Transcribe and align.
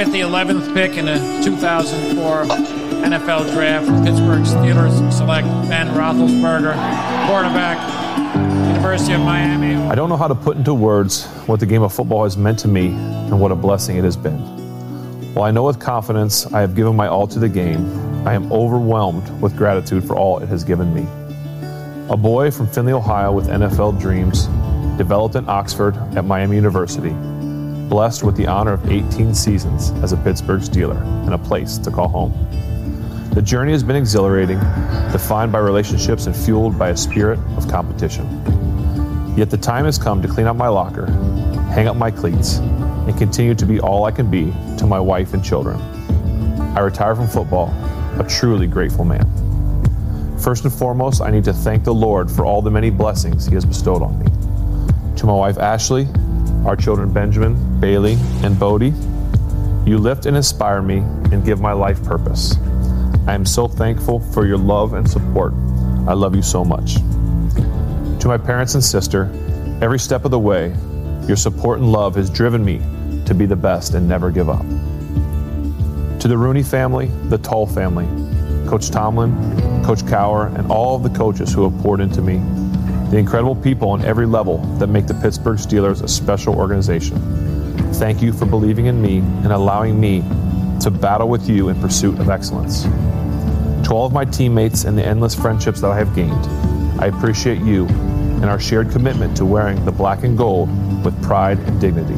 With 0.00 0.12
the 0.12 0.20
11th 0.20 0.72
pick 0.72 0.96
in 0.96 1.04
the 1.04 1.42
2004 1.44 2.44
NFL 3.04 3.52
Draft, 3.52 3.86
Pittsburgh 4.02 4.44
Steelers 4.44 5.12
select 5.12 5.46
Ben 5.68 5.88
Roethlisberger, 5.88 6.72
quarterback, 7.28 7.76
University 8.68 9.12
of 9.12 9.20
Miami. 9.20 9.74
I 9.74 9.94
don't 9.94 10.08
know 10.08 10.16
how 10.16 10.26
to 10.26 10.34
put 10.34 10.56
into 10.56 10.72
words 10.72 11.26
what 11.44 11.60
the 11.60 11.66
game 11.66 11.82
of 11.82 11.92
football 11.92 12.24
has 12.24 12.38
meant 12.38 12.58
to 12.60 12.68
me 12.68 12.86
and 12.86 13.38
what 13.38 13.52
a 13.52 13.54
blessing 13.54 13.98
it 13.98 14.04
has 14.04 14.16
been. 14.16 14.38
While 15.34 15.44
I 15.44 15.50
know 15.50 15.64
with 15.64 15.78
confidence 15.78 16.46
I 16.46 16.62
have 16.62 16.74
given 16.74 16.96
my 16.96 17.06
all 17.06 17.26
to 17.26 17.38
the 17.38 17.50
game, 17.50 18.26
I 18.26 18.32
am 18.32 18.50
overwhelmed 18.50 19.28
with 19.42 19.54
gratitude 19.54 20.02
for 20.04 20.16
all 20.16 20.38
it 20.38 20.48
has 20.48 20.64
given 20.64 20.94
me. 20.94 21.06
A 22.08 22.16
boy 22.16 22.50
from 22.50 22.68
Findlay, 22.68 22.94
Ohio 22.94 23.32
with 23.32 23.48
NFL 23.48 24.00
dreams, 24.00 24.46
developed 24.96 25.34
in 25.34 25.46
Oxford 25.46 25.94
at 26.16 26.24
Miami 26.24 26.56
University, 26.56 27.14
blessed 27.90 28.22
with 28.22 28.36
the 28.36 28.46
honor 28.46 28.74
of 28.74 28.88
18 28.88 29.34
seasons 29.34 29.90
as 30.02 30.12
a 30.12 30.16
Pittsburgh 30.16 30.60
Steeler 30.60 31.02
and 31.26 31.34
a 31.34 31.38
place 31.38 31.76
to 31.78 31.90
call 31.90 32.08
home. 32.08 32.32
The 33.34 33.42
journey 33.42 33.72
has 33.72 33.82
been 33.82 33.96
exhilarating, 33.96 34.60
defined 35.10 35.50
by 35.50 35.58
relationships 35.58 36.26
and 36.26 36.34
fueled 36.34 36.78
by 36.78 36.90
a 36.90 36.96
spirit 36.96 37.40
of 37.56 37.68
competition. 37.68 38.26
Yet 39.36 39.50
the 39.50 39.56
time 39.56 39.86
has 39.86 39.98
come 39.98 40.22
to 40.22 40.28
clean 40.28 40.46
up 40.46 40.56
my 40.56 40.68
locker, 40.68 41.06
hang 41.74 41.88
up 41.88 41.96
my 41.96 42.12
cleats, 42.12 42.58
and 42.58 43.18
continue 43.18 43.56
to 43.56 43.66
be 43.66 43.80
all 43.80 44.04
I 44.04 44.12
can 44.12 44.30
be 44.30 44.52
to 44.78 44.86
my 44.86 45.00
wife 45.00 45.34
and 45.34 45.44
children. 45.44 45.76
I 46.76 46.80
retire 46.80 47.16
from 47.16 47.26
football 47.26 47.74
a 48.20 48.26
truly 48.28 48.68
grateful 48.68 49.04
man. 49.04 49.26
First 50.38 50.64
and 50.64 50.72
foremost, 50.72 51.20
I 51.20 51.30
need 51.30 51.44
to 51.44 51.52
thank 51.52 51.82
the 51.82 51.94
Lord 51.94 52.30
for 52.30 52.46
all 52.46 52.62
the 52.62 52.70
many 52.70 52.90
blessings 52.90 53.46
He 53.46 53.54
has 53.54 53.64
bestowed 53.64 54.00
on 54.00 54.16
me. 54.18 54.26
To 55.16 55.26
my 55.26 55.34
wife 55.34 55.58
Ashley, 55.58 56.06
our 56.66 56.76
children 56.76 57.12
Benjamin, 57.12 57.80
Bailey, 57.80 58.16
and 58.42 58.58
Bodie, 58.58 58.94
you 59.88 59.98
lift 59.98 60.26
and 60.26 60.36
inspire 60.36 60.82
me 60.82 60.98
and 61.32 61.44
give 61.44 61.60
my 61.60 61.72
life 61.72 62.02
purpose. 62.04 62.56
I 63.26 63.34
am 63.34 63.46
so 63.46 63.66
thankful 63.66 64.20
for 64.20 64.46
your 64.46 64.58
love 64.58 64.94
and 64.94 65.08
support. 65.08 65.52
I 66.06 66.12
love 66.12 66.34
you 66.34 66.42
so 66.42 66.64
much. 66.64 66.94
To 68.20 68.28
my 68.28 68.36
parents 68.36 68.74
and 68.74 68.84
sister, 68.84 69.30
every 69.80 69.98
step 69.98 70.24
of 70.24 70.30
the 70.30 70.38
way, 70.38 70.74
your 71.26 71.36
support 71.36 71.78
and 71.78 71.90
love 71.90 72.16
has 72.16 72.28
driven 72.28 72.64
me 72.64 72.78
to 73.24 73.34
be 73.34 73.46
the 73.46 73.56
best 73.56 73.94
and 73.94 74.08
never 74.08 74.30
give 74.30 74.50
up. 74.50 74.66
To 76.20 76.28
the 76.28 76.36
Rooney 76.36 76.62
family, 76.62 77.06
the 77.28 77.38
Tull 77.38 77.66
family, 77.66 78.06
Coach 78.68 78.90
Tomlin, 78.90 79.82
Coach 79.84 80.06
Cower, 80.06 80.48
and 80.48 80.70
all 80.70 80.96
of 80.96 81.02
the 81.02 81.18
coaches 81.18 81.52
who 81.52 81.68
have 81.68 81.82
poured 81.82 82.00
into 82.00 82.20
me, 82.20 82.36
the 83.10 83.16
incredible 83.16 83.56
people 83.56 83.90
on 83.90 84.04
every 84.04 84.24
level 84.24 84.58
that 84.78 84.86
make 84.86 85.08
the 85.08 85.14
Pittsburgh 85.14 85.58
Steelers 85.58 86.00
a 86.02 86.08
special 86.08 86.54
organization. 86.54 87.18
Thank 87.94 88.22
you 88.22 88.32
for 88.32 88.46
believing 88.46 88.86
in 88.86 89.02
me 89.02 89.18
and 89.18 89.52
allowing 89.52 89.98
me 89.98 90.20
to 90.80 90.92
battle 90.92 91.28
with 91.28 91.48
you 91.48 91.70
in 91.70 91.80
pursuit 91.80 92.20
of 92.20 92.30
excellence. 92.30 92.84
To 92.84 93.90
all 93.94 94.06
of 94.06 94.12
my 94.12 94.24
teammates 94.24 94.84
and 94.84 94.96
the 94.96 95.04
endless 95.04 95.34
friendships 95.34 95.80
that 95.80 95.90
I 95.90 95.98
have 95.98 96.14
gained, 96.14 96.46
I 97.00 97.06
appreciate 97.06 97.60
you 97.62 97.86
and 97.88 98.44
our 98.44 98.60
shared 98.60 98.92
commitment 98.92 99.36
to 99.38 99.44
wearing 99.44 99.84
the 99.84 99.90
black 99.90 100.22
and 100.22 100.38
gold 100.38 100.68
with 101.04 101.20
pride 101.20 101.58
and 101.58 101.80
dignity. 101.80 102.14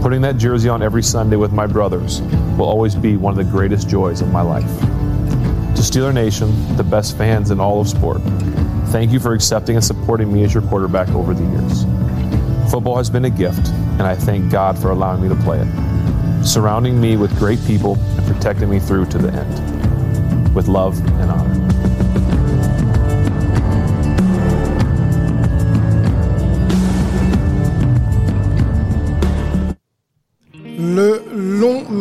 Putting 0.00 0.20
that 0.22 0.36
jersey 0.36 0.68
on 0.68 0.80
every 0.80 1.02
Sunday 1.02 1.36
with 1.36 1.52
my 1.52 1.66
brothers 1.66 2.22
will 2.56 2.66
always 2.66 2.94
be 2.94 3.16
one 3.16 3.36
of 3.36 3.44
the 3.44 3.50
greatest 3.50 3.88
joys 3.88 4.20
of 4.20 4.30
my 4.30 4.42
life. 4.42 4.78
To 5.74 5.82
Steeler 5.82 6.14
Nation, 6.14 6.76
the 6.76 6.84
best 6.84 7.18
fans 7.18 7.50
in 7.50 7.58
all 7.58 7.80
of 7.80 7.88
sport, 7.88 8.20
thank 8.88 9.12
you 9.12 9.20
for 9.20 9.34
accepting 9.34 9.76
and 9.76 9.84
supporting 9.84 10.32
me 10.32 10.44
as 10.44 10.54
your 10.54 10.62
quarterback 10.64 11.08
over 11.10 11.34
the 11.34 11.44
years. 11.44 11.84
Football 12.70 12.96
has 12.96 13.10
been 13.10 13.24
a 13.24 13.30
gift, 13.30 13.68
and 13.68 14.02
I 14.02 14.14
thank 14.14 14.50
God 14.50 14.78
for 14.78 14.90
allowing 14.90 15.22
me 15.22 15.28
to 15.28 15.36
play 15.42 15.60
it, 15.60 16.44
surrounding 16.44 17.00
me 17.00 17.16
with 17.16 17.36
great 17.38 17.62
people 17.66 17.96
and 17.96 18.26
protecting 18.26 18.70
me 18.70 18.80
through 18.80 19.06
to 19.06 19.18
the 19.18 19.32
end. 19.32 20.54
With 20.54 20.68
love 20.68 20.98
and 21.20 21.30
honor. 21.30 21.77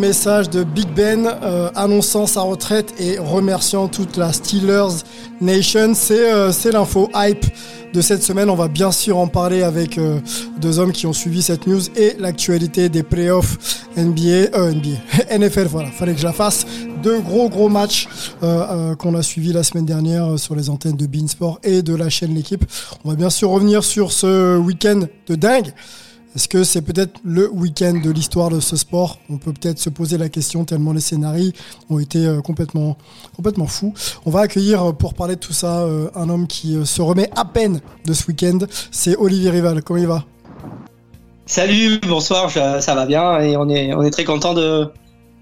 Message 0.08 0.50
de 0.50 0.64
Big 0.64 0.88
Ben 0.96 1.28
euh, 1.28 1.70
annonçant 1.76 2.28
sa 2.28 2.40
retraite 2.40 2.94
et 2.98 3.20
remerciant 3.20 3.90
toute 3.90 4.16
la 4.16 4.32
Steelers 4.32 5.04
Nation, 5.42 5.92
c'est 5.96 6.32
euh, 6.32 6.54
c'est 6.54 6.72
l'info 6.72 7.10
hype 7.14 7.46
de 7.94 8.00
cette 8.00 8.24
semaine. 8.24 8.50
On 8.50 8.56
va 8.56 8.70
bien 8.70 8.94
sûr 8.94 9.18
en 9.18 9.28
parler 9.28 9.64
avec 9.64 9.98
euh, 9.98 10.22
deux 10.62 10.80
hommes 10.80 10.94
qui 10.94 11.08
ont 11.08 11.14
suivi 11.14 11.42
cette 11.42 11.68
news 11.68 11.82
et 11.98 12.16
l'actualité 12.20 12.88
des 12.88 13.04
playoffs 13.04 13.58
NBA, 13.98 14.58
NFL. 15.38 15.68
Voilà, 15.72 15.92
fallait 15.92 16.14
que 16.14 16.20
je 16.20 16.26
la 16.26 16.32
fasse. 16.32 16.66
Deux 17.04 17.20
gros 17.20 17.50
gros 17.50 17.68
matchs 17.68 18.08
qu'on 18.40 19.14
a 19.14 19.22
suivis 19.22 19.52
la 19.52 19.64
semaine 19.64 19.86
dernière 19.86 20.40
sur 20.40 20.56
les 20.56 20.70
antennes 20.70 20.96
de 20.96 21.06
Beansport 21.06 21.60
et 21.64 21.82
de 21.82 21.94
la 21.94 22.10
chaîne 22.10 22.34
L'équipe. 22.34 22.64
On 23.04 23.10
va 23.10 23.16
bien 23.16 23.30
sûr 23.30 23.50
revenir 23.50 23.84
sur 23.84 24.14
ce 24.14 24.58
week-end 24.58 25.02
de 25.28 25.36
dingue. 25.36 25.74
Est-ce 26.36 26.48
que 26.48 26.64
c'est 26.64 26.82
peut-être 26.82 27.20
le 27.24 27.50
week-end 27.50 28.00
de 28.04 28.12
l'histoire 28.12 28.50
de 28.50 28.60
ce 28.60 28.76
sport? 28.76 29.18
On 29.30 29.38
peut 29.38 29.54
peut-être 29.54 29.80
se 29.80 29.90
poser 29.90 30.18
la 30.18 30.30
question 30.30 30.66
tellement 30.66 30.94
les 30.94 31.00
scénarios 31.00 31.52
ont 31.90 32.00
été 32.00 32.26
euh, 32.26 32.42
complètement, 32.42 32.98
complètement 33.36 33.66
fous. 33.66 33.94
On 34.26 34.30
va 34.30 34.42
accueillir 34.42 34.84
euh, 34.84 34.92
pour 34.92 35.14
parler 35.14 35.36
de 35.36 35.40
tout 35.40 35.54
ça 35.54 35.80
euh, 35.80 36.10
un 36.16 36.30
homme 36.30 36.46
qui 36.46 36.78
se 36.86 37.02
remet 37.02 37.30
à 37.36 37.46
peine 37.46 37.82
de 38.06 38.14
ce 38.14 38.28
week-end. 38.28 38.60
C'est 38.92 39.16
Olivier 39.16 39.50
Rival. 39.50 39.82
Comment 39.82 40.00
il 40.00 40.08
va? 40.08 40.26
Salut, 41.46 42.00
bonsoir, 42.06 42.52
ça 42.52 42.94
va 42.94 43.06
bien 43.06 43.40
et 43.40 43.56
on 43.56 43.70
est, 43.70 44.12
très 44.12 44.26
content 44.26 44.54
de, 44.54 44.92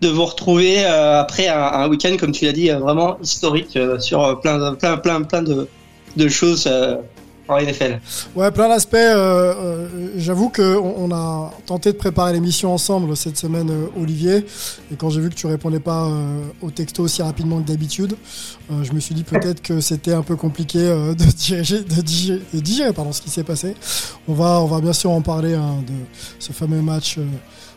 vous 0.03 0.25
retrouver 0.25 0.85
après 0.85 1.47
un, 1.47 1.89
week-end, 1.89 2.15
comme 2.19 2.31
tu 2.31 2.45
l'as 2.45 2.51
dit, 2.51 2.69
vraiment 2.69 3.17
historique 3.23 3.77
sur 3.97 4.39
plein, 4.39 4.59
de- 4.59 4.75
plein, 4.75 4.97
plein, 4.97 5.23
plein 5.23 5.41
de, 5.41 6.27
choses 6.27 6.69
en 7.47 7.59
NFL. 7.59 7.99
Ouais, 8.35 8.49
plein 8.51 8.67
d'aspects. 8.69 8.95
euh, 8.95 9.53
euh, 9.55 9.87
J'avoue 10.17 10.49
qu'on 10.49 10.93
on 10.97 11.11
a 11.11 11.51
tenté 11.65 11.91
de 11.91 11.97
préparer 11.97 12.33
l'émission 12.33 12.73
ensemble 12.73 13.15
cette 13.15 13.37
semaine, 13.37 13.69
euh, 13.69 14.01
Olivier. 14.01 14.45
Et 14.91 14.95
quand 14.97 15.09
j'ai 15.09 15.21
vu 15.21 15.29
que 15.29 15.35
tu 15.35 15.45
répondais 15.47 15.79
pas 15.79 16.05
euh, 16.05 16.41
au 16.61 16.71
texto 16.71 17.03
aussi 17.03 17.21
rapidement 17.21 17.61
que 17.61 17.67
d'habitude, 17.67 18.15
je 18.83 18.91
me 18.93 18.99
suis 18.99 19.13
dit 19.13 19.23
peut-être 19.23 19.61
que 19.61 19.79
c'était 19.79 20.13
un 20.13 20.23
peu 20.23 20.35
compliqué 20.35 20.79
de 20.79 21.13
diriger, 21.13 21.81
de 21.81 22.59
digérer, 22.59 22.93
pardon, 22.93 23.11
ce 23.11 23.21
qui 23.21 23.29
s'est 23.29 23.43
passé. 23.43 23.75
On 24.27 24.33
va, 24.33 24.59
on 24.61 24.65
va 24.65 24.81
bien 24.81 24.93
sûr 24.93 25.11
en 25.11 25.21
parler 25.21 25.53
hein, 25.53 25.83
de 25.87 25.93
ce 26.39 26.51
fameux 26.51 26.81
match 26.81 27.17
euh, 27.19 27.25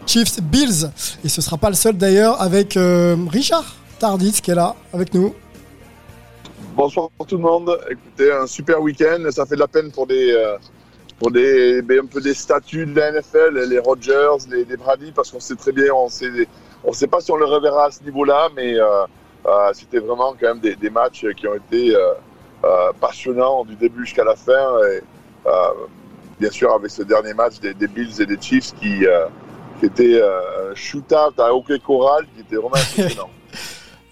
Chiefs 0.07 0.41
Bills. 0.43 0.91
Et 1.25 1.29
ce 1.29 1.43
sera 1.43 1.59
pas 1.59 1.69
le 1.69 1.77
seul 1.77 1.97
d'ailleurs 1.97 2.41
avec 2.41 2.79
Richard 3.31 3.77
Tarditz 3.99 4.41
qui 4.41 4.51
est 4.51 4.55
là 4.55 4.75
avec 4.95 5.13
nous. 5.13 5.35
Bonsoir 6.79 7.09
tout 7.27 7.37
le 7.37 7.43
monde. 7.43 7.77
Écoutez, 7.91 8.31
un 8.31 8.47
super 8.47 8.81
week-end. 8.81 9.19
Ça 9.33 9.45
fait 9.47 9.57
de 9.57 9.61
la 9.61 9.67
peine 9.67 9.91
pour 9.91 10.07
des, 10.07 10.31
euh, 10.31 10.57
pour 11.19 11.33
des, 11.33 11.81
un 11.81 12.07
peu 12.07 12.21
des 12.21 12.35
statuts 12.35 12.87
de 12.87 12.95
la 12.95 13.11
NFL, 13.11 13.65
les 13.69 13.81
Rodgers, 13.81 14.47
les, 14.49 14.65
les 14.65 14.77
Brady, 14.77 15.11
parce 15.11 15.33
qu'on 15.33 15.41
sait 15.41 15.57
très 15.57 15.73
bien, 15.73 15.93
on 15.93 16.09
sait, 16.09 16.31
on 16.85 16.93
sait 16.93 17.09
pas 17.09 17.21
si 17.21 17.33
on 17.33 17.37
le 17.37 17.47
reverra 17.47 17.87
à 17.87 17.91
ce 17.91 18.05
niveau-là, 18.05 18.51
mais 18.55 18.79
euh, 18.79 19.05
euh, 19.47 19.71
c'était 19.73 19.99
vraiment 19.99 20.37
quand 20.41 20.47
même 20.47 20.61
des, 20.61 20.77
des 20.77 20.89
matchs 20.89 21.27
qui 21.37 21.49
ont 21.49 21.57
été 21.57 21.97
passionnants 23.01 23.65
du 23.65 23.75
début 23.75 24.05
jusqu'à 24.05 24.23
la 24.23 24.37
fin. 24.37 24.79
Et, 24.93 25.03
bien 26.39 26.51
sûr, 26.53 26.73
avec 26.73 26.93
ce 26.93 27.03
dernier 27.03 27.35
match 27.35 27.59
des, 27.59 27.75
des 27.75 27.89
Bills 27.89 28.23
et 28.23 28.27
des 28.27 28.41
Chiefs 28.41 28.73
qui, 28.77 29.05
qui 29.81 29.87
était 29.87 30.23
un 30.23 30.77
shootout 30.77 31.35
à 31.39 31.53
hockey 31.53 31.81
choral 31.81 32.25
qui 32.37 32.43
était 32.43 32.55
vraiment 32.55 32.77
impressionnant. 32.77 33.31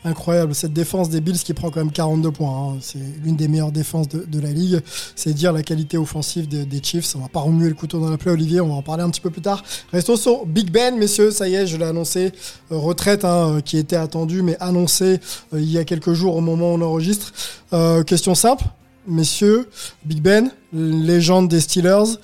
Incroyable. 0.07 0.55
Cette 0.55 0.73
défense 0.73 1.11
des 1.11 1.21
Bills 1.21 1.39
qui 1.39 1.53
prend 1.53 1.71
quand 1.71 1.81
même 1.81 1.93
42 1.93 2.31
points. 2.31 2.75
Hein. 2.75 2.79
C'est 2.81 2.99
l'une 3.23 3.37
des 3.37 3.49
meilleures 3.49 3.73
défenses 3.73 4.09
de, 4.09 4.41
la 4.41 4.51
ligue. 4.51 4.81
C'est 5.15 5.33
dire 5.33 5.53
la 5.53 5.63
qualité 5.63 5.99
offensive 5.99 6.49
des 6.49 6.83
Chiefs. 6.83 7.15
On 7.17 7.21
va 7.21 7.29
pas 7.29 7.41
remuer 7.41 7.69
le 7.69 7.75
couteau 7.75 7.99
dans 8.01 8.11
la 8.11 8.17
plaie, 8.17 8.31
Olivier. 8.31 8.61
On 8.61 8.69
va 8.69 8.75
en 8.75 8.83
parler 8.83 9.03
un 9.03 9.11
petit 9.11 9.21
peu 9.21 9.31
plus 9.31 9.43
tard. 9.43 9.63
Restons 9.93 10.17
sur 10.17 10.47
Big 10.47 10.71
Ben, 10.71 10.97
messieurs. 10.97 11.31
Ça 11.31 11.49
y 11.49 11.55
est, 11.55 11.67
je 11.67 11.77
l'ai 11.77 11.85
annoncé. 11.85 12.33
Euh, 12.71 12.77
retraite 12.77 13.25
hein, 13.25 13.61
qui 13.65 13.77
était 13.79 13.97
attendue, 13.97 14.43
mais 14.43 14.57
annoncée 14.61 15.21
euh, 15.53 15.61
il 15.61 15.71
y 15.71 15.79
a 15.79 15.85
quelques 15.85 16.13
jours 16.13 16.37
au 16.37 16.41
moment 16.41 16.73
où 16.73 16.77
on 16.77 16.83
enregistre. 16.83 17.33
Euh, 17.73 18.03
question 18.05 18.35
simple, 18.35 18.65
messieurs. 19.07 19.69
Big 20.05 20.23
Ben, 20.23 20.51
légende 20.73 21.49
des 21.49 21.61
Steelers. 21.61 22.17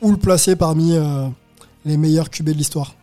où 0.00 0.10
le 0.10 0.16
placer 0.16 0.56
parmi 0.56 0.96
les 1.84 1.96
meilleurs 1.96 2.30
QB 2.30 2.50
de 2.50 2.52
l'histoire? 2.52 2.97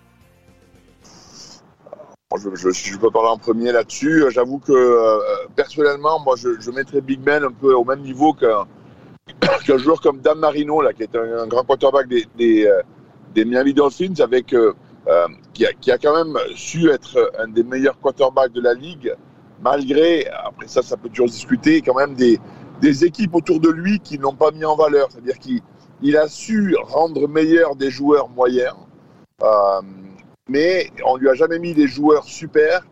Je, 2.33 2.97
peux 2.97 3.11
parler 3.11 3.29
en 3.29 3.37
premier 3.37 3.71
là-dessus. 3.71 4.25
J'avoue 4.29 4.59
que 4.59 4.71
euh, 4.71 5.19
personnellement, 5.55 6.19
moi, 6.19 6.35
je, 6.35 6.71
mettrais 6.71 7.01
Big 7.01 7.19
Ben 7.19 7.43
un 7.43 7.51
peu 7.51 7.73
au 7.73 7.83
même 7.83 8.01
niveau 8.01 8.33
qu'un 8.33 8.65
joueur 9.77 10.01
comme 10.01 10.19
Dan 10.19 10.39
Marino, 10.39 10.81
là, 10.81 10.93
qui 10.93 11.03
est 11.03 11.15
un, 11.15 11.47
grand 11.47 11.63
quarterback 11.63 12.07
des, 12.07 12.25
des, 12.35 12.65
euh, 12.65 13.45
Miami 13.45 13.73
Dolphins, 13.73 14.15
avec, 14.19 14.53
euh, 14.53 14.73
qui, 15.53 15.65
a, 15.65 15.73
qui, 15.73 15.91
a, 15.91 15.97
quand 15.97 16.15
même 16.15 16.37
su 16.55 16.89
être 16.89 17.31
un 17.37 17.47
des 17.47 17.63
meilleurs 17.63 17.99
quarterbacks 17.99 18.53
de 18.53 18.61
la 18.61 18.73
ligue, 18.73 19.13
malgré, 19.61 20.27
après 20.27 20.67
ça, 20.67 20.81
ça 20.81 20.97
peut 20.97 21.09
toujours 21.09 21.27
discuter, 21.27 21.81
quand 21.81 21.95
même 21.95 22.15
des, 22.15 22.39
des 22.81 23.05
équipes 23.05 23.35
autour 23.35 23.59
de 23.59 23.69
lui 23.69 23.99
qui 23.99 24.17
n'ont 24.17 24.35
pas 24.35 24.51
mis 24.51 24.65
en 24.65 24.75
valeur. 24.75 25.09
C'est-à-dire 25.11 25.37
qu'il 25.37 26.17
a 26.17 26.27
su 26.27 26.75
rendre 26.75 27.27
meilleur 27.27 27.75
des 27.75 27.91
joueurs 27.91 28.29
moyens 28.29 28.73
mais 30.49 30.91
on 31.05 31.17
lui 31.17 31.29
a 31.29 31.33
jamais 31.33 31.59
mis 31.59 31.73
des 31.73 31.87
joueurs 31.87 32.25
super 32.25 32.85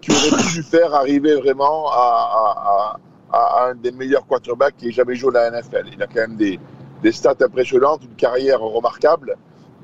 qui 0.00 0.12
auraient 0.12 0.42
pu 0.42 0.62
faire 0.62 0.94
arriver 0.94 1.34
vraiment 1.34 1.88
à, 1.90 2.96
un 3.32 3.74
des 3.74 3.92
meilleurs 3.92 4.26
quarterbacks 4.26 4.76
qui 4.76 4.88
ait 4.88 4.92
jamais 4.92 5.14
joué 5.14 5.36
à 5.36 5.50
la 5.50 5.60
NFL. 5.60 5.86
Il 5.92 6.02
a 6.02 6.06
quand 6.06 6.20
même 6.20 6.36
des, 6.36 6.58
des 7.02 7.12
stats 7.12 7.36
impressionnantes, 7.40 8.02
une 8.04 8.16
carrière 8.16 8.60
remarquable, 8.60 9.36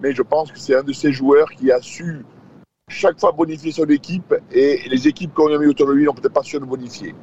mais 0.02 0.12
je 0.12 0.22
pense 0.22 0.50
que 0.50 0.58
c'est 0.58 0.74
un 0.74 0.82
de 0.82 0.92
ces 0.92 1.12
joueurs 1.12 1.50
qui 1.50 1.70
a 1.70 1.80
su 1.80 2.24
chaque 2.88 3.18
fois 3.20 3.32
bonifier 3.32 3.72
son 3.72 3.86
équipe 3.86 4.34
et 4.52 4.80
les 4.88 5.08
équipes 5.08 5.34
qu'on 5.34 5.52
a 5.52 5.58
mis 5.58 5.66
autour 5.66 5.88
de 5.88 5.92
lui 5.92 6.04
n'ont 6.04 6.14
peut-être 6.14 6.32
pas 6.32 6.42
su 6.42 6.58
le 6.58 6.66
bonifier. 6.66 7.14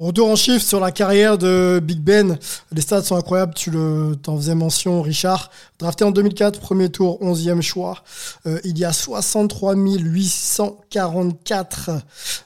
Retour 0.00 0.30
en 0.30 0.36
chiffres 0.36 0.64
sur 0.64 0.80
la 0.80 0.90
carrière 0.92 1.36
de 1.36 1.78
Big 1.84 2.00
Ben. 2.00 2.38
Les 2.72 2.80
stats 2.80 3.02
sont 3.02 3.16
incroyables, 3.16 3.52
tu 3.52 3.70
le, 3.70 4.16
t'en 4.16 4.38
faisais 4.38 4.54
mention, 4.54 5.02
Richard. 5.02 5.50
Drafté 5.78 6.04
en 6.04 6.10
2004, 6.10 6.58
premier 6.58 6.88
tour, 6.88 7.22
11e 7.22 7.60
choix. 7.60 8.02
Euh, 8.46 8.58
il 8.64 8.78
y 8.78 8.86
a 8.86 8.94
63 8.94 9.76
844 9.76 11.90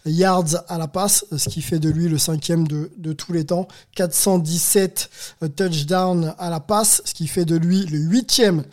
yards 0.04 0.64
à 0.66 0.78
la 0.78 0.88
passe, 0.88 1.26
ce 1.36 1.48
qui 1.48 1.62
fait 1.62 1.78
de 1.78 1.90
lui 1.90 2.08
le 2.08 2.18
cinquième 2.18 2.66
de, 2.66 2.90
de 2.96 3.12
tous 3.12 3.32
les 3.32 3.44
temps. 3.44 3.68
417 3.94 5.08
euh, 5.44 5.48
touchdowns 5.48 6.34
à 6.40 6.50
la 6.50 6.58
passe, 6.58 7.02
ce 7.04 7.14
qui 7.14 7.28
fait 7.28 7.44
de 7.44 7.54
lui 7.54 7.86
le 7.86 7.98
huitième 7.98 8.64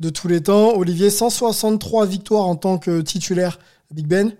de 0.00 0.08
tous 0.08 0.28
les 0.28 0.42
temps. 0.42 0.78
Olivier, 0.78 1.10
163 1.10 2.06
victoires 2.06 2.46
en 2.46 2.56
tant 2.56 2.78
que 2.78 3.02
titulaire. 3.02 3.58
Big 3.90 4.06
Ben, 4.06 4.32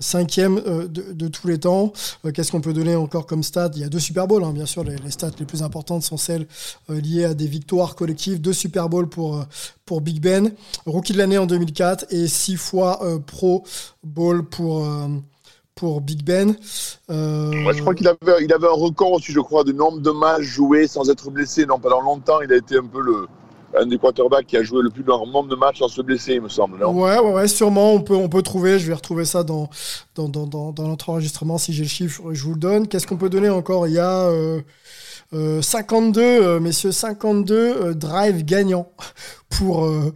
cinquième 0.00 0.60
euh, 0.66 0.88
de, 0.88 1.28
tous 1.28 1.46
les 1.46 1.58
temps. 1.58 1.92
Euh, 2.24 2.32
qu'est-ce 2.32 2.50
qu'on 2.50 2.60
peut 2.60 2.72
donner 2.72 2.96
encore 2.96 3.26
comme 3.26 3.42
stats? 3.42 3.70
Il 3.74 3.82
y 3.82 3.84
a 3.84 3.88
deux 3.88 4.00
Super 4.00 4.26
Bowls, 4.26 4.42
hein, 4.42 4.52
bien 4.52 4.66
sûr. 4.66 4.82
Les, 4.82 4.96
stats 5.10 5.30
les 5.38 5.46
plus 5.46 5.62
importantes 5.62 6.02
sont 6.02 6.16
celles 6.16 6.46
euh, 6.90 7.00
liées 7.00 7.24
à 7.24 7.34
des 7.34 7.46
victoires 7.46 7.94
collectives. 7.94 8.40
Deux 8.40 8.52
Super 8.52 8.88
Bowls 8.88 9.08
pour, 9.08 9.44
pour 9.84 10.00
Big 10.00 10.20
Ben. 10.20 10.52
Rookie 10.86 11.12
de 11.12 11.18
l'année 11.18 11.38
en 11.38 11.46
2004 11.46 12.06
et 12.10 12.26
six 12.26 12.56
fois 12.56 13.00
Pro 13.26 13.64
Bowl 14.02 14.44
pour 14.44 14.86
pour 15.74 16.00
Big 16.00 16.24
Ben. 16.24 16.56
je 17.08 17.80
crois 17.80 17.94
qu'il 17.94 18.08
avait, 18.08 18.44
il 18.44 18.52
avait 18.52 18.66
un 18.66 18.72
record 18.72 19.12
aussi, 19.12 19.32
je 19.32 19.40
crois, 19.40 19.64
de 19.64 19.72
nombre 19.72 20.00
de 20.00 20.10
matchs 20.10 20.42
joués 20.42 20.86
sans 20.86 21.08
être 21.10 21.30
blessé. 21.30 21.66
Non, 21.66 21.78
pendant 21.78 22.00
longtemps, 22.00 22.40
il 22.40 22.52
a 22.52 22.56
été 22.56 22.76
un 22.76 22.86
peu 22.86 23.00
le, 23.00 23.26
un 23.78 23.86
des 23.86 23.98
quarterbacks 23.98 24.46
qui 24.46 24.56
a 24.56 24.62
joué 24.62 24.82
le 24.82 24.90
plus 24.90 25.02
grand 25.02 25.26
nombre 25.26 25.48
de 25.48 25.56
matchs 25.56 25.78
sans 25.78 25.88
se 25.88 26.02
blesser, 26.02 26.34
il 26.34 26.42
me 26.42 26.48
semble. 26.48 26.78
Non? 26.78 26.92
Ouais, 26.92 27.18
ouais, 27.18 27.32
ouais, 27.32 27.48
sûrement. 27.48 27.92
On 27.92 28.00
peut, 28.00 28.16
on 28.16 28.28
peut 28.28 28.42
trouver. 28.42 28.78
Je 28.78 28.86
vais 28.88 28.94
retrouver 28.94 29.24
ça 29.24 29.44
dans, 29.44 29.68
notre 30.16 31.10
enregistrement. 31.10 31.58
Si 31.58 31.72
j'ai 31.72 31.84
le 31.84 31.88
chiffre, 31.88 32.22
je 32.32 32.42
vous 32.44 32.54
le 32.54 32.60
donne. 32.60 32.88
Qu'est-ce 32.88 33.06
qu'on 33.06 33.16
peut 33.16 33.30
donner 33.30 33.50
encore? 33.50 33.86
Il 33.86 33.94
y 33.94 33.98
a 33.98 34.26
euh, 34.28 34.60
euh, 35.32 35.62
52, 35.62 36.20
euh, 36.20 36.60
messieurs, 36.60 36.90
52 36.90 37.54
euh, 37.54 37.94
drives 37.94 38.44
gagnants 38.44 38.90
pour, 39.48 39.84
euh, 39.84 40.12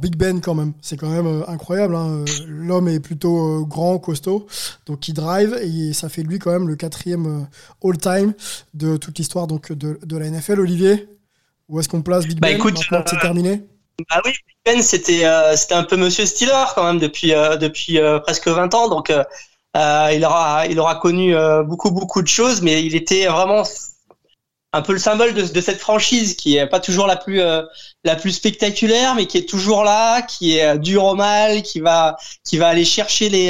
Big 0.00 0.16
Ben 0.16 0.40
quand 0.40 0.54
même. 0.54 0.72
C'est 0.82 0.96
quand 0.96 1.10
même 1.10 1.44
incroyable. 1.48 1.96
Hein. 1.96 2.24
L'homme 2.46 2.86
est 2.88 3.00
plutôt 3.00 3.66
grand, 3.66 3.98
costaud, 3.98 4.46
donc 4.86 5.08
il 5.08 5.14
drive 5.14 5.58
et 5.62 5.92
ça 5.92 6.08
fait 6.08 6.22
lui 6.22 6.38
quand 6.38 6.52
même 6.52 6.68
le 6.68 6.76
quatrième 6.76 7.48
all-time 7.82 8.32
de 8.74 8.96
toute 8.96 9.18
l'histoire 9.18 9.48
donc 9.48 9.72
de 9.72 10.16
la 10.16 10.30
NFL. 10.30 10.60
Olivier? 10.60 11.08
Où 11.70 11.78
est-ce 11.80 11.88
qu'on 11.88 12.02
place 12.02 12.26
Big 12.26 12.38
bah, 12.38 12.48
Ben 12.48 12.56
écoute, 12.56 12.78
c'est 12.78 12.94
euh, 12.94 13.20
terminé? 13.20 13.62
Bah 14.10 14.20
oui, 14.24 14.32
Big 14.46 14.56
Ben 14.66 14.82
c'était 14.82 15.24
euh, 15.24 15.56
c'était 15.56 15.74
un 15.74 15.84
peu 15.84 15.96
Monsieur 15.96 16.26
Steeler 16.26 16.64
quand 16.74 16.84
même 16.84 16.98
depuis 16.98 17.32
euh, 17.32 17.56
depuis 17.56 17.98
presque 18.22 18.48
20 18.48 18.74
ans, 18.74 18.88
donc 18.88 19.10
il 19.74 20.24
aura 20.24 20.66
il 20.66 20.78
aura 20.78 20.96
connu 20.96 21.34
beaucoup 21.64 21.90
beaucoup 21.90 22.22
de 22.22 22.28
choses, 22.28 22.60
mais 22.60 22.84
il 22.84 22.94
était 22.96 23.26
vraiment 23.26 23.62
un 24.72 24.82
peu 24.82 24.92
le 24.92 25.00
symbole 25.00 25.34
de, 25.34 25.42
de, 25.42 25.60
cette 25.60 25.80
franchise 25.80 26.36
qui 26.36 26.56
est 26.56 26.66
pas 26.68 26.78
toujours 26.78 27.08
la 27.08 27.16
plus 27.16 27.40
la 28.04 28.16
plus 28.16 28.30
spectaculaire 28.30 29.16
mais 29.16 29.26
qui 29.26 29.36
est 29.38 29.48
toujours 29.48 29.82
là 29.82 30.22
qui 30.22 30.58
est 30.58 30.78
dur 30.78 31.04
au 31.04 31.16
mal 31.16 31.62
qui 31.62 31.80
va 31.80 32.16
qui 32.44 32.56
va 32.56 32.68
aller 32.68 32.84
chercher 32.84 33.28
les 33.30 33.48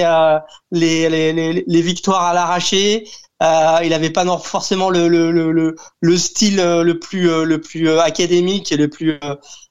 les, 0.71 1.11
les, 1.11 1.33
les, 1.35 1.65
les 1.67 1.83
victoires 1.83 2.25
à 2.25 2.33
l'arraché 2.33 3.07
euh, 3.43 3.79
il 3.83 3.91
n'avait 3.91 4.11
pas 4.11 4.25
forcément 4.39 4.91
le, 4.91 5.09
le, 5.09 5.31
le, 5.31 5.75
le 6.01 6.19
style 6.19 6.61
euh, 6.61 6.83
le 6.83 6.99
plus 6.99 7.31
euh, 7.31 7.45
le 7.45 7.61
plus 7.61 7.89
académique 7.99 8.71
et 8.71 8.77
le 8.77 8.89
plus 8.89 9.19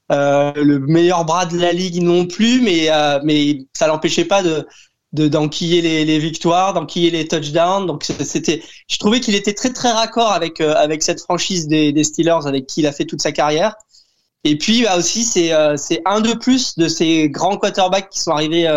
le 0.09 0.77
meilleur 0.79 1.23
bras 1.23 1.45
de 1.45 1.57
la 1.57 1.71
ligue 1.71 2.01
non 2.01 2.25
plus, 2.25 2.61
mais 2.61 2.89
mais 3.23 3.67
ça 3.73 3.87
l'empêchait 3.87 4.25
pas 4.25 4.41
de 4.43 4.65
d'enquiller 5.11 5.81
les, 5.81 6.05
les 6.05 6.19
victoires, 6.19 6.73
d'enquiller 6.73 7.09
les 7.11 7.27
touchdowns. 7.27 7.87
Donc 7.87 8.03
c'était, 8.03 8.63
je 8.87 8.97
trouvais 8.99 9.19
qu'il 9.19 9.33
était 9.35 9.53
très 9.53 9.71
très 9.73 9.91
raccord 9.91 10.31
avec 10.31 10.61
avec 10.61 11.03
cette 11.03 11.19
franchise 11.21 11.67
des, 11.67 11.91
des 11.91 12.03
Steelers 12.03 12.45
avec 12.47 12.65
qui 12.67 12.81
il 12.81 12.87
a 12.87 12.91
fait 12.91 13.05
toute 13.05 13.21
sa 13.21 13.31
carrière. 13.31 13.75
Et 14.43 14.57
puis 14.57 14.83
bah, 14.83 14.97
aussi 14.97 15.23
c'est 15.23 15.51
c'est 15.77 16.01
un 16.05 16.21
de 16.21 16.33
plus 16.33 16.75
de 16.77 16.87
ces 16.87 17.29
grands 17.29 17.57
quarterbacks 17.57 18.09
qui 18.09 18.19
sont 18.19 18.31
arrivés 18.31 18.67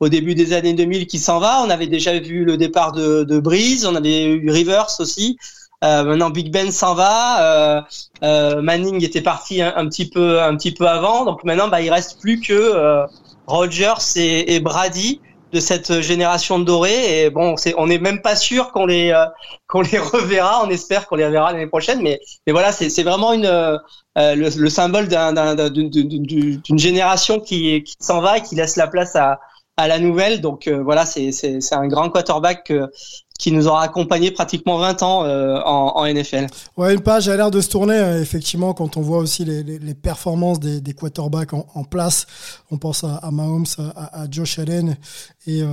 au 0.00 0.08
début 0.08 0.34
des 0.34 0.52
années 0.52 0.74
2000 0.74 1.06
qui 1.06 1.18
s'en 1.18 1.38
va. 1.38 1.62
On 1.64 1.70
avait 1.70 1.86
déjà 1.86 2.18
vu 2.18 2.44
le 2.44 2.56
départ 2.56 2.92
de, 2.92 3.24
de 3.24 3.38
Breeze, 3.38 3.86
on 3.86 3.94
avait 3.94 4.24
eu 4.24 4.50
Rivers 4.50 4.88
aussi. 4.98 5.38
Euh, 5.84 6.02
maintenant 6.04 6.30
Big 6.30 6.50
Ben 6.50 6.70
s'en 6.70 6.94
va, 6.94 7.42
euh, 7.42 7.82
euh, 8.22 8.62
Manning 8.62 9.04
était 9.04 9.20
parti 9.20 9.60
un, 9.60 9.86
petit 9.88 10.08
peu 10.08 10.40
un 10.40 10.56
petit 10.56 10.72
peu 10.72 10.88
avant, 10.88 11.26
donc 11.26 11.44
maintenant 11.44 11.68
bah 11.68 11.82
il 11.82 11.90
reste 11.90 12.20
plus 12.20 12.40
que 12.40 12.54
euh, 12.54 13.04
Rogers 13.46 14.16
et, 14.16 14.54
et, 14.54 14.60
Brady 14.60 15.20
de 15.52 15.60
cette 15.60 16.00
génération 16.00 16.58
dorée. 16.58 17.24
Et 17.24 17.30
bon 17.30 17.58
c'est 17.58 17.74
on 17.76 17.88
n'est 17.88 17.98
même 17.98 18.22
pas 18.22 18.34
sûr 18.34 18.72
qu'on 18.72 18.86
les 18.86 19.10
euh, 19.10 19.26
qu'on 19.66 19.82
les 19.82 19.98
reverra, 19.98 20.64
on 20.64 20.70
espère 20.70 21.06
qu'on 21.06 21.16
les 21.16 21.26
reverra 21.26 21.52
l'année 21.52 21.66
prochaine, 21.66 22.00
mais 22.00 22.18
mais 22.46 22.52
voilà 22.52 22.72
c'est 22.72 23.02
vraiment 23.02 23.34
une 23.34 23.44
euh, 23.44 23.76
le, 24.16 24.48
le, 24.56 24.70
symbole 24.70 25.08
d'une 25.08 26.78
génération 26.78 27.40
qui 27.40 27.82
qui 27.82 27.96
s'en 27.98 28.20
va 28.20 28.38
et 28.38 28.42
qui 28.42 28.54
laisse 28.54 28.76
la 28.76 28.86
place 28.86 29.16
à 29.16 29.38
à 29.76 29.88
la 29.88 29.98
nouvelle. 29.98 30.40
Donc 30.40 30.66
euh, 30.68 30.82
voilà, 30.82 31.06
c'est 31.06 31.72
un 31.72 31.88
grand 31.88 32.10
quarterback 32.10 32.72
qui 33.44 33.52
nous 33.52 33.68
aura 33.68 33.82
accompagné 33.82 34.30
pratiquement 34.30 34.78
20 34.78 35.02
ans 35.02 35.24
euh, 35.26 35.60
en, 35.66 36.06
NFL. 36.06 36.46
Ouais, 36.78 36.94
une 36.94 37.02
page 37.02 37.28
a 37.28 37.36
l'air 37.36 37.50
de 37.50 37.60
se 37.60 37.68
tourner, 37.68 37.98
hein, 37.98 38.18
effectivement, 38.18 38.72
quand 38.72 38.96
on 38.96 39.02
voit 39.02 39.18
aussi 39.18 39.44
les, 39.44 39.92
performances 39.92 40.58
des, 40.58 40.94
quarterbacks 40.94 41.52
en, 41.52 41.84
place. 41.84 42.24
On 42.70 42.78
pense 42.78 43.04
à, 43.04 43.30
Mahomes, 43.30 43.66
à, 43.96 44.24
Josh 44.30 44.58
Allen 44.58 44.96
et, 45.46 45.60
euh, 45.62 45.66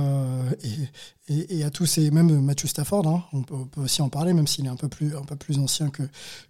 et, 1.28 1.58
et, 1.58 1.64
à 1.64 1.70
tous 1.70 1.86
ces, 1.86 2.10
même 2.10 2.40
Matthew 2.40 2.66
Stafford, 2.66 3.06
hein, 3.06 3.22
on, 3.32 3.42
peut, 3.42 3.80
aussi 3.82 4.02
en 4.02 4.08
parler, 4.08 4.32
même 4.32 4.46
s'il 4.46 4.66
est 4.66 4.70
un 4.70 4.76
peu 4.76 4.88
plus, 4.88 5.16
un 5.16 5.22
peu 5.22 5.36
plus 5.36 5.58
ancien 5.58 5.88
que, 5.88 6.02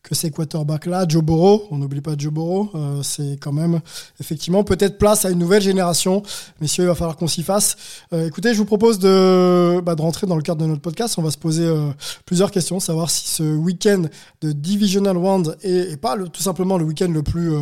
que 0.02 0.14
ces 0.14 0.30
quarterbacks-là. 0.30 1.04
Joe 1.08 1.22
Burrow, 1.22 1.64
on 1.70 1.78
n'oublie 1.78 2.00
pas 2.00 2.12
Joe 2.16 2.32
Burrow, 2.32 2.70
euh, 2.74 3.02
c'est 3.02 3.38
quand 3.40 3.52
même, 3.52 3.80
effectivement, 4.18 4.64
peut-être 4.64 4.98
place 4.98 5.24
à 5.24 5.30
une 5.30 5.38
nouvelle 5.38 5.62
génération. 5.62 6.22
Messieurs, 6.60 6.84
il 6.84 6.86
va 6.86 6.94
falloir 6.94 7.16
qu'on 7.16 7.28
s'y 7.28 7.42
fasse. 7.42 7.76
Euh, 8.12 8.26
écoutez, 8.26 8.54
je 8.54 8.58
vous 8.58 8.64
propose 8.64 8.98
de, 8.98 9.80
bah, 9.84 9.94
de 9.94 10.02
rentrer 10.02 10.26
dans 10.26 10.36
le 10.36 10.42
cadre 10.42 10.62
de 10.62 10.66
notre 10.66 10.82
podcast 10.82 11.11
on 11.18 11.22
va 11.22 11.30
se 11.30 11.38
poser 11.38 11.64
euh, 11.64 11.90
plusieurs 12.26 12.50
questions, 12.50 12.80
savoir 12.80 13.10
si 13.10 13.28
ce 13.28 13.42
week-end 13.42 14.04
de 14.40 14.52
Divisional 14.52 15.16
Round 15.16 15.56
est, 15.62 15.96
pas 16.00 16.16
tout 16.16 16.42
simplement 16.42 16.78
le 16.78 16.84
week-end 16.84 17.08
le 17.08 17.22
plus 17.22 17.52
euh, 17.52 17.60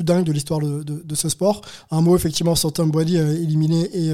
dingue 0.00 0.24
de 0.24 0.32
l'histoire 0.32 0.60
de, 0.60 1.14
ce 1.14 1.28
sport. 1.28 1.60
Un 1.90 2.00
mot 2.00 2.16
effectivement 2.16 2.54
sur 2.54 2.72
Tom 2.72 2.90
Brady 2.90 3.18
euh, 3.18 3.34
éliminé 3.34 3.90
et, 3.94 4.12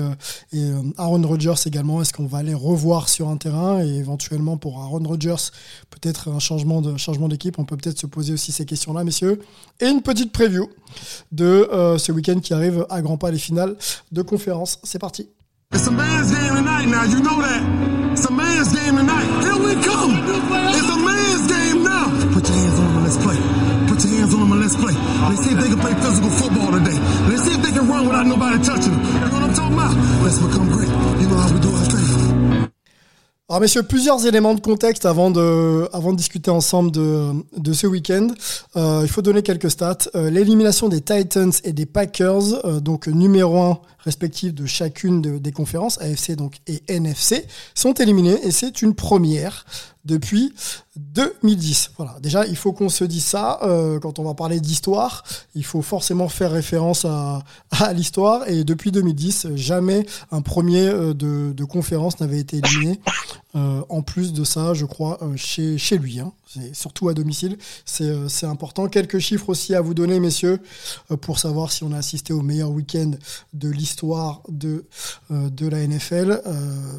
Aaron 0.97 1.23
Rodgers 1.27 1.55
également. 1.67 2.03
Est-ce 2.03 2.13
qu'on 2.13 2.27
va 2.27 2.43
les 2.43 2.55
revoir 2.55 3.09
sur 3.09 3.29
un 3.29 3.37
terrain 3.37 3.83
et 3.85 3.89
éventuellement 3.89 4.57
pour 4.57 4.81
Aaron 4.81 5.03
Rodgers 5.05 5.51
peut-être 5.91 6.29
un 6.29 6.39
changement 6.39 6.81
d'équipe. 7.29 7.59
On 7.59 7.65
peut 7.65 7.77
peut-être 7.77 7.99
se 7.99 8.07
poser 8.07 8.33
aussi 8.33 8.53
ces 8.53 8.65
questions-là, 8.65 9.05
messieurs. 9.05 9.41
Et 9.81 9.87
une 9.87 10.03
petite 10.03 10.33
preview 10.33 10.69
de 11.33 11.69
ce 11.99 12.13
week-end 12.13 12.41
qui 12.41 12.55
arrive 12.55 12.87
à 12.91 13.03
grands 13.03 13.19
pas 13.19 13.31
les 13.31 13.39
finales 13.39 13.77
de 14.13 14.23
conférence. 14.23 14.79
C'est 14.83 14.99
parti. 14.99 15.29
It's 18.19 18.27
a 18.27 18.33
man's 18.33 18.75
game 18.75 18.97
tonight. 18.97 19.31
Here 19.47 19.55
we 19.55 19.79
come. 19.79 20.11
It's 20.75 20.91
a 20.91 20.99
man's 20.99 21.47
game 21.47 21.85
now. 21.85 22.11
Put 22.35 22.49
your 22.49 22.59
hands 22.59 22.79
on 22.81 22.87
them 22.87 22.97
and 22.97 23.05
let's 23.07 23.17
play. 23.17 23.39
Put 23.87 24.03
your 24.03 24.19
hands 24.19 24.35
on 24.35 24.41
them 24.41 24.51
and 24.51 24.61
let's 24.61 24.75
play. 24.75 24.93
Let's 25.31 25.45
see 25.45 25.55
if 25.55 25.61
they 25.63 25.69
can 25.69 25.79
play 25.79 25.95
physical 25.95 26.31
football 26.31 26.73
today. 26.73 26.99
Let's 27.31 27.45
see 27.45 27.55
if 27.55 27.63
they 27.63 27.71
can 27.71 27.87
run 27.87 28.07
without 28.09 28.27
nobody 28.27 28.59
touching 28.65 28.91
them. 28.91 29.05
You 29.07 29.21
know 29.21 29.31
what 29.31 29.43
I'm 29.45 29.55
talking 29.55 29.79
about? 29.79 29.95
Let's 30.27 30.43
become 30.43 30.67
great. 30.67 30.91
You 31.23 31.29
know 31.31 31.37
how 31.39 31.53
we. 31.55 31.58
Alors 33.59 33.65
messieurs, 33.65 33.83
plusieurs 33.83 34.25
éléments 34.25 34.55
de 34.55 34.61
contexte 34.61 35.05
avant 35.05 35.33
de, 35.33 36.15
discuter 36.15 36.49
ensemble 36.49 36.93
de, 36.93 37.73
ce 37.73 37.89
week-end. 37.89 38.29
Euh, 38.77 39.01
il 39.03 39.09
faut 39.09 39.21
donner 39.21 39.43
quelques 39.43 39.69
stats. 39.69 39.99
Euh, 40.15 40.31
L'élimination 40.31 40.89
des 40.89 41.01
Titans 41.01 41.51
et 41.65 41.73
des 41.73 41.85
Packers, 41.85 42.65
euh, 42.65 42.79
donc 42.79 43.09
numéro 43.09 43.61
1 43.61 43.81
respectif 44.05 44.55
de 44.55 44.65
chacune 44.65 45.21
de- 45.23 45.39
des 45.39 45.51
conférences, 45.51 46.01
AFC 46.01 46.37
donc 46.37 46.59
et 46.69 46.85
NFC, 46.87 47.47
sont 47.75 47.95
éliminés 47.95 48.39
et 48.45 48.53
c'est 48.53 48.81
une 48.81 48.95
première 48.95 49.67
depuis 50.09 50.53
2010. 50.97 51.93
Voilà. 51.97 52.17
Déjà, 52.21 52.47
il 52.47 52.57
faut 52.57 52.73
qu'on 52.73 52.89
se 52.89 53.05
dise 53.05 53.25
ça. 53.25 53.61
euh, 53.63 54.01
quand 54.01 54.19
on 54.19 54.25
va 54.25 54.35
parler 54.35 54.59
d'histoire, 54.59 55.23
il 55.55 55.65
faut 55.65 55.83
forcément 55.83 56.29
faire 56.29 56.51
référence 56.51 57.05
à, 57.05 57.43
l'histoire. 57.93 58.49
Et 58.49 58.65
depuis 58.65 58.91
2010, 58.91 59.49
jamais 59.55 60.07
un 60.33 60.43
premier 60.43 60.89
euh, 60.89 61.15
de, 61.15 61.53
de 61.53 61.65
conférence 61.65 62.19
n'avait 62.21 62.41
été 62.41 62.57
éliminé. 62.59 62.99
Euh, 63.55 63.83
en 63.89 64.03
plus 64.03 64.33
de 64.33 64.45
ça, 64.45 64.75
je 64.75 64.85
crois, 64.85 65.19
chez, 65.37 65.79
chez 65.79 65.99
lui. 65.99 66.21
Hein. 66.21 66.33
Surtout 66.73 67.09
à 67.09 67.15
domicile. 67.15 67.59
C'est 67.85 68.05
euh, 68.05 68.29
c'est 68.29 68.47
important. 68.47 68.89
Quelques 68.89 69.19
chiffres 69.19 69.51
aussi 69.51 69.75
à 69.75 69.81
vous 69.81 69.93
donner, 69.93 70.19
messieurs, 70.19 70.61
euh, 71.11 71.17
pour 71.17 71.39
savoir 71.39 71.71
si 71.71 71.85
on 71.85 71.93
a 71.93 71.99
assisté 71.99 72.33
au 72.33 72.41
meilleur 72.41 72.71
week-end 72.71 73.11
de 73.53 73.69
l'histoire 73.69 74.43
de, 74.49 74.87
euh, 75.31 75.51
de 75.51 75.67
la 75.67 75.87
NFL. 75.87 76.41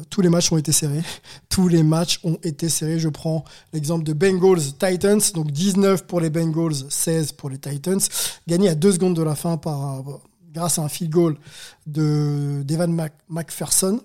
Tous 0.08 0.20
les 0.20 0.28
matchs 0.28 0.52
ont 0.52 0.56
été 0.56 0.72
serrés. 0.72 1.02
Tous 1.48 1.68
les 1.68 1.82
matchs 1.82 2.20
ont 2.22 2.38
été 2.42 2.68
serrés. 2.68 3.00
Je 3.00 3.08
prends 3.08 3.44
l'exemple 3.72 4.04
de 4.04 4.12
Bengals 4.12 4.62
Titans. 4.78 5.20
Donc 5.34 5.50
19 5.50 6.06
pour 6.06 6.20
les 6.20 6.30
Bengals, 6.30 6.74
16 6.88 7.32
pour 7.32 7.50
les 7.50 7.58
Titans. 7.58 8.00
Gagné 8.46 8.68
à 8.68 8.74
deux 8.74 8.92
secondes 8.92 9.16
de 9.16 9.22
la 9.22 9.34
fin 9.34 9.56
par, 9.56 10.04
grâce 10.52 10.78
à 10.78 10.82
un 10.82 10.88
field 10.88 11.12
goal 11.12 11.36
de 11.86 12.62
d'Evan 12.64 13.08
McPherson. 13.28 14.00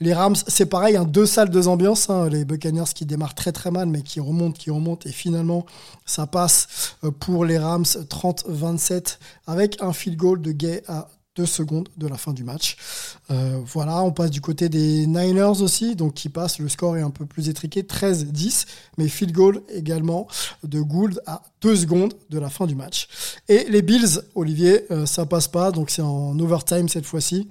Les 0.00 0.12
Rams, 0.14 0.36
c'est 0.46 0.66
pareil, 0.66 0.96
hein, 0.96 1.04
deux 1.04 1.26
salles, 1.26 1.50
deux 1.50 1.68
ambiances. 1.68 2.10
hein. 2.10 2.28
les 2.28 2.44
Buccaneers 2.44 2.92
qui 2.94 3.06
démarrent 3.06 3.34
très 3.34 3.52
très 3.52 3.70
mal, 3.70 3.88
mais 3.88 4.02
qui 4.02 4.20
remontent, 4.20 4.58
qui 4.58 4.70
remontent. 4.70 5.08
Et 5.08 5.12
finalement, 5.12 5.66
ça 6.06 6.26
passe 6.26 6.96
euh, 7.04 7.10
pour 7.10 7.44
les 7.44 7.58
Rams 7.58 7.84
30-27 7.84 9.18
avec 9.46 9.82
un 9.82 9.92
field 9.92 10.16
goal 10.18 10.40
de 10.40 10.52
Gay 10.52 10.82
à 10.88 11.08
deux 11.36 11.46
secondes 11.46 11.88
de 11.96 12.06
la 12.08 12.16
fin 12.16 12.32
du 12.32 12.44
match. 12.44 12.76
Euh, 13.30 13.60
voilà, 13.64 14.02
on 14.02 14.10
passe 14.12 14.30
du 14.30 14.40
côté 14.40 14.68
des 14.68 15.06
Niners 15.06 15.62
aussi, 15.62 15.94
donc 15.94 16.14
qui 16.14 16.28
passe, 16.28 16.58
le 16.58 16.68
score 16.68 16.96
est 16.96 17.02
un 17.02 17.10
peu 17.10 17.24
plus 17.24 17.48
étriqué, 17.48 17.82
13-10, 17.82 18.66
mais 18.98 19.08
field 19.08 19.32
goal 19.32 19.62
également 19.68 20.26
de 20.64 20.80
Gould 20.80 21.20
à 21.26 21.42
deux 21.60 21.76
secondes 21.76 22.14
de 22.30 22.38
la 22.38 22.50
fin 22.50 22.66
du 22.66 22.74
match. 22.74 23.08
Et 23.48 23.64
les 23.68 23.82
Bills, 23.82 24.22
Olivier, 24.34 24.90
euh, 24.90 25.06
ça 25.06 25.24
passe 25.24 25.46
pas, 25.48 25.70
donc 25.70 25.90
c'est 25.90 26.02
en 26.02 26.38
overtime 26.38 26.88
cette 26.88 27.06
fois-ci, 27.06 27.48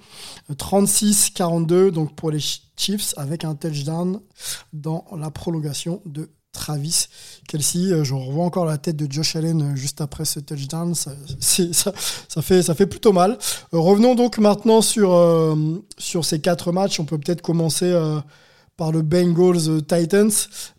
Euh, 0.50 0.56
36-42 0.56 1.92
donc 1.92 2.16
pour 2.16 2.32
les 2.32 2.40
Chiefs 2.76 3.14
avec 3.18 3.44
un 3.44 3.56
touchdown 3.56 4.20
dans 4.74 5.06
la 5.18 5.32
prolongation 5.32 6.02
de 6.06 6.30
Travis 6.60 7.08
Kelsey. 7.48 7.92
Euh, 7.92 8.04
Je 8.04 8.14
revois 8.14 8.44
encore 8.44 8.66
la 8.66 8.78
tête 8.78 8.98
de 8.98 9.10
Josh 9.10 9.36
Allen 9.38 9.62
euh, 9.62 9.76
juste 9.76 10.02
après 10.02 10.26
ce 10.26 10.42
touchdown. 10.42 10.94
Ça, 10.94 11.12
fait, 12.42 12.62
ça 12.62 12.76
fait 12.76 12.86
plutôt 12.86 13.14
mal. 13.14 13.38
Euh, 13.74 13.80
revenons 13.80 14.14
donc 14.14 14.38
maintenant 14.40 14.82
sur, 14.82 15.10
ces 16.22 16.40
quatre 16.40 16.72
matchs. 16.72 17.00
On 17.00 17.06
peut 17.06 17.18
peut-être 17.18 17.42
commencer 17.42 17.90
par 18.76 18.92
le 18.92 19.02
Bengals 19.02 19.84
Titans, 19.88 20.32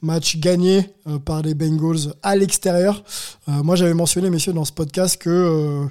match 0.03 0.37
gagné 0.39 0.91
par 1.25 1.43
les 1.43 1.55
Bengals 1.55 2.15
à 2.23 2.37
l'extérieur. 2.37 3.03
Moi, 3.47 3.77
j'avais 3.77 3.95
mentionné, 3.95 4.31
messieurs, 4.31 4.53
dans 4.53 4.65
ce 4.65 4.73
podcast 4.73 5.17
que 5.19 5.89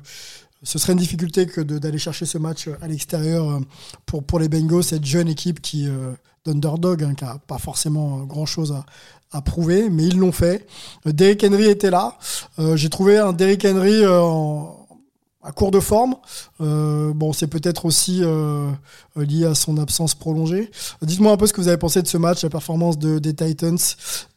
ce 0.64 0.78
serait 0.78 0.94
une 0.94 1.00
difficulté 1.00 1.46
que 1.46 1.62
d'aller 1.62 1.98
chercher 1.98 2.26
ce 2.26 2.38
match 2.38 2.68
à 2.82 2.88
l'extérieur 2.88 3.62
pour, 4.06 4.40
les 4.40 4.50
Bengals, 4.50 4.84
cette 4.84 5.06
jeune 5.06 5.30
équipe 5.30 5.62
qui 5.62 5.88
euh, 5.88 6.14
d'underdog, 6.46 7.04
hein, 7.04 7.14
qui 7.14 7.24
n'a 7.24 7.38
pas 7.48 7.58
forcément 7.58 8.20
grand 8.26 8.46
chose 8.46 8.72
à, 8.72 8.86
à 9.32 9.42
prouver, 9.42 9.90
mais 9.90 10.06
ils 10.06 10.18
l'ont 10.18 10.32
fait. 10.32 10.68
Derrick 11.06 11.44
Henry 11.44 11.66
était 11.66 11.92
là. 11.92 12.18
Euh, 12.58 12.76
J'ai 12.76 12.90
trouvé 12.90 13.18
un 13.18 13.34
Derrick 13.34 13.64
Henry 13.64 14.04
euh, 14.04 14.62
à 15.44 15.52
court 15.52 15.72
de 15.72 15.80
forme. 15.80 16.16
Euh, 16.62 17.14
bon, 17.14 17.32
c'est 17.32 17.48
peut-être 17.48 17.86
aussi 17.86 18.24
lié 19.16 19.46
à 19.46 19.56
son 19.56 19.78
absence 19.78 20.16
prolongée. 20.16 20.72
Dites-moi 21.02 21.32
un 21.32 21.38
peu 21.38 21.46
ce 21.46 21.54
que 21.54 21.62
vous 21.62 21.68
avez 21.68 21.78
pensé 21.78 22.02
de 22.02 22.08
ce 22.08 22.18
match, 22.18 22.44
la 22.44 22.50
performance 22.50 22.98
de, 22.98 23.20
des 23.20 23.36
Titans, 23.36 23.78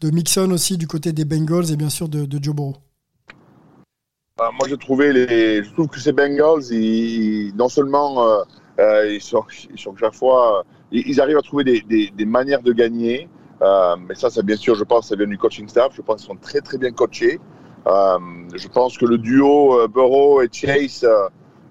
de 0.00 0.10
Mixon 0.10 0.50
aussi 0.50 0.76
du 0.76 0.86
côté 0.86 1.12
des 1.12 1.24
Bengals 1.24 1.70
et 1.72 1.76
bien 1.76 1.90
sûr 1.90 2.08
de, 2.08 2.26
Joe 2.42 2.54
Burrow. 2.54 2.76
Euh, 4.40 4.44
moi, 4.58 4.68
j'ai 4.68 4.78
trouvé. 4.78 5.12
Je 5.14 5.72
trouve 5.72 5.88
que 5.88 6.00
ces 6.00 6.12
Bengals, 6.12 6.70
ils, 6.70 7.54
non 7.56 7.68
seulement 7.70 8.44
ils, 8.78 9.20
sont, 9.22 9.44
chaque 9.98 10.14
fois, 10.14 10.64
ils, 10.90 11.18
arrivent 11.18 11.38
à 11.38 11.42
trouver 11.42 11.64
des 11.64 12.26
manières 12.26 12.62
de 12.62 12.72
gagner. 12.72 13.28
Euh, 13.62 13.96
mais 14.08 14.14
ça, 14.14 14.28
c'est 14.30 14.44
bien 14.44 14.56
sûr, 14.56 14.74
je 14.74 14.84
pense, 14.84 15.08
ça 15.08 15.16
vient 15.16 15.26
du 15.26 15.38
coaching 15.38 15.68
staff. 15.68 15.92
Je 15.94 16.02
pense 16.02 16.16
qu'ils 16.22 16.26
sont 16.28 16.36
très 16.40 16.60
très 16.60 16.78
bien 16.78 16.90
coachés. 16.90 17.38
Euh, 17.86 18.18
je 18.54 18.68
pense 18.68 18.98
que 18.98 19.06
le 19.06 19.18
duo 19.18 19.78
euh, 19.78 19.88
Burrow 19.88 20.42
et 20.42 20.48
Chase 20.52 21.04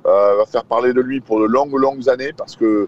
va 0.03 0.45
faire 0.47 0.63
parler 0.65 0.93
de 0.93 1.01
lui 1.01 1.21
pour 1.21 1.39
de 1.39 1.45
longues 1.45 1.77
longues 1.77 2.09
années 2.09 2.33
parce 2.35 2.55
que 2.55 2.87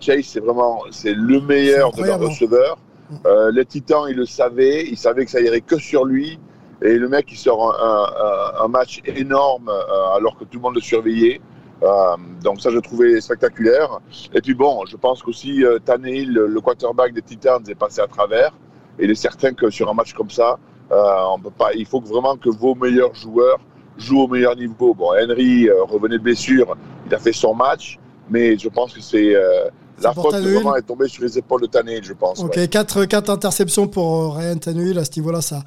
Chase, 0.00 0.24
c'est 0.26 0.40
vraiment 0.40 0.82
c'est 0.90 1.12
le 1.14 1.40
meilleur 1.40 1.90
de 1.92 2.02
leurs 2.06 2.18
receveurs. 2.30 2.78
Euh, 3.26 3.50
les 3.52 3.64
Titans, 3.64 4.04
ils 4.08 4.16
le 4.16 4.26
savaient, 4.26 4.84
ils 4.84 4.96
savaient 4.96 5.24
que 5.24 5.30
ça 5.30 5.40
irait 5.40 5.60
que 5.60 5.76
sur 5.78 6.04
lui. 6.04 6.38
Et 6.82 6.98
le 6.98 7.08
mec, 7.08 7.26
il 7.30 7.36
sort 7.36 7.74
un, 7.82 8.60
un- 8.60 8.64
un 8.64 8.68
match 8.68 9.00
énorme 9.06 9.70
alors 10.16 10.36
que 10.38 10.44
tout 10.44 10.58
le 10.58 10.62
monde 10.62 10.74
le 10.74 10.80
surveillait. 10.80 11.40
Euh, 11.82 12.16
donc 12.42 12.60
ça, 12.60 12.70
je 12.70 12.78
trouvais 12.78 13.20
spectaculaire. 13.20 14.00
Et 14.32 14.40
puis 14.40 14.54
bon, 14.54 14.84
je 14.86 14.96
pense 14.96 15.22
qu'aussi 15.22 15.64
euh, 15.64 15.78
Tannehill, 15.84 16.32
le, 16.32 16.46
le 16.46 16.60
quarterback 16.60 17.12
des 17.12 17.22
Titans, 17.22 17.62
est 17.68 17.74
passé 17.74 18.00
à 18.00 18.06
travers. 18.06 18.52
Et 18.98 19.04
il 19.04 19.10
est 19.10 19.16
certain 19.16 19.52
que 19.52 19.70
sur 19.70 19.90
un 19.90 19.94
match 19.94 20.12
comme 20.14 20.30
ça, 20.30 20.58
euh, 20.92 21.24
on 21.34 21.38
peut 21.38 21.50
pas. 21.50 21.72
Il 21.74 21.86
faut 21.86 22.00
vraiment 22.00 22.36
que 22.36 22.48
vos 22.48 22.74
meilleurs 22.74 23.14
joueurs 23.14 23.58
jouent 23.96 24.22
au 24.22 24.28
meilleur 24.28 24.56
niveau. 24.56 24.94
Bon, 24.94 25.10
Henry 25.12 25.68
euh, 25.68 25.82
revenait 25.84 26.18
de 26.18 26.22
blessure, 26.22 26.76
il 27.06 27.14
a 27.14 27.18
fait 27.18 27.32
son 27.32 27.54
match, 27.54 27.98
mais 28.30 28.56
je 28.58 28.68
pense 28.68 28.92
que 28.94 29.00
c'est 29.00 29.34
euh, 29.34 29.68
la 30.02 30.12
faute 30.12 30.34
vraiment 30.34 30.76
est 30.76 30.82
tombée 30.82 31.08
sur 31.08 31.22
les 31.22 31.38
épaules 31.38 31.62
de 31.62 31.66
Tannehill, 31.66 32.04
je 32.04 32.12
pense. 32.12 32.40
Ok, 32.40 32.56
ouais. 32.56 32.68
4, 32.68 33.04
quatre 33.04 33.30
interceptions 33.30 33.86
pour 33.86 34.36
Ryan 34.36 34.56
Tannehill 34.56 34.98
à 34.98 35.04
ce 35.04 35.18
niveau-là, 35.18 35.40
ça 35.40 35.62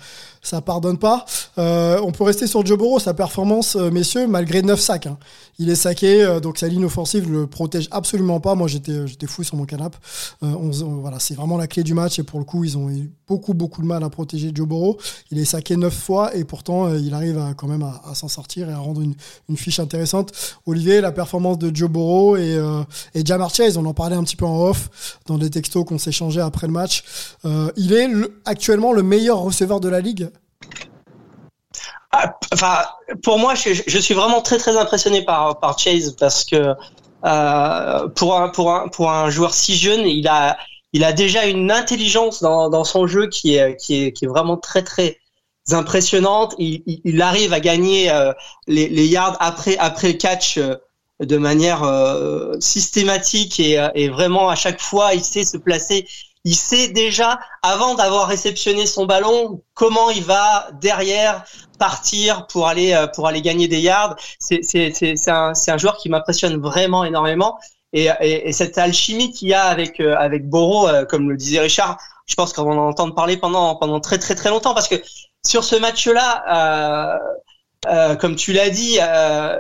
ça 0.48 0.62
pardonne 0.62 0.98
pas. 0.98 1.26
Euh, 1.58 2.00
on 2.04 2.12
peut 2.12 2.24
rester 2.24 2.48
sur 2.48 2.66
Joe 2.66 2.78
Burrow, 2.78 3.00
sa 3.00 3.14
performance, 3.14 3.76
euh, 3.76 3.92
messieurs, 3.92 4.28
malgré 4.28 4.62
9 4.62 4.80
sacs. 4.80 5.08
hein. 5.08 5.18
Il 5.60 5.70
est 5.70 5.76
saqué, 5.76 6.24
euh, 6.24 6.40
donc 6.40 6.60
sa 6.60 6.68
ligne 6.68 6.86
offensive 6.86 7.32
le 7.32 7.48
protège 7.48 7.88
absolument 7.92 8.40
pas. 8.40 8.56
Moi, 8.56 8.68
j'étais 8.68 9.08
j'étais 9.08 9.28
fou 9.28 9.44
sur 9.44 9.58
mon 9.58 9.66
canapé. 9.66 9.98
Voilà, 10.42 11.20
c'est 11.20 11.34
vraiment 11.34 11.58
la 11.58 11.68
clé 11.68 11.84
du 11.84 11.94
match 11.94 12.20
et 12.20 12.24
pour 12.24 12.40
le 12.40 12.46
coup, 12.46 12.64
ils 12.64 12.78
ont 12.78 12.90
eu 12.90 13.12
beaucoup 13.28 13.54
beaucoup 13.54 13.82
de 13.82 13.88
mal 13.88 14.04
à 14.04 14.10
protéger 14.10 14.52
Joe 14.54 14.68
Burrow. 14.68 14.98
Il 15.32 15.40
est 15.40 15.46
saqué 15.46 15.76
9 15.76 15.94
fois 15.94 16.36
et 16.36 16.44
pourtant, 16.44 16.94
il 16.94 17.14
arrive 17.14 17.42
quand 17.58 17.68
même 17.68 17.84
à, 17.84 18.14
s'en 18.14 18.28
sortir 18.28 18.70
et 18.70 18.74
à 18.74 18.78
rendre 18.78 19.02
une, 19.02 19.16
fiche 19.58 19.80
intéressante. 19.80 20.32
Olivier, 20.66 21.02
la 21.02 21.12
performance 21.12 21.58
de 21.58 21.76
Joe 21.76 21.90
Burrow 21.90 22.38
et, 22.38 22.56
euh, 22.56 22.84
et 23.16 23.24
on 23.78 23.86
en 23.86 23.94
parlait 23.94 24.16
un 24.16 24.24
petit 24.24 24.36
peu 24.36 24.46
en 24.46 24.62
off 24.70 25.18
dans 25.26 25.38
des 25.38 25.50
textos 25.50 25.84
qu'on 25.86 25.98
s'échangeait 25.98 26.42
après 26.42 26.68
le 26.68 26.74
match. 26.74 27.04
Il 27.76 27.94
est 27.94 28.08
le- 28.08 28.40
actuellement 28.46 28.94
le 28.94 29.04
meilleur 29.04 29.40
receveur 29.40 29.80
de 29.80 29.90
la 29.90 30.00
ligue. 30.02 30.30
Ah, 32.12 32.38
Enfin, 32.54 32.86
pour 33.24 33.38
moi, 33.40 33.54
je, 33.56 34.00
suis 34.00 34.14
vraiment 34.14 34.42
très 34.42 34.58
très 34.58 34.78
impressionné 34.78 35.24
par 35.24 35.78
Chase 35.78 36.16
parce 36.18 36.46
que 36.46 36.76
euh, 37.26 38.08
pour 38.10 38.36
un 38.36 38.50
pour 38.50 38.72
un 38.72 38.88
pour 38.90 39.12
un 39.12 39.30
joueur 39.30 39.54
si 39.54 39.76
jeune, 39.76 40.06
il 40.06 40.28
a 40.28 40.58
il 40.94 41.04
a 41.04 41.14
déjà 41.14 41.46
une 41.46 41.72
intelligence 41.72 42.42
dans 42.42 42.70
dans 42.70 42.84
son 42.84 43.08
jeu 43.08 43.28
qui 43.28 43.56
est 43.56 43.76
qui 43.78 44.04
est 44.04 44.12
qui 44.12 44.26
est 44.26 44.28
vraiment 44.28 44.58
très 44.58 44.84
très 44.84 45.18
impressionnante. 45.72 46.56
Il, 46.60 47.22
arrive 47.22 47.54
à 47.54 47.60
gagner 47.60 48.10
euh, 48.12 48.34
les, 48.68 49.08
yards 49.08 49.36
après 49.40 49.78
après 49.78 50.10
le 50.10 50.14
catch 50.14 50.58
euh, 50.58 50.76
de 51.20 51.38
manière 51.38 51.82
systématique 52.60 53.60
et, 53.60 53.84
et 53.96 54.08
vraiment 54.10 54.50
à 54.50 54.56
chaque 54.56 54.80
fois 54.80 55.16
il 55.16 55.24
sait 55.24 55.44
se 55.44 55.58
placer. 55.58 56.08
Il 56.48 56.56
sait 56.56 56.88
déjà 56.88 57.42
avant 57.62 57.96
d'avoir 57.96 58.26
réceptionné 58.30 58.86
son 58.86 59.06
ballon 59.06 59.62
comment 59.74 60.10
il 60.12 60.24
va 60.24 60.70
derrière 60.80 61.44
partir 61.78 62.48
pour 62.48 62.70
aller 62.70 62.94
euh, 62.94 63.06
pour 63.08 63.28
aller 63.28 63.42
gagner 63.42 63.68
des 63.68 63.82
yards. 63.82 64.16
C'est 64.40 64.62
c'est 64.64 64.94
c'est 64.94 65.18
c'est 65.18 65.30
un 65.30 65.52
un 65.68 65.78
joueur 65.78 65.98
qui 65.98 66.08
m'impressionne 66.08 66.56
vraiment 66.62 67.04
énormément. 67.04 67.60
Et, 67.92 68.08
et, 68.22 68.48
et 68.48 68.54
cette 68.54 68.78
alchimie 68.78 69.34
qu'il 69.34 69.50
y 69.50 69.54
a 69.54 69.64
avec 69.64 70.00
euh, 70.00 70.16
avec 70.18 70.44
euh, 70.54 71.04
comme 71.04 71.30
le 71.30 71.36
disait 71.36 71.60
Richard, 71.60 71.98
je 72.28 72.36
pense 72.36 72.54
qu'on 72.54 72.64
va 72.64 72.72
en 72.72 72.88
entendre 72.88 73.14
parler 73.14 73.36
pendant 73.36 73.76
pendant 73.76 74.00
très 74.00 74.18
très 74.18 74.36
très 74.36 74.50
longtemps 74.50 74.74
parce 74.74 74.88
que 74.88 74.96
sur 75.46 75.66
ce 75.66 75.76
match-là, 75.76 76.44
euh, 76.48 77.20
euh, 77.86 78.16
comme 78.16 78.36
tu 78.36 78.54
l'as 78.54 78.70
dit, 78.70 78.98
euh, 79.02 79.58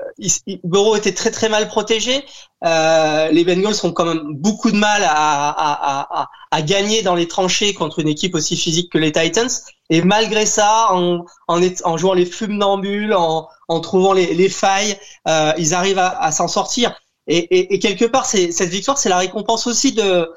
Burrow 0.63 0.95
était 0.95 1.13
très 1.13 1.31
très 1.31 1.49
mal 1.49 1.67
protégé. 1.67 2.25
Euh, 2.65 3.29
les 3.29 3.45
Bengals 3.45 3.75
ont 3.83 3.91
quand 3.91 4.05
même 4.05 4.33
beaucoup 4.33 4.71
de 4.71 4.77
mal 4.77 5.03
à, 5.03 5.49
à, 5.49 6.21
à, 6.21 6.29
à, 6.51 6.61
gagner 6.63 7.03
dans 7.03 7.13
les 7.13 7.27
tranchées 7.27 7.73
contre 7.73 7.99
une 7.99 8.07
équipe 8.07 8.33
aussi 8.33 8.57
physique 8.57 8.91
que 8.91 8.97
les 8.97 9.11
Titans. 9.11 9.49
Et 9.89 10.01
malgré 10.01 10.45
ça, 10.45 10.87
en, 10.91 11.25
en, 11.47 11.61
en 11.83 11.97
jouant 11.97 12.13
les 12.13 12.25
funambules, 12.25 13.13
en, 13.13 13.47
en 13.67 13.79
trouvant 13.79 14.13
les, 14.13 14.33
les 14.33 14.49
failles, 14.49 14.97
euh, 15.27 15.53
ils 15.57 15.73
arrivent 15.73 15.99
à, 15.99 16.31
s'en 16.31 16.47
sortir. 16.47 16.99
Et, 17.27 17.37
et, 17.37 17.75
et, 17.75 17.79
quelque 17.79 18.05
part, 18.05 18.25
cette 18.25 18.69
victoire, 18.69 18.97
c'est 18.97 19.09
la 19.09 19.17
récompense 19.17 19.67
aussi 19.67 19.91
de, 19.91 20.31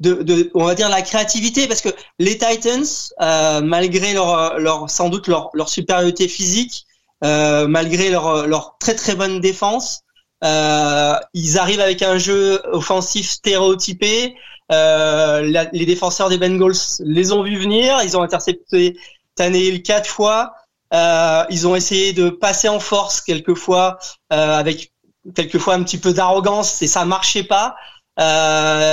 de, 0.00 0.22
de, 0.22 0.50
on 0.54 0.64
va 0.64 0.74
dire, 0.74 0.88
la 0.88 1.02
créativité, 1.02 1.68
parce 1.68 1.80
que 1.80 1.90
les 2.18 2.36
Titans, 2.36 2.84
euh, 3.20 3.60
malgré 3.60 4.12
leur, 4.12 4.58
leur, 4.58 4.90
sans 4.90 5.08
doute 5.08 5.28
leur, 5.28 5.50
leur 5.54 5.68
supériorité 5.68 6.28
physique, 6.28 6.86
euh, 7.24 7.66
malgré 7.66 8.10
leur, 8.10 8.46
leur 8.46 8.76
très 8.78 8.94
très 8.94 9.14
bonne 9.14 9.40
défense, 9.40 10.02
euh, 10.42 11.14
ils 11.34 11.58
arrivent 11.58 11.80
avec 11.80 12.02
un 12.02 12.18
jeu 12.18 12.60
offensif 12.72 13.28
stéréotypé. 13.28 14.34
Euh, 14.70 15.42
les 15.72 15.86
défenseurs 15.86 16.28
des 16.28 16.38
Bengals 16.38 16.72
les 17.00 17.32
ont 17.32 17.42
vus 17.42 17.58
venir. 17.58 18.00
Ils 18.02 18.16
ont 18.16 18.22
intercepté 18.22 18.96
Tannehill 19.36 19.82
quatre 19.82 20.08
fois. 20.08 20.54
Euh, 20.94 21.44
ils 21.50 21.66
ont 21.66 21.76
essayé 21.76 22.12
de 22.12 22.28
passer 22.28 22.68
en 22.68 22.80
force 22.80 23.20
quelquefois 23.20 23.98
euh, 24.32 24.58
avec 24.58 24.92
quelquefois 25.34 25.74
un 25.74 25.82
petit 25.84 25.98
peu 25.98 26.12
d'arrogance 26.12 26.82
et 26.82 26.86
ça 26.86 27.04
marchait 27.04 27.44
pas. 27.44 27.76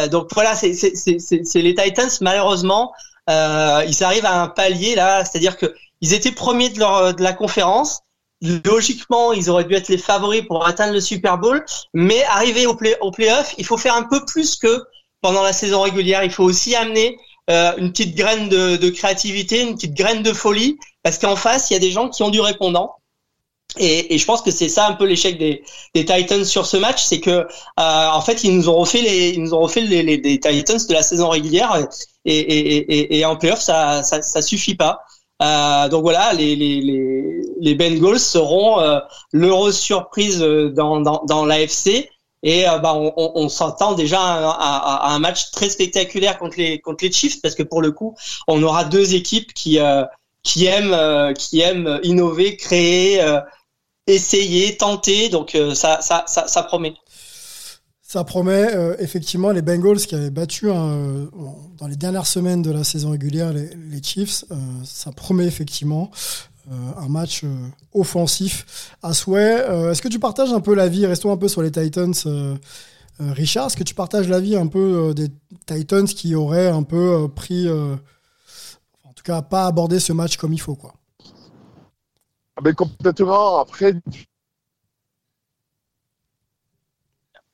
Donc 0.07 0.29
voilà, 0.33 0.55
c'est 0.55 0.71
les 1.55 1.75
Titans 1.75 2.09
malheureusement. 2.21 2.93
ils 3.27 4.03
arrivent 4.03 4.25
à 4.25 4.41
un 4.41 4.47
palier 4.47 4.95
là, 4.95 5.25
c'est-à-dire 5.25 5.57
que 5.57 5.73
ils 6.01 6.13
étaient 6.13 6.31
premiers 6.31 6.69
de, 6.69 6.79
leur, 6.79 7.13
de 7.13 7.21
la 7.21 7.33
conférence 7.33 8.03
logiquement, 8.41 9.33
ils 9.33 9.49
auraient 9.49 9.65
dû 9.65 9.75
être 9.75 9.89
les 9.89 9.97
favoris 9.97 10.43
pour 10.43 10.65
atteindre 10.65 10.93
le 10.93 11.01
Super 11.01 11.37
Bowl, 11.37 11.63
mais 11.93 12.23
arriver 12.23 12.65
au, 12.65 12.75
play, 12.75 12.97
au 13.01 13.11
playoff, 13.11 13.53
il 13.57 13.65
faut 13.65 13.77
faire 13.77 13.95
un 13.95 14.03
peu 14.03 14.23
plus 14.25 14.55
que 14.55 14.83
pendant 15.21 15.43
la 15.43 15.53
saison 15.53 15.81
régulière. 15.81 16.23
Il 16.23 16.31
faut 16.31 16.45
aussi 16.45 16.75
amener 16.75 17.17
euh, 17.49 17.73
une 17.77 17.91
petite 17.91 18.15
graine 18.15 18.47
de, 18.49 18.77
de, 18.77 18.89
créativité, 18.89 19.61
une 19.61 19.75
petite 19.75 19.93
graine 19.93 20.23
de 20.23 20.33
folie, 20.33 20.77
parce 21.03 21.17
qu'en 21.17 21.35
face, 21.35 21.69
il 21.69 21.73
y 21.73 21.77
a 21.77 21.79
des 21.79 21.91
gens 21.91 22.09
qui 22.09 22.23
ont 22.23 22.29
du 22.29 22.39
répondant. 22.39 22.95
Et, 23.77 24.15
et 24.15 24.17
je 24.17 24.25
pense 24.25 24.41
que 24.41 24.49
c'est 24.49 24.69
ça 24.69 24.87
un 24.87 24.93
peu 24.93 25.05
l'échec 25.05 25.37
des, 25.37 25.63
des, 25.93 26.03
Titans 26.03 26.43
sur 26.43 26.65
ce 26.65 26.75
match, 26.77 27.03
c'est 27.03 27.19
que 27.19 27.29
euh, 27.29 27.45
en 27.77 28.21
fait 28.21 28.43
ils 28.43 28.55
nous 28.55 28.67
ont 28.67 28.75
refait 28.75 29.01
les 29.01 29.29
ils 29.29 29.43
nous 29.43 29.53
ont 29.53 29.59
refait 29.59 29.81
les, 29.81 30.01
les, 30.01 30.17
les 30.17 30.39
Titans 30.39 30.79
de 30.87 30.93
la 30.93 31.03
saison 31.03 31.29
régulière 31.29 31.77
et, 32.25 32.39
et, 32.39 33.19
et, 33.19 33.25
en 33.25 33.35
playoff 33.35 33.61
ça, 33.61 34.01
ça 34.01 34.23
ça 34.23 34.41
suffit 34.41 34.73
pas. 34.73 35.01
Euh, 35.41 35.87
donc 35.87 36.01
voilà, 36.01 36.33
les, 36.33 36.55
les, 36.55 36.81
les, 36.81 37.41
les 37.59 37.75
Bengals 37.75 38.19
seront 38.19 38.79
euh, 38.79 38.99
l'heureuse 39.31 39.77
surprise 39.77 40.41
euh, 40.41 40.69
dans, 40.69 40.99
dans, 40.99 41.23
dans 41.27 41.45
l'AFC. 41.45 42.09
Et 42.41 42.67
euh, 42.67 42.77
bah, 42.79 42.93
on, 42.95 43.13
on, 43.15 43.49
s'entend 43.49 43.93
déjà 43.93 44.19
à, 44.21 45.07
à, 45.07 45.13
un 45.13 45.19
match 45.19 45.51
très 45.51 45.69
spectaculaire 45.69 46.37
contre 46.39 46.57
les, 46.57 46.79
contre 46.79 47.03
les 47.03 47.11
Chiefs 47.11 47.41
parce 47.41 47.55
que 47.55 47.63
pour 47.63 47.81
le 47.81 47.91
coup, 47.91 48.15
on 48.47 48.63
aura 48.63 48.85
deux 48.85 49.13
équipes 49.13 49.53
qui, 49.53 49.77
qui, 50.43 50.65
aiment, 50.65 51.33
qui 51.33 51.59
aiment 51.59 51.99
innover, 52.03 52.55
créer, 52.55 53.21
essayer, 54.07 54.77
tenter. 54.77 55.27
Donc 55.27 55.57
ça, 55.73 55.99
ça, 55.99 56.23
ça, 56.27 56.47
ça 56.47 56.63
promet. 56.63 56.93
Ça 58.09 58.23
promet 58.23 58.75
euh, 58.75 58.95
effectivement 58.97 59.51
les 59.51 59.61
Bengals 59.61 59.99
qui 59.99 60.15
avaient 60.15 60.31
battu 60.31 60.71
hein, 60.71 61.29
dans 61.77 61.85
les 61.85 61.95
dernières 61.95 62.25
semaines 62.25 62.63
de 62.63 62.71
la 62.71 62.83
saison 62.83 63.11
régulière 63.11 63.53
les, 63.53 64.01
Chiefs. 64.01 64.45
Euh, 64.49 64.55
ça 64.83 65.11
promet 65.11 65.45
effectivement 65.45 66.09
euh, 66.71 66.73
un 66.97 67.07
match 67.07 67.45
offensif 67.93 68.95
à 69.03 69.13
souhait. 69.13 69.63
Est-ce 69.91 70.01
que 70.01 70.07
tu 70.07 70.17
partages 70.17 70.51
un 70.51 70.59
peu 70.59 70.73
l'avis 70.73 71.05
Restons 71.05 71.31
un 71.31 71.37
peu 71.37 71.47
sur 71.47 71.61
les 71.61 71.69
Titans. 71.69 72.15
Richard, 73.19 73.67
est-ce 73.67 73.77
que 73.77 73.83
tu 73.83 73.93
partages 73.93 74.27
l'avis 74.27 74.55
un 74.55 74.65
peu 74.65 75.13
des 75.13 75.29
Titans 75.67 76.07
qui 76.07 76.33
auraient 76.33 76.69
un 76.69 76.81
peu 76.81 77.27
pris, 77.27 77.69
en 77.69 79.13
tout 79.13 79.23
cas 79.23 79.43
pas 79.43 79.67
abordé 79.67 79.99
ce 79.99 80.13
match 80.13 80.35
comme 80.37 80.53
il 80.53 80.61
faut 80.61 80.73
quoi? 80.73 80.95
Ah 82.55 82.73
complètement. 82.73 83.59
Après, 83.59 83.93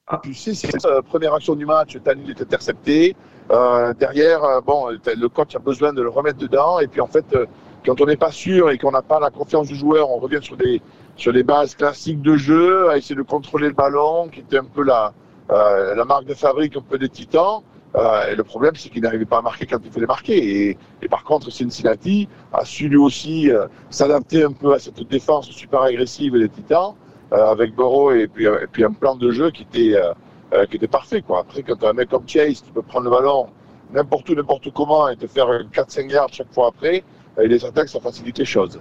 Ah. 0.08 0.22
Sais, 0.34 0.54
c'est 0.54 0.72
la 0.84 1.02
première 1.02 1.34
action 1.34 1.56
du 1.56 1.66
match, 1.66 1.98
Tanil 2.04 2.30
est 2.30 2.40
intercepté. 2.40 3.16
Euh, 3.50 3.92
derrière, 3.96 4.44
euh, 4.44 4.62
bon, 4.62 4.90
le 4.90 5.28
coach 5.30 5.56
a 5.56 5.60
besoin 5.60 5.94
de 5.94 6.04
le 6.04 6.10
remettre 6.10 6.38
dedans. 6.38 6.80
Et 6.80 6.88
puis 6.88 7.02
en 7.02 7.08
fait, 7.08 7.26
euh, 7.34 7.48
quand 7.84 8.00
on 8.02 8.06
n'est 8.06 8.16
pas 8.16 8.30
sûr 8.30 8.70
et 8.70 8.78
qu'on 8.78 8.92
n'a 8.92 9.02
pas 9.02 9.20
la 9.20 9.32
confiance 9.32 9.68
du 9.68 9.76
joueur, 9.76 10.12
on 10.12 10.20
revient 10.20 10.42
sur 10.44 10.58
des 10.58 10.80
sur 11.16 11.34
des 11.34 11.42
bases 11.42 11.74
classiques 11.74 12.22
de 12.22 12.36
jeu, 12.36 12.90
à 12.90 12.98
essayer 12.98 13.16
de 13.16 13.24
contrôler 13.24 13.68
le 13.68 13.74
ballon, 13.74 14.28
qui 14.28 14.42
était 14.42 14.60
un 14.60 14.66
peu 14.66 14.84
la 14.84 15.12
euh, 15.50 15.96
la 15.96 16.06
marque 16.06 16.26
de 16.26 16.36
fabrique 16.36 16.78
un 16.78 16.82
peu 16.82 17.00
des 17.00 17.10
Titans. 17.10 17.62
Euh, 17.96 18.32
et 18.32 18.36
le 18.36 18.44
problème, 18.44 18.76
c'est 18.76 18.90
qu'il 18.90 19.02
n'arrivait 19.02 19.26
pas 19.26 19.40
à 19.40 19.42
marquer 19.42 19.66
quand 19.66 19.80
il 19.84 19.92
fallait 19.92 20.06
marquer. 20.06 20.70
Et, 20.70 20.78
et 21.02 21.08
par 21.08 21.24
contre, 21.24 21.50
Cincinnati 21.50 22.30
a 22.54 22.64
su 22.64 22.90
lui 22.90 22.98
aussi 22.98 23.50
s'adapter 23.90 24.44
un 24.44 24.52
peu 24.52 24.74
à 24.74 24.78
cette 24.80 25.02
défense 25.08 25.50
super 25.50 25.82
agressive 25.82 26.38
des 26.38 26.50
Titans. 26.50 26.94
Euh, 27.34 27.48
avec 27.48 27.76
Burrow 27.76 28.12
et 28.12 28.28
puis, 28.28 28.46
et 28.46 28.68
puis 28.72 28.84
un 28.84 28.92
plan 28.92 29.16
de 29.16 29.32
jeu 29.32 29.50
qui 29.50 29.64
était, 29.64 29.96
euh, 29.96 30.14
euh, 30.54 30.88
parfait. 30.90 31.24
Après, 31.36 31.64
quand 31.64 31.76
tu 31.76 31.86
as 31.86 31.90
un 31.90 31.94
mec 31.94 32.10
comme 32.10 32.28
Chase 32.28 32.62
qui 32.62 32.72
peut 32.72 32.84
prendre 32.84 33.06
le 33.06 33.12
ballon 33.12 33.48
n'importe 33.94 34.30
où, 34.30 34.36
n'importe 34.36 34.72
comment 34.74 35.10
et 35.10 35.16
te 35.16 35.28
faire 35.28 35.48
4-5 35.72 36.12
yards 36.12 36.30
chaque 36.32 36.54
fois 36.54 36.68
après, 36.68 37.04
et 37.42 37.48
les 37.48 37.64
attaques, 37.66 37.90
ça 37.90 38.00
facilite 38.00 38.38
les 38.38 38.46
choses. 38.46 38.80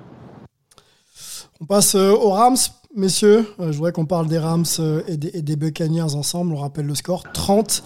On 1.60 1.64
passe 1.64 1.94
aux 1.94 2.30
Rams, 2.30 2.56
messieurs. 2.94 3.46
Je 3.58 3.72
voudrais 3.72 3.92
qu'on 3.92 4.06
parle 4.06 4.26
des 4.26 4.38
Rams 4.38 4.64
et 5.06 5.16
des, 5.16 5.30
et 5.38 6.00
ensemble. 6.02 6.52
On 6.52 6.56
rappelle 6.56 6.86
le 6.86 6.94
score 6.94 7.22
30. 7.32 7.82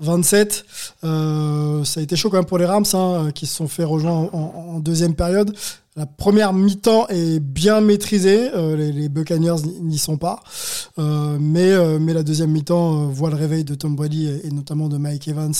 27. 0.00 0.64
Euh, 1.04 1.84
ça 1.84 2.00
a 2.00 2.02
été 2.02 2.16
chaud 2.16 2.28
quand 2.28 2.38
même 2.38 2.44
pour 2.44 2.58
les 2.58 2.66
Rams, 2.66 2.84
hein, 2.94 3.30
qui 3.32 3.46
se 3.46 3.54
sont 3.54 3.68
fait 3.68 3.84
rejoindre 3.84 4.34
en 4.34 4.80
deuxième 4.80 5.14
période. 5.14 5.56
La 5.96 6.06
première 6.06 6.52
mi-temps 6.52 7.06
est 7.06 7.38
bien 7.38 7.80
maîtrisée, 7.80 8.50
euh, 8.52 8.76
les, 8.76 8.90
les, 8.90 9.08
Buccaneers 9.08 9.62
n'y 9.80 9.96
sont 9.96 10.16
pas, 10.16 10.42
euh, 10.98 11.38
mais, 11.40 11.70
euh, 11.70 12.00
mais 12.00 12.12
la 12.12 12.24
deuxième 12.24 12.50
mi-temps 12.50 13.06
voit 13.06 13.30
le 13.30 13.36
réveil 13.36 13.62
de 13.62 13.76
Tom 13.76 13.94
Brady 13.94 14.26
et, 14.26 14.50
notamment 14.50 14.88
de 14.88 14.98
Mike 14.98 15.28
Evans 15.28 15.54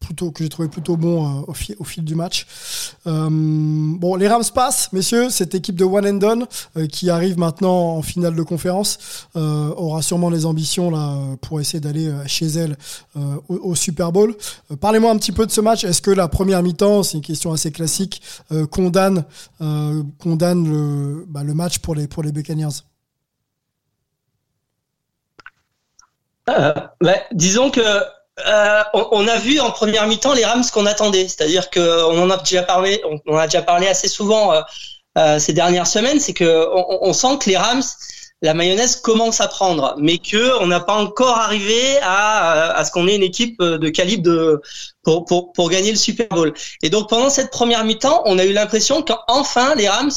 plutôt 0.00 0.30
que 0.30 0.44
j'ai 0.44 0.48
trouvé 0.48 0.68
plutôt 0.68 0.96
bon 0.96 1.44
au, 1.48 1.52
fil, 1.52 2.04
du 2.04 2.14
match. 2.14 2.46
Bon, 3.06 4.14
les 4.14 4.28
Rams 4.28 4.44
passent, 4.54 4.92
messieurs. 4.92 5.30
Cette 5.30 5.56
équipe 5.56 5.74
de 5.74 5.84
One 5.84 6.06
and 6.06 6.18
Done 6.18 6.46
qui 6.88 7.10
arrive 7.10 7.38
maintenant 7.38 7.96
en 7.96 8.02
finale 8.02 8.36
de 8.36 8.42
conférence 8.44 8.98
aura 9.34 10.02
sûrement 10.02 10.30
les 10.30 10.46
ambitions 10.46 10.92
là 10.92 11.16
pour 11.40 11.60
essayer 11.60 11.80
d'aller 11.80 12.12
chez 12.26 12.46
elle 12.46 12.76
au, 13.16 13.56
au, 13.56 13.74
Super 13.74 14.12
Bowl. 14.12 14.36
Parlez-moi 14.80 15.10
un 15.10 15.16
petit 15.16 15.32
peu 15.32 15.44
de 15.44 15.50
ce 15.50 15.60
match. 15.60 15.82
Est-ce 15.82 16.02
que 16.02 16.12
la 16.12 16.28
première 16.28 16.62
mi-temps, 16.62 17.02
c'est 17.02 17.16
une 17.16 17.24
question 17.24 17.50
assez 17.52 17.72
classique, 17.72 18.22
condamne 18.96 19.24
condamne 20.18 20.68
le, 20.68 21.24
bah, 21.28 21.42
le 21.42 21.54
match 21.54 21.78
pour 21.78 21.94
les 21.94 22.08
pour 22.08 22.22
les 22.22 22.32
Buccaneers? 22.32 22.82
Bah, 26.46 26.94
disons 27.32 27.70
que 27.70 27.80
euh, 27.80 28.82
on, 28.92 29.26
a 29.26 29.36
vu 29.38 29.58
en 29.60 29.70
première 29.70 30.06
mi-temps 30.06 30.34
les 30.34 30.44
Rams 30.44 30.64
qu'on 30.72 30.86
attendait, 30.86 31.26
c'est-à-dire 31.26 31.70
qu'on 31.70 32.22
en 32.22 32.30
a 32.30 32.36
déjà 32.36 32.62
parlé, 32.62 33.02
on, 33.26 33.36
a 33.36 33.46
déjà 33.46 33.62
parlé 33.62 33.88
assez 33.88 34.08
souvent 34.08 34.52
euh, 34.52 34.60
euh, 35.16 35.38
ces 35.38 35.54
dernières 35.54 35.86
semaines, 35.86 36.20
c'est 36.20 36.34
que 36.34 36.68
on, 37.00 37.12
sent 37.14 37.38
que 37.40 37.48
les 37.48 37.56
Rams, 37.56 37.82
la 38.42 38.54
mayonnaise 38.54 38.96
commence 38.96 39.40
à 39.40 39.48
prendre, 39.48 39.94
mais 39.98 40.18
que 40.18 40.60
on 40.62 40.66
n'a 40.66 40.80
pas 40.80 40.94
encore 40.94 41.38
arrivé 41.38 41.98
à, 42.02 42.72
à 42.76 42.84
ce 42.84 42.90
qu'on 42.90 43.08
ait 43.08 43.16
une 43.16 43.22
équipe 43.22 43.62
de 43.62 43.88
calibre 43.88 44.22
de 44.22 44.60
pour, 45.02 45.24
pour, 45.24 45.52
pour 45.52 45.70
gagner 45.70 45.90
le 45.90 45.96
Super 45.96 46.28
Bowl. 46.28 46.52
Et 46.82 46.90
donc 46.90 47.08
pendant 47.08 47.30
cette 47.30 47.50
première 47.50 47.84
mi-temps, 47.84 48.22
on 48.26 48.38
a 48.38 48.44
eu 48.44 48.52
l'impression 48.52 49.02
qu'enfin 49.02 49.74
les 49.74 49.88
Rams 49.88 50.10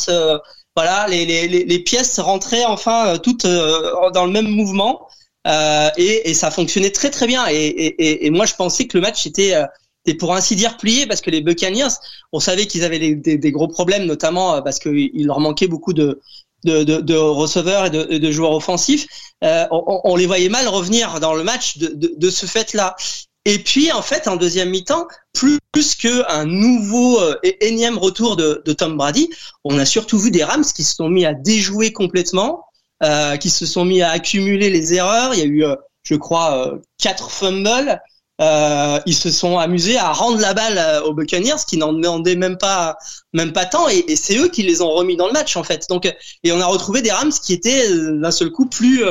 voilà, 0.76 1.08
les, 1.08 1.26
les, 1.26 1.48
les, 1.48 1.80
pièces 1.80 2.20
rentraient 2.20 2.64
enfin 2.64 3.18
toutes 3.18 3.46
dans 3.46 4.26
le 4.26 4.32
même 4.32 4.48
mouvement. 4.48 5.10
Euh, 5.48 5.90
et, 5.98 6.30
et, 6.30 6.34
ça 6.34 6.52
fonctionnait 6.52 6.92
très 6.92 7.10
très 7.10 7.28
bien. 7.28 7.48
Et, 7.50 7.56
et, 7.56 8.26
et, 8.26 8.30
moi, 8.30 8.46
je 8.46 8.56
pensais 8.56 8.88
que 8.88 8.98
le 8.98 9.02
match 9.02 9.26
était, 9.26 9.56
euh, 9.56 9.66
était 10.06 10.18
pour 10.18 10.34
ainsi 10.34 10.56
dire 10.56 10.78
plié 10.78 11.08
parce 11.08 11.22
que 11.22 11.32
les 11.32 11.42
Buccaneers, 11.42 11.96
on 12.34 12.40
savait 12.40 12.68
qu'ils 12.68 12.84
avaient 12.84 13.00
des, 13.00 13.38
des, 13.38 13.52
gros 13.52 13.68
problèmes, 13.68 14.06
notamment 14.06 14.56
euh, 14.56 14.62
parce 14.62 14.80
qu'il 14.80 15.26
leur 15.26 15.40
manquait 15.40 15.68
beaucoup 15.68 15.94
de, 15.94 16.20
de, 16.64 16.84
de, 16.84 16.98
de 17.02 17.16
receveurs 17.16 17.86
et 17.86 17.90
de, 17.90 18.04
de, 18.18 18.32
joueurs 18.32 18.54
offensifs. 18.54 19.08
Euh, 19.44 19.66
on, 19.72 20.02
on, 20.04 20.16
les 20.16 20.26
voyait 20.26 20.50
mal 20.50 20.68
revenir 20.68 21.20
dans 21.20 21.34
le 21.34 21.44
match 21.44 21.78
de, 21.78 21.88
de, 21.88 22.14
de 22.16 22.30
ce 22.30 22.46
fait-là. 22.46 22.96
Et 23.46 23.60
puis, 23.60 23.92
en 23.92 24.02
fait, 24.02 24.28
en 24.28 24.36
deuxième 24.36 24.70
mi-temps, 24.70 25.08
plus, 25.34 25.60
qu'un 25.96 26.46
nouveau 26.46 27.20
et 27.42 27.68
énième 27.68 27.98
retour 27.98 28.36
de, 28.36 28.62
de 28.66 28.74
Tom 28.74 28.98
Brady, 28.98 29.30
on 29.64 29.78
a 29.80 29.86
surtout 29.86 30.20
vu 30.20 30.30
des 30.30 30.44
Rams 30.44 30.66
qui 30.66 30.84
se 30.84 30.96
sont 30.96 31.10
mis 31.10 31.26
à 31.26 31.34
déjouer 31.34 31.94
complètement, 31.94 32.66
euh, 33.02 33.38
qui 33.38 33.50
se 33.50 33.66
sont 33.66 33.86
mis 33.86 34.02
à 34.02 34.10
accumuler 34.10 34.70
les 34.70 34.94
erreurs. 34.94 35.34
Il 35.34 35.40
y 35.40 35.44
a 35.44 35.46
eu, 35.46 35.64
euh, 35.64 35.76
je 36.04 36.16
crois, 36.16 36.68
euh, 36.68 36.78
quatre 36.98 37.32
fumbles. 37.32 38.02
Euh, 38.42 39.00
ils 39.06 39.16
se 39.16 39.32
sont 39.32 39.58
amusés 39.58 39.98
à 39.98 40.14
rendre 40.14 40.40
la 40.40 40.54
balle 40.54 40.78
euh, 40.78 41.02
aux 41.02 41.14
Buccaneers 41.14 41.62
qui 41.68 41.76
n'en 41.76 41.92
demandaient 41.92 42.38
même 42.38 42.58
pas 42.58 42.98
même 43.34 43.52
pas 43.52 43.66
tant 43.66 43.90
et, 43.90 44.16
c'est 44.16 44.38
eux 44.38 44.48
qui 44.48 44.64
les 44.64 44.82
ont 44.82 44.92
remis 44.92 45.18
dans 45.18 45.28
le 45.28 45.34
match 45.34 45.58
en 45.58 45.64
fait. 45.64 45.88
Donc 45.90 46.06
et 46.44 46.52
on 46.52 46.62
a 46.62 46.66
retrouvé 46.66 47.02
des 47.02 47.12
Rams 47.12 47.32
qui 47.32 47.54
étaient 47.54 47.90
euh, 47.90 48.18
d'un 48.18 48.32
seul 48.32 48.52
coup 48.52 48.66
plus 48.68 49.04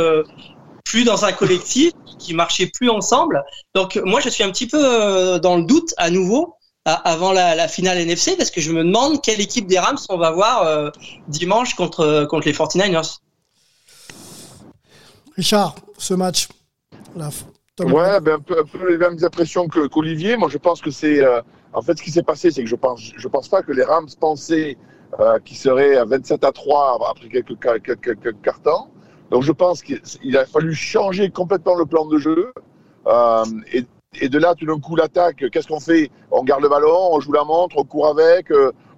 plus 0.85 1.05
dans 1.05 1.27
un 1.27 1.33
collectif, 1.33 1.93
qui 2.19 2.33
marchaient 2.33 2.71
plus 2.73 2.89
ensemble. 2.89 3.45
Donc 3.75 4.01
moi 4.05 4.21
je 4.21 4.31
suis 4.31 4.43
un 4.43 4.51
petit 4.51 4.67
peu 4.67 5.39
dans 5.41 5.57
le 5.57 5.65
doute 5.65 5.93
à 5.99 6.09
nouveau 6.09 6.55
avant 6.87 7.33
la, 7.33 7.69
finale 7.69 7.99
NFC 7.99 8.37
parce 8.37 8.51
que 8.51 8.63
je 8.63 8.73
me 8.73 8.83
demande 8.83 9.21
quelle 9.21 9.43
équipe 9.43 9.67
des 9.67 9.79
Rams 9.79 9.99
on 10.09 10.17
va 10.17 10.31
voir 10.31 10.91
dimanche 11.29 11.75
contre 11.75 12.27
contre 12.31 12.47
les 12.47 12.55
49ers. 12.55 13.19
Richard, 15.37 15.75
ce 15.99 16.15
match, 16.15 16.49
Ouais, 17.81 18.21
ben, 18.21 18.35
un, 18.35 18.41
peu, 18.41 18.91
les 18.91 18.99
mêmes 18.99 19.17
impressions 19.23 19.69
que, 19.69 19.87
qu'Olivier. 19.87 20.37
Moi, 20.37 20.49
je 20.49 20.59
pense 20.59 20.81
que 20.81 20.91
c'est. 20.91 21.23
Euh, 21.23 21.41
en 21.73 21.83
fait, 21.83 21.97
ce 21.99 22.03
qui 22.03 22.11
s'est 22.11 22.23
passé, 22.23 22.51
c'est 22.51 22.63
que 22.63 22.69
je 22.69 22.77
pense, 22.77 23.13
je 23.17 23.29
pense 23.29 23.49
pas 23.49 23.63
que 23.63 23.73
les 23.73 23.85
Rams 23.85 24.09
pensaient 24.21 24.77
euh, 25.21 25.39
qu'ils 25.41 25.57
seraient 25.57 25.97
à 25.97 26.05
27 26.05 26.45
à 26.45 26.53
3 26.53 26.99
après 27.11 27.29
quelques, 27.29 27.59
quelques, 27.61 28.01
quelques 28.01 28.41
cartons. 28.41 28.89
Donc, 29.31 29.43
je 29.43 29.53
pense 29.53 29.83
qu'il 29.83 30.37
a 30.37 30.47
fallu 30.47 30.75
changer 30.75 31.31
complètement 31.31 31.75
le 31.75 31.87
plan 31.87 32.07
de 32.07 32.19
jeu. 32.19 32.53
Euh, 33.07 33.45
et, 33.73 33.85
et, 34.21 34.29
de 34.29 34.39
là, 34.39 34.55
tout 34.55 34.67
d'un 34.67 34.81
coup, 34.81 34.97
l'attaque, 34.97 35.45
qu'est-ce 35.51 35.69
qu'on 35.69 35.81
fait? 35.81 36.11
On 36.31 36.43
garde 36.43 36.63
le 36.63 36.69
ballon, 36.69 37.11
on 37.13 37.21
joue 37.21 37.33
la 37.33 37.45
montre, 37.45 37.77
on 37.77 37.85
court 37.85 38.09
avec, 38.09 38.51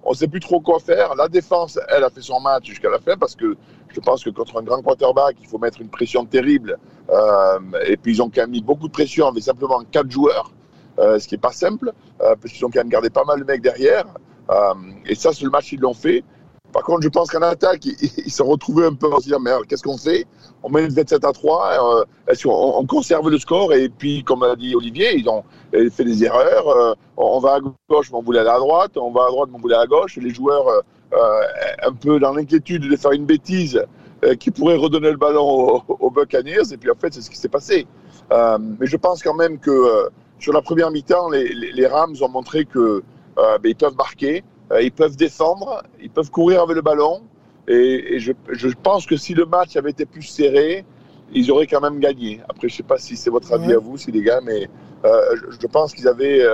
on 0.03 0.13
sait 0.13 0.27
plus 0.27 0.39
trop 0.39 0.59
quoi 0.59 0.79
faire. 0.79 1.15
La 1.15 1.27
défense, 1.27 1.79
elle 1.89 2.03
a 2.03 2.09
fait 2.09 2.21
son 2.21 2.39
match 2.39 2.65
jusqu'à 2.65 2.89
la 2.89 2.99
fin 2.99 3.17
parce 3.17 3.35
que 3.35 3.55
je 3.89 3.99
pense 3.99 4.23
que 4.23 4.29
contre 4.29 4.57
un 4.59 4.63
grand 4.63 4.81
quarterback, 4.81 5.35
il 5.41 5.47
faut 5.47 5.57
mettre 5.57 5.81
une 5.81 5.89
pression 5.89 6.25
terrible. 6.25 6.77
Euh, 7.09 7.59
et 7.85 7.97
puis 7.97 8.13
ils 8.13 8.21
ont 8.21 8.29
quand 8.29 8.41
même 8.41 8.51
mis 8.51 8.61
beaucoup 8.61 8.87
de 8.87 8.93
pression 8.93 9.27
avec 9.27 9.43
simplement 9.43 9.81
quatre 9.91 10.09
joueurs, 10.09 10.51
euh, 10.99 11.19
ce 11.19 11.27
qui 11.27 11.35
n'est 11.35 11.41
pas 11.41 11.51
simple, 11.51 11.91
euh, 12.21 12.35
parce 12.41 12.53
qu'ils 12.53 12.65
ont 12.65 12.69
quand 12.69 12.79
même 12.79 12.89
gardé 12.89 13.09
pas 13.09 13.25
mal 13.25 13.39
de 13.39 13.45
mecs 13.45 13.61
derrière. 13.61 14.05
Euh, 14.49 14.73
et 15.05 15.15
ça, 15.15 15.31
c'est 15.33 15.43
le 15.43 15.51
match 15.51 15.69
qu'ils 15.69 15.79
l'ont 15.79 15.93
fait. 15.93 16.23
Par 16.71 16.83
contre, 16.83 17.01
je 17.01 17.09
pense 17.09 17.29
qu'en 17.29 17.41
attaque, 17.41 17.85
ils, 17.85 18.31
se 18.31 18.43
retrouvés 18.43 18.85
un 18.85 18.93
peu 18.93 19.11
en 19.11 19.19
se 19.19 19.25
disant, 19.25 19.39
merde, 19.39 19.65
qu'est-ce 19.67 19.83
qu'on 19.83 19.97
fait? 19.97 20.25
On 20.63 20.69
met 20.69 20.83
une 20.83 20.93
27 20.93 21.25
à 21.25 21.31
3, 21.31 22.05
est-ce 22.27 22.43
qu'on 22.43 22.73
on 22.77 22.85
conserve 22.85 23.29
le 23.29 23.39
score? 23.39 23.73
Et 23.73 23.89
puis, 23.89 24.23
comme 24.23 24.43
a 24.43 24.55
dit 24.55 24.75
Olivier, 24.75 25.17
ils 25.17 25.27
ont 25.27 25.43
fait 25.71 26.03
des 26.03 26.23
erreurs. 26.23 26.95
on 27.17 27.39
va 27.39 27.55
à 27.55 27.59
gauche, 27.59 28.11
mais 28.11 28.17
on 28.17 28.21
voulait 28.21 28.39
aller 28.39 28.49
à 28.49 28.59
droite. 28.59 28.95
On 28.95 29.11
va 29.11 29.25
à 29.25 29.27
droite, 29.29 29.49
mais 29.51 29.57
on 29.57 29.61
voulait 29.61 29.75
à 29.75 29.87
gauche. 29.87 30.17
Les 30.17 30.29
joueurs 30.29 30.83
euh, 31.13 31.41
un 31.83 31.91
peu 31.91 32.19
dans 32.19 32.31
l'inquiétude 32.33 32.89
de 32.89 32.95
faire 32.95 33.11
une 33.11 33.25
bêtise 33.25 33.83
euh, 34.23 34.35
qui 34.35 34.49
pourrait 34.49 34.77
redonner 34.77 35.11
le 35.11 35.17
ballon 35.17 35.81
aux, 35.99 36.09
Buccaneers. 36.09 36.71
Et 36.71 36.77
puis 36.77 36.89
en 36.89 36.95
fait, 36.95 37.13
c'est 37.13 37.21
ce 37.21 37.29
qui 37.29 37.37
s'est 37.37 37.49
passé. 37.49 37.85
Euh, 38.31 38.57
mais 38.79 38.85
je 38.87 38.95
pense 38.95 39.21
quand 39.21 39.33
même 39.33 39.59
que 39.59 40.07
sur 40.39 40.53
la 40.53 40.61
première 40.61 40.89
mi-temps, 40.89 41.29
les, 41.29 41.87
Rams 41.87 42.15
ont 42.21 42.29
montré 42.29 42.65
que 42.65 43.03
ben, 43.35 43.59
ils 43.65 43.75
peuvent 43.75 43.95
marquer, 43.97 44.43
ils 44.81 44.91
peuvent 44.91 45.15
défendre, 45.15 45.83
ils 46.01 46.09
peuvent 46.09 46.31
courir 46.31 46.61
avec 46.61 46.75
le 46.75 46.81
ballon. 46.81 47.21
Et, 47.67 48.19
je, 48.19 48.67
pense 48.81 49.05
que 49.05 49.17
si 49.17 49.33
le 49.33 49.45
match 49.45 49.75
avait 49.75 49.91
été 49.91 50.05
plus 50.05 50.23
serré, 50.23 50.85
ils 51.33 51.49
auraient 51.51 51.67
quand 51.67 51.81
même 51.81 51.99
gagné. 51.99 52.41
Après, 52.49 52.67
je 52.67 52.73
ne 52.73 52.77
sais 52.77 52.83
pas 52.83 52.97
si 52.97 53.15
c'est 53.15 53.29
votre 53.29 53.51
avis 53.53 53.73
à 53.73 53.79
vous, 53.79 53.97
si 53.97 54.11
les 54.11 54.21
gars, 54.21 54.41
mais 54.43 54.67
je, 55.03 55.67
pense 55.67 55.93
qu'ils 55.93 56.07
avaient 56.07 56.45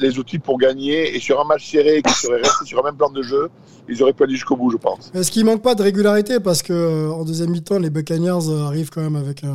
les 0.00 0.18
outils 0.18 0.38
pour 0.38 0.58
gagner. 0.58 1.16
Et 1.16 1.20
sur 1.20 1.40
un 1.40 1.44
match 1.44 1.70
serré 1.70 2.02
qui 2.02 2.12
serait 2.12 2.42
resté 2.42 2.64
sur 2.64 2.80
un 2.80 2.82
même 2.82 2.96
plan 2.96 3.10
de 3.10 3.22
jeu, 3.22 3.50
ils 3.90 4.02
auraient 4.02 4.12
pas 4.12 4.24
aller 4.24 4.34
jusqu'au 4.34 4.56
bout, 4.56 4.70
je 4.70 4.76
pense. 4.76 5.10
Est-ce 5.14 5.30
qu'il 5.30 5.44
manque 5.44 5.62
pas 5.62 5.74
de 5.74 5.82
régularité 5.82 6.40
Parce 6.40 6.62
que 6.62 6.72
euh, 6.72 7.12
en 7.12 7.24
deuxième 7.24 7.50
mi-temps, 7.50 7.78
les 7.78 7.90
Buccaneers 7.90 8.48
euh, 8.48 8.64
arrivent 8.64 8.90
quand 8.90 9.02
même 9.02 9.16
avec 9.16 9.44
euh, 9.44 9.54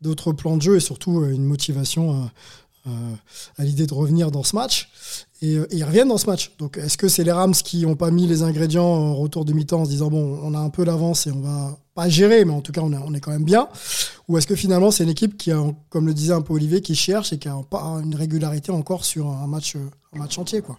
d'autres 0.00 0.32
plans 0.32 0.56
de 0.56 0.62
jeu 0.62 0.76
et 0.76 0.80
surtout 0.80 1.24
une 1.24 1.44
motivation 1.44 2.28
à 2.86 3.64
l'idée 3.64 3.86
de 3.86 3.94
revenir 3.94 4.30
dans 4.30 4.42
ce 4.42 4.56
match. 4.56 4.90
Et, 5.40 5.58
ils 5.70 5.84
reviennent 5.84 6.08
dans 6.08 6.18
ce 6.18 6.26
match. 6.26 6.52
Donc 6.58 6.78
est-ce 6.78 6.96
que 6.96 7.08
c'est 7.08 7.24
les 7.24 7.32
Rams 7.32 7.54
qui 7.54 7.82
n'ont 7.82 7.96
pas 7.96 8.10
mis 8.10 8.26
les 8.26 8.42
ingrédients 8.42 8.84
en 8.84 9.14
retour 9.14 9.44
de 9.44 9.52
mi-temps 9.52 9.80
en 9.80 9.84
se 9.84 9.90
disant 9.90 10.08
bon, 10.08 10.38
on 10.42 10.54
a 10.54 10.58
un 10.58 10.70
peu 10.70 10.84
l'avance 10.84 11.26
et 11.26 11.32
on 11.32 11.40
va 11.40 11.76
pas 11.94 12.08
gérer, 12.08 12.44
mais 12.44 12.52
en 12.52 12.60
tout 12.60 12.72
cas 12.72 12.80
on, 12.82 13.14
est 13.14 13.20
quand 13.20 13.32
même 13.32 13.44
bien? 13.44 13.68
Ou 14.28 14.38
est-ce 14.38 14.46
que 14.46 14.54
finalement 14.54 14.90
c'est 14.90 15.04
une 15.04 15.10
équipe 15.10 15.36
qui 15.36 15.52
a, 15.52 15.62
comme 15.90 16.06
le 16.06 16.14
disait 16.14 16.32
un 16.32 16.42
peu 16.42 16.54
Olivier, 16.54 16.80
qui 16.80 16.94
cherche 16.94 17.32
et 17.32 17.38
qui 17.38 17.48
a 17.48 17.56
pas 17.68 17.82
une 18.02 18.14
régularité 18.14 18.72
encore 18.72 19.04
sur 19.04 19.28
un 19.28 19.46
match, 19.46 19.76
un 20.14 20.18
match 20.18 20.38
entier 20.38 20.62
quoi? 20.62 20.78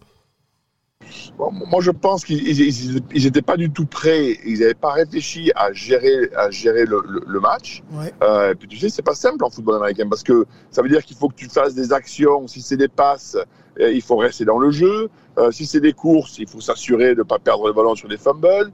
Moi, 1.37 1.81
je 1.81 1.91
pense 1.91 2.23
qu'ils 2.25 3.03
n'étaient 3.13 3.41
pas 3.41 3.57
du 3.57 3.71
tout 3.71 3.85
prêts. 3.85 4.37
Ils 4.45 4.59
n'avaient 4.59 4.73
pas 4.73 4.91
réfléchi 4.91 5.51
à 5.55 5.71
gérer, 5.73 6.29
à 6.35 6.49
gérer 6.51 6.85
le, 6.85 7.39
match. 7.39 7.83
Euh, 8.21 8.51
et 8.51 8.55
puis, 8.55 8.67
tu 8.67 8.77
sais, 8.77 8.89
c'est 8.89 9.01
pas 9.01 9.15
simple 9.15 9.43
en 9.43 9.49
football 9.49 9.75
américain 9.77 10.07
parce 10.07 10.23
que 10.23 10.45
ça 10.69 10.81
veut 10.81 10.89
dire 10.89 11.03
qu'il 11.03 11.17
faut 11.17 11.29
que 11.29 11.35
tu 11.35 11.49
fasses 11.49 11.75
des 11.75 11.91
actions. 11.91 12.47
Si 12.47 12.61
c'est 12.61 12.77
des 12.77 12.87
passes, 12.87 13.37
euh, 13.79 13.91
il 13.91 14.01
faut 14.01 14.15
rester 14.15 14.45
dans 14.45 14.59
le 14.59 14.71
jeu. 14.71 15.09
Euh, 15.37 15.51
si 15.51 15.65
c'est 15.65 15.81
des 15.81 15.93
courses, 15.93 16.37
il 16.37 16.47
faut 16.47 16.61
s'assurer 16.61 17.15
de 17.15 17.19
ne 17.19 17.23
pas 17.23 17.39
perdre 17.39 17.67
le 17.67 17.73
ballon 17.73 17.95
sur 17.95 18.07
des 18.07 18.17
fumbles. 18.17 18.71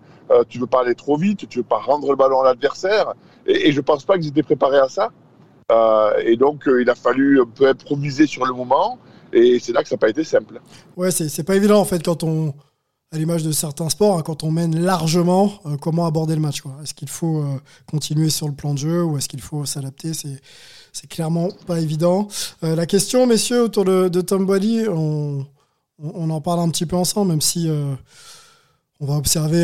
tu 0.48 0.60
veux 0.60 0.68
pas 0.68 0.82
aller 0.82 0.96
trop 0.96 1.18
vite, 1.18 1.48
tu 1.50 1.60
veux 1.60 1.64
pas 1.64 1.80
rendre 1.80 2.10
le 2.10 2.16
ballon 2.16 2.42
à 2.42 2.46
l'adversaire. 2.46 3.14
Et, 3.48 3.70
et, 3.70 3.72
je 3.72 3.82
pense 3.82 4.06
pas 4.06 4.18
qu'ils 4.18 4.28
étaient 4.28 4.44
préparés 4.44 4.80
à 4.80 4.90
ça. 4.90 5.10
et 6.24 6.36
donc, 6.36 6.68
il 6.68 6.90
a 6.90 6.96
fallu 6.96 7.42
un 7.42 7.46
peu 7.46 7.68
improviser 7.68 8.28
sur 8.28 8.46
le 8.46 8.54
moment. 8.54 9.00
Et 9.34 9.60
c'est 9.60 9.72
là 9.72 9.84
que 9.84 9.90
ça 9.90 9.96
n'a 9.96 10.00
pas 10.00 10.10
été 10.10 10.24
simple. 10.24 10.60
Ouais, 10.98 11.12
c'est 11.12 11.44
pas 11.44 11.56
évident 11.56 11.80
en 11.80 11.86
fait 11.86 12.04
quand 12.04 12.24
on, 12.24 12.54
à 13.12 13.18
l'image 13.18 13.44
de 13.44 13.52
certains 13.52 13.90
sports, 13.90 14.18
hein, 14.18 14.22
quand 14.22 14.44
on 14.44 14.52
mène 14.52 14.80
largement, 14.80 15.54
euh, 15.66 15.78
comment 15.78 16.06
aborder 16.06 16.36
le 16.36 16.42
match. 16.42 16.62
Est-ce 16.84 16.94
qu'il 16.94 17.10
faut 17.10 17.40
euh, 17.40 17.60
continuer 17.90 18.30
sur 18.30 18.48
le 18.48 18.54
plan 18.54 18.74
de 18.74 18.78
jeu 18.78 19.04
ou 19.04 19.18
est-ce 19.18 19.28
qu'il 19.28 19.42
faut 19.42 19.66
s'adapter? 19.66 20.12
C'est 20.14 21.08
clairement 21.08 21.50
pas 21.66 21.80
évident. 21.80 22.28
Euh, 22.64 22.76
la 22.76 22.86
question, 22.86 23.26
messieurs, 23.26 23.64
autour 23.64 23.86
de, 23.86 24.22
Tom 24.22 24.46
Brady, 24.46 24.84
on, 24.88 25.44
on, 25.98 26.30
en 26.30 26.42
parle 26.42 26.60
un 26.60 26.70
petit 26.70 26.86
peu 26.86 26.96
ensemble, 26.96 27.32
même 27.32 27.42
si 27.42 27.68
on 29.00 29.06
va 29.06 29.16
observer 29.16 29.64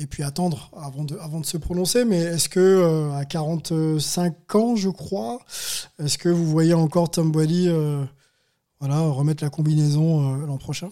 et, 0.00 0.06
puis 0.06 0.22
attendre 0.22 0.70
avant 0.76 1.04
de, 1.04 1.16
avant 1.18 1.40
de 1.40 1.46
se 1.46 1.56
prononcer. 1.56 2.04
Mais 2.04 2.18
est-ce 2.18 2.48
que 2.50 3.10
à 3.14 3.24
45 3.24 4.54
ans, 4.54 4.76
je 4.76 4.90
crois, 4.90 5.38
est-ce 5.98 6.18
que 6.18 6.28
vous 6.28 6.46
voyez 6.46 6.74
encore 6.74 7.10
Tom 7.10 7.32
Brady 7.32 7.70
voilà, 8.80 9.00
remettre 9.00 9.42
la 9.42 9.50
combinaison 9.50 10.34
euh, 10.34 10.46
l'an 10.46 10.58
prochain 10.58 10.90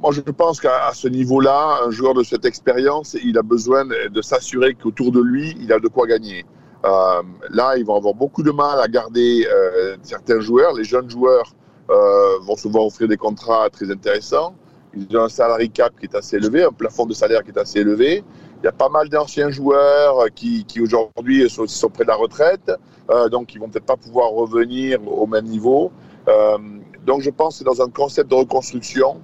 moi, 0.00 0.12
je 0.12 0.20
pense 0.20 0.60
qu'à 0.60 0.90
ce 0.94 1.08
niveau-là, 1.08 1.80
un 1.84 1.90
joueur 1.90 2.14
de 2.14 2.22
cette 2.22 2.44
expérience, 2.46 3.14
il 3.22 3.36
a 3.36 3.42
besoin 3.42 3.84
de 3.84 4.22
s'assurer 4.22 4.74
qu'autour 4.74 5.12
de 5.12 5.20
lui, 5.20 5.54
il 5.60 5.72
a 5.72 5.78
de 5.78 5.88
quoi 5.88 6.06
gagner. 6.06 6.46
Euh, 6.84 7.22
là, 7.50 7.76
ils 7.76 7.84
vont 7.84 7.96
avoir 7.96 8.14
beaucoup 8.14 8.42
de 8.42 8.50
mal 8.50 8.80
à 8.80 8.88
garder 8.88 9.46
euh, 9.52 9.96
certains 10.02 10.40
joueurs. 10.40 10.72
Les 10.72 10.84
jeunes 10.84 11.10
joueurs 11.10 11.54
vont 11.88 12.56
souvent 12.56 12.86
offrir 12.86 13.08
des 13.08 13.18
contrats 13.18 13.68
très 13.68 13.90
intéressants. 13.90 14.54
Ils 14.94 15.14
ont 15.16 15.24
un 15.24 15.28
salarié 15.28 15.68
cap 15.68 15.92
qui 15.98 16.06
est 16.06 16.14
assez 16.14 16.36
élevé, 16.36 16.62
un 16.62 16.72
plafond 16.72 17.04
de 17.04 17.12
salaire 17.12 17.42
qui 17.44 17.50
est 17.50 17.58
assez 17.58 17.80
élevé. 17.80 18.24
Il 18.62 18.66
y 18.66 18.68
a 18.68 18.72
pas 18.72 18.88
mal 18.88 19.08
d'anciens 19.08 19.50
joueurs 19.50 20.26
qui, 20.34 20.64
qui 20.64 20.80
aujourd'hui 20.80 21.50
sont, 21.50 21.66
sont, 21.66 21.90
près 21.90 22.04
de 22.04 22.08
la 22.08 22.14
retraite, 22.14 22.70
euh, 23.10 23.28
donc 23.28 23.54
ils 23.54 23.58
vont 23.58 23.68
peut-être 23.68 23.86
pas 23.86 23.96
pouvoir 23.96 24.30
revenir 24.30 25.00
au 25.06 25.26
même 25.26 25.46
niveau. 25.46 25.90
Euh, 26.28 26.58
donc 27.04 27.22
je 27.22 27.30
pense 27.30 27.58
que 27.58 27.64
dans 27.64 27.82
un 27.82 27.90
concept 27.90 28.30
de 28.30 28.36
reconstruction, 28.36 29.20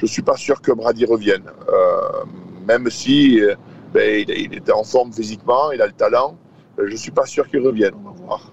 je 0.00 0.06
suis 0.06 0.22
pas 0.22 0.36
sûr 0.36 0.60
que 0.60 0.72
Brady 0.72 1.04
revienne, 1.04 1.44
euh, 1.68 2.24
même 2.66 2.90
si 2.90 3.40
euh, 3.40 3.54
ben, 3.92 4.24
il, 4.26 4.30
il, 4.30 4.54
était 4.54 4.72
en 4.72 4.82
forme 4.82 5.12
physiquement, 5.12 5.70
il 5.72 5.80
a 5.82 5.86
le 5.86 5.92
talent. 5.92 6.36
Euh, 6.78 6.88
je 6.90 6.96
suis 6.96 7.10
pas 7.10 7.26
sûr 7.26 7.48
qu'il 7.48 7.60
revienne. 7.60 7.94
On 7.94 8.10
va 8.10 8.16
voir. 8.16 8.52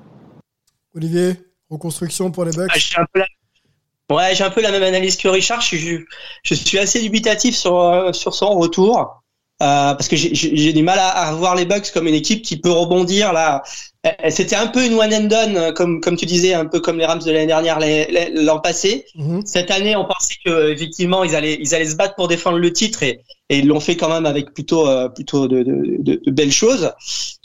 Olivier, 0.96 1.36
reconstruction 1.70 2.32
pour 2.32 2.46
les 2.46 2.52
Bucks. 2.52 2.96
Ah, 2.96 3.06
ouais, 4.14 4.36
j'ai 4.36 4.44
un 4.44 4.50
peu 4.50 4.62
la 4.62 4.72
même 4.72 4.84
analyse 4.84 5.16
que 5.18 5.28
Richard. 5.28 5.62
Je, 5.62 6.04
je 6.44 6.54
suis 6.54 6.78
assez 6.78 7.02
dubitatif 7.02 7.56
sur, 7.56 8.14
sur 8.14 8.34
son 8.34 8.58
retour. 8.58 9.24
Euh, 9.60 9.96
parce 9.96 10.08
que 10.08 10.16
j'ai 10.16 10.72
du 10.72 10.84
mal 10.84 11.00
à, 11.00 11.08
à, 11.08 11.34
voir 11.34 11.56
les 11.56 11.66
Bucks 11.66 11.90
comme 11.92 12.08
une 12.08 12.14
équipe 12.14 12.44
qui 12.44 12.58
peut 12.58 12.70
rebondir 12.70 13.34
là. 13.34 13.64
C'était 14.30 14.56
un 14.56 14.68
peu 14.68 14.86
une 14.86 14.94
one 14.94 15.14
and 15.14 15.24
done, 15.24 15.58
euh, 15.58 15.72
comme 15.72 16.00
comme 16.00 16.16
tu 16.16 16.28
disais, 16.28 16.54
un 16.54 16.66
peu 16.66 16.80
comme 16.80 17.00
les 17.00 17.06
Rams 17.06 17.20
de 17.20 17.32
l'année 17.32 17.48
dernière 17.48 17.80
l'an 18.36 18.60
passé. 18.60 19.06
Mhm. 19.16 19.42
Cette 19.46 19.72
année, 19.72 19.96
on 19.96 20.06
pensait 20.06 20.36
que 20.46 20.72
effectivement 20.72 21.24
ils 21.24 21.36
allaient 21.36 21.58
ils 21.60 21.74
allaient 21.74 21.90
se 21.90 21.96
battre 21.96 22.14
pour 22.16 22.28
défendre 22.28 22.60
le 22.60 22.72
titre 22.72 23.02
et, 23.02 23.22
et 23.50 23.58
ils 23.58 23.68
l'ont 23.68 23.80
fait 23.80 23.98
quand 23.98 24.10
même 24.10 24.28
avec 24.28 24.54
plutôt 24.54 24.88
euh, 24.88 25.10
plutôt 25.10 25.48
de, 25.48 25.64
de, 25.64 26.22
de, 26.24 26.32
belles 26.32 26.52
choses. 26.52 26.92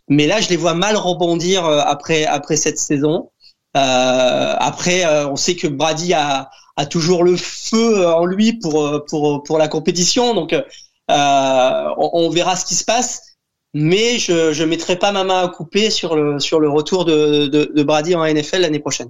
Mais 0.08 0.26
là, 0.26 0.42
je 0.42 0.50
les 0.50 0.56
vois 0.56 0.74
mal 0.74 0.96
rebondir 0.96 1.64
après 1.64 2.26
après 2.26 2.56
cette 2.56 2.78
saison. 2.78 3.30
Euh, 3.74 4.54
après, 4.58 5.06
on 5.24 5.36
sait 5.36 5.56
que 5.56 5.66
Brady 5.66 6.12
a, 6.12 6.50
a 6.76 6.86
toujours 6.86 7.24
le 7.24 7.36
feu 7.36 8.06
en 8.06 8.26
lui 8.26 8.52
pour 8.52 9.02
pour 9.08 9.42
pour 9.42 9.58
la 9.58 9.68
compétition, 9.68 10.34
donc 10.34 10.54
euh, 11.10 11.94
on, 11.96 12.30
verra 12.30 12.56
ce 12.56 12.64
qui 12.64 12.74
se 12.74 12.84
passe 12.84 13.32
mais 13.74 14.18
je 14.18 14.60
ne 14.60 14.66
mettrai 14.66 14.96
pas 14.98 15.12
ma 15.12 15.24
main 15.24 15.44
à 15.44 15.48
couper 15.48 15.90
sur 15.90 16.14
le, 16.14 16.36
retour 16.68 17.04
de, 17.04 17.46
de, 17.46 17.82
Brady 17.82 18.14
en 18.14 18.24
NFL 18.24 18.60
l'année 18.60 18.78
prochaine. 18.78 19.08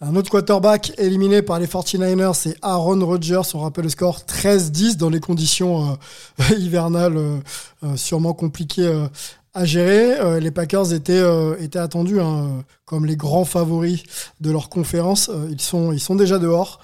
Un 0.00 0.14
autre 0.16 0.30
quarterback 0.30 0.92
éliminé 0.98 1.42
par 1.42 1.58
les 1.58 1.66
49ers, 1.66 2.34
c'est 2.34 2.56
Aaron 2.62 3.04
Rodgers. 3.04 3.42
On 3.54 3.60
rappelle 3.60 3.84
le 3.84 3.90
score 3.90 4.20
13-10 4.20 4.96
dans 4.96 5.08
les 5.08 5.20
conditions 5.20 5.96
euh, 6.40 6.54
hivernales 6.58 7.16
euh, 7.16 7.96
sûrement 7.96 8.32
compliquées 8.32 9.06
à 9.54 9.64
gérer. 9.64 10.18
Euh, 10.20 10.40
les 10.40 10.50
Packers 10.50 10.92
étaient, 10.92 11.12
euh, 11.12 11.56
étaient 11.60 11.78
attendus 11.78 12.20
hein, 12.20 12.64
comme 12.84 13.06
les 13.06 13.16
grands 13.16 13.44
favoris 13.44 14.02
de 14.40 14.50
leur 14.50 14.68
conférence. 14.68 15.30
Euh, 15.32 15.48
ils, 15.50 15.60
sont, 15.60 15.92
ils 15.92 16.00
sont 16.00 16.16
déjà 16.16 16.38
dehors. 16.38 16.80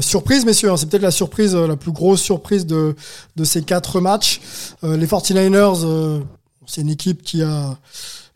surprise, 0.00 0.44
messieurs, 0.44 0.70
hein, 0.70 0.76
c'est 0.76 0.88
peut-être 0.88 1.02
la 1.02 1.10
surprise, 1.10 1.54
la 1.54 1.76
plus 1.76 1.92
grosse 1.92 2.22
surprise 2.22 2.66
de, 2.66 2.96
de 3.36 3.44
ces 3.44 3.62
quatre 3.62 4.00
matchs. 4.00 4.40
les 4.82 5.06
49ers, 5.06 6.22
c'est 6.66 6.80
une 6.80 6.90
équipe 6.90 7.22
qui 7.22 7.42
a, 7.42 7.76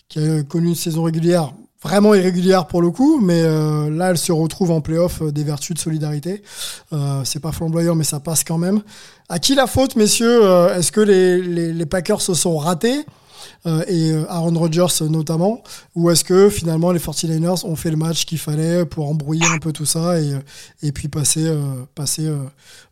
qui 0.08 0.20
a 0.20 0.42
connu 0.44 0.68
une 0.68 0.74
saison 0.76 1.02
régulière 1.02 1.52
vraiment 1.82 2.14
irrégulière 2.14 2.68
pour 2.68 2.80
le 2.80 2.92
coup, 2.92 3.20
mais 3.20 3.42
là 3.42 4.11
elle 4.11 4.18
se 4.18 4.30
retrouve 4.30 4.70
en 4.70 4.80
playoff 4.80 5.20
des 5.20 5.42
vertus 5.42 5.74
de 5.74 5.80
solidarité. 5.80 6.44
Euh, 6.92 7.22
c'est 7.24 7.40
pas 7.40 7.50
flamboyant, 7.50 7.96
mais 7.96 8.04
ça 8.04 8.20
passe 8.20 8.44
quand 8.44 8.58
même. 8.58 8.80
À 9.28 9.40
qui 9.40 9.56
la 9.56 9.66
faute, 9.66 9.96
messieurs 9.96 10.42
Est-ce 10.76 10.92
que 10.92 11.00
les, 11.00 11.42
les, 11.42 11.72
les, 11.72 11.87
Packers 11.87 12.20
se 12.20 12.35
sont 12.35 12.56
ratés? 12.56 13.00
euh, 13.00 13.21
et 13.64 14.12
euh, 14.12 14.24
Aaron 14.28 14.59
Rodgers 14.59 14.87
notamment 15.09 15.62
Ou 15.94 16.11
est-ce 16.11 16.24
que 16.24 16.48
finalement 16.48 16.92
les 16.92 16.98
49ers 16.98 17.64
ont 17.66 17.76
fait 17.76 17.90
le 17.90 17.96
match 17.96 18.24
qu'il 18.24 18.38
fallait 18.38 18.85
pour 18.85 19.09
embrouiller 19.09 19.46
un 19.46 19.59
peu 19.59 19.72
tout 19.72 19.87
ça 19.87 20.20
et, 20.20 20.35
euh, 20.35 20.38
et 20.83 20.92
puis 20.92 21.09
passer, 21.09 21.55
passer 21.94 22.31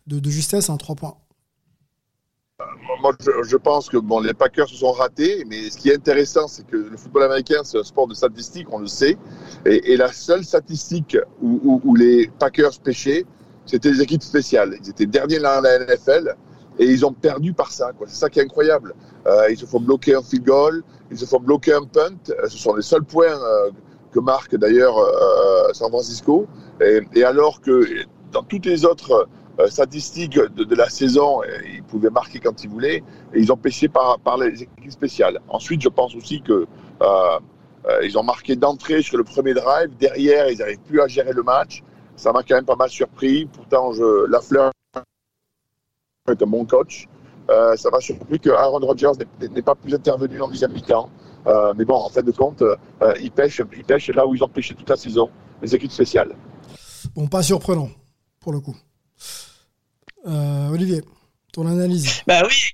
de, 0.07 0.31
justesse 0.31 0.71
un 0.71 0.77
3 0.77 0.97
points 0.97 1.15
moi, 3.01 3.13
je, 3.21 3.57
pense 3.57 3.89
que 3.89 3.97
bon, 3.97 4.21
les 4.21 4.35
Packers 4.35 4.69
se 4.69 4.77
sont 4.77 4.93
ratés, 4.93 5.47
mais 5.49 5.71
ce 5.71 5.79
qui 5.79 5.89
est 5.89 5.95
intéressant, 5.95 6.47
c'est 6.47 6.67
que 6.67 6.77
le 6.77 6.97
football 6.99 7.23
américain, 7.23 7.63
c'est 7.65 7.79
un 7.79 7.83
sport 7.83 8.07
de 8.07 8.13
statistiques, 8.13 8.67
on 8.71 8.79
le 8.79 8.87
sait. 8.87 9.17
Et, 9.65 9.97
la 9.97 10.13
seule 10.13 10.45
statistique 10.45 11.17
où, 11.41 11.61
où, 11.65 11.81
où 11.83 11.95
les 11.95 12.31
Packers 12.39 12.79
pêchaient, 12.85 13.25
c'était 13.65 13.91
les 13.91 14.03
équipes 14.03 14.23
spéciales. 14.23 14.77
Ils 14.83 14.91
étaient 14.91 15.07
derniers 15.07 15.39
dans 15.39 15.61
la 15.63 15.79
NFL 15.79 16.37
et 16.81 16.87
ils 16.87 17.05
ont 17.05 17.12
perdu 17.12 17.53
par 17.53 17.71
ça. 17.71 17.93
C'est 18.07 18.14
ça 18.14 18.31
qui 18.31 18.40
est 18.40 18.43
incroyable. 18.43 18.95
Euh, 19.27 19.51
ils 19.51 19.59
se 19.59 19.66
font 19.66 19.81
bloquer 19.81 20.14
un 20.14 20.23
field 20.23 20.47
goal, 20.47 20.83
ils 21.11 21.19
se 21.19 21.27
font 21.27 21.38
bloquer 21.38 21.75
un 21.75 21.85
punt. 21.85 22.16
Euh, 22.31 22.49
ce 22.49 22.57
sont 22.57 22.75
les 22.75 22.83
seuls 22.83 23.05
points 23.05 23.27
euh, 23.27 23.71
que 24.12 24.19
marque 24.19 24.57
d'ailleurs 24.57 24.97
euh, 24.97 25.73
San 25.75 25.90
Francisco. 25.90 26.47
Et, 26.81 27.03
et, 27.14 27.23
alors 27.23 27.61
que 27.61 27.87
dans 28.33 28.43
toutes 28.43 28.64
les 28.64 28.85
autres 28.85 29.29
statistiques 29.69 30.38
de, 30.38 30.64
de, 30.64 30.75
la 30.75 30.88
saison, 30.88 31.43
ils 31.71 31.83
pouvaient 31.83 32.09
marquer 32.09 32.40
quand 32.40 32.64
ils 32.64 32.71
voulaient, 32.71 33.03
ils 33.35 33.53
ont 33.53 33.59
pêché 33.59 33.88
par, 33.88 34.19
par 34.21 34.38
les 34.38 34.62
équipes 34.62 34.90
spéciales. 34.90 35.38
Ensuite, 35.49 35.83
je 35.83 35.90
pense 35.90 36.16
aussi 36.16 36.40
que 36.40 36.66
ils 38.03 38.16
ont 38.16 38.23
marqué 38.23 38.57
d'entrée 38.57 39.03
sur 39.03 39.19
le 39.19 39.25
premier 39.25 39.53
drive. 39.53 39.90
Derrière, 39.99 40.49
ils 40.49 40.59
n'arrivent 40.59 40.81
plus 40.81 41.03
à 41.03 41.09
gérer 41.09 41.33
le 41.35 41.43
match. 41.43 41.83
Ça 42.16 42.33
m'a 42.33 42.43
quand 42.43 42.55
même 42.55 42.64
pas 42.64 42.77
mal 42.77 42.88
surpris. 42.88 43.47
Pourtant, 43.53 43.93
je, 43.93 44.27
la 44.31 44.40
fleur 44.40 44.73
est 46.29 46.43
un 46.43 46.47
bon 46.47 46.65
coach. 46.65 47.09
Euh, 47.49 47.77
ça 47.77 47.91
m'a 47.91 48.01
surpris 48.01 48.39
que 48.39 48.51
Aaron 48.51 48.79
Rodgers 48.79 49.13
n'est 49.41 49.63
pas 49.63 49.75
plus 49.75 49.95
intervenu 49.95 50.41
en 50.41 50.49
deuxième 50.49 50.73
mi-temps. 50.73 51.11
Euh, 51.47 51.73
mais 51.77 51.85
bon, 51.85 51.95
en 51.95 52.09
fait 52.09 52.23
de 52.23 52.31
compte, 52.31 52.63
euh, 52.63 52.77
il 53.21 53.31
pêche, 53.31 53.63
il 53.77 53.85
pêche 53.85 54.09
là 54.09 54.27
où 54.27 54.35
ils 54.35 54.45
ont 54.45 54.49
pêché 54.49 54.75
toute 54.75 54.89
la 54.89 54.97
saison, 54.97 55.31
les 55.63 55.75
équipes 55.75 55.91
spéciales. 55.91 56.35
Bon, 57.15 57.27
pas 57.27 57.43
surprenant, 57.43 57.89
pour 58.41 58.53
le 58.53 58.61
coup. 58.61 58.77
Olivier, 60.27 61.03
ton 61.53 61.67
analyse 61.67 62.23
Bah 62.27 62.43
oui, 62.45 62.73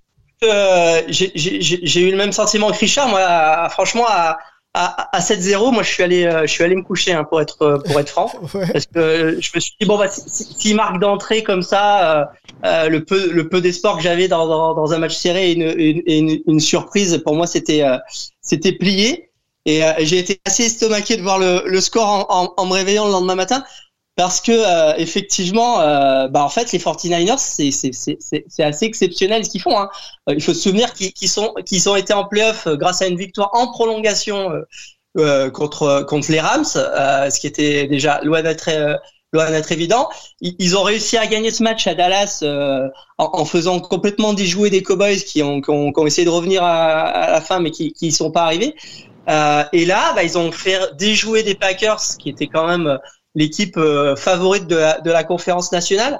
j'ai 1.09 2.01
eu 2.01 2.11
le 2.11 2.17
même 2.17 2.33
sentiment 2.33 2.71
que 2.71 2.79
Richard. 2.79 3.09
Moi, 3.09 3.69
franchement, 3.71 4.05
à, 4.09 4.37
à, 4.79 5.21
7-0, 5.21 5.73
moi 5.73 5.83
je 5.83 5.91
suis 5.91 6.03
allé, 6.03 6.31
je 6.43 6.47
suis 6.47 6.63
allé 6.63 6.77
me 6.77 6.83
coucher 6.83 7.13
hein, 7.13 7.25
pour 7.25 7.41
être 7.41 7.83
pour 7.87 7.99
être 7.99 8.11
franc, 8.11 8.31
parce 8.73 8.87
que 8.87 9.39
je 9.41 9.51
me 9.55 9.61
suis 9.61 9.75
dit 9.81 9.87
bon 9.87 9.97
bah 9.99 10.09
s'il 10.09 10.47
si, 10.47 10.75
marque 10.75 11.01
d'entrée 11.01 11.43
comme 11.43 11.63
ça, 11.63 12.31
euh, 12.65 12.89
le 12.89 13.05
peu 13.05 13.31
le 13.33 13.49
peu 13.49 13.61
d'espoir 13.61 13.97
que 13.97 14.03
j'avais 14.03 14.29
dans, 14.29 14.47
dans, 14.47 14.75
dans, 14.75 14.93
un 14.93 14.99
match 14.99 15.15
serré 15.15 15.51
et 15.51 15.55
une, 15.55 16.03
une, 16.07 16.41
une 16.47 16.61
surprise 16.61 17.21
pour 17.23 17.35
moi 17.35 17.47
c'était 17.47 17.83
euh, 17.83 17.99
c'était 18.41 18.73
plié. 18.73 19.31
Et 19.67 19.85
euh, 19.85 19.93
j'ai 19.99 20.19
été 20.19 20.41
assez 20.47 20.65
estomaqué 20.65 21.17
de 21.17 21.23
voir 21.23 21.41
le, 21.41 21.63
le 21.67 21.81
score 21.81 22.07
en, 22.07 22.27
en, 22.29 22.55
en, 22.57 22.67
me 22.67 22.73
réveillant 22.73 23.07
le 23.07 23.11
lendemain 23.11 23.35
matin 23.35 23.65
parce 24.17 24.41
que 24.41 24.99
effectivement 24.99 25.77
bah 26.29 26.43
en 26.43 26.49
fait 26.49 26.73
les 26.73 26.79
49ers 26.79 27.39
c'est 27.39 28.63
assez 28.63 28.85
exceptionnel 28.85 29.45
ce 29.45 29.51
qu'ils 29.51 29.61
font 29.61 29.79
hein. 29.79 29.89
il 30.29 30.43
faut 30.43 30.55
se 30.55 30.61
souvenir 30.61 30.93
qu'ils 30.95 31.29
sont 31.29 31.53
qu'ils 31.67 31.89
ont 31.89 31.97
été 31.97 32.15
en 32.15 32.25
playoff 32.25 32.67
grâce 32.67 33.03
à 33.03 33.07
une 33.07 33.19
victoire 33.19 33.51
en 33.53 33.69
prolongation 33.69 34.51
contre 35.53 36.05
contre 36.09 36.33
les 36.33 36.41
Rams 36.41 36.65
ce 36.65 37.39
qui 37.39 37.47
était 37.47 37.87
déjà 37.87 38.21
loin 38.23 38.43
d'être 38.43 38.71
doit 39.33 39.51
être 39.51 39.73
évident. 39.73 40.09
Ils 40.41 40.77
ont 40.77 40.83
réussi 40.83 41.17
à 41.17 41.27
gagner 41.27 41.51
ce 41.51 41.63
match 41.63 41.87
à 41.87 41.95
Dallas 41.95 42.41
euh, 42.43 42.89
en, 43.19 43.45
faisant 43.45 43.81
complètement 43.81 44.33
déjouer 44.33 44.71
des 44.71 44.83
Cowboys 44.83 45.19
qui 45.19 45.43
ont, 45.43 45.61
qui 45.61 45.71
ont, 45.71 45.93
qui 45.93 46.01
ont 46.01 46.07
essayé 46.07 46.25
de 46.25 46.31
revenir 46.31 46.63
à, 46.63 47.03
à, 47.03 47.31
la 47.31 47.41
fin 47.41 47.61
mais 47.61 47.71
qui 47.71 47.93
qui 47.93 48.13
sont 48.13 48.31
pas 48.31 48.45
arrivés. 48.45 48.75
Euh, 49.29 49.65
et 49.73 49.85
là, 49.85 50.13
bah, 50.15 50.23
ils 50.23 50.39
ont 50.39 50.53
fait 50.53 50.79
déjouer 50.97 51.43
des 51.43 51.57
Packers 51.57 52.01
qui 52.19 52.31
étaient 52.31 52.47
quand 52.47 52.67
même 52.67 52.99
l'équipe 53.37 53.77
euh, 53.77 54.17
favorite 54.17 54.67
de 54.67 54.77
la, 54.77 55.01
de 55.01 55.11
la 55.13 55.23
conférence 55.23 55.71
nationale. 55.71 56.19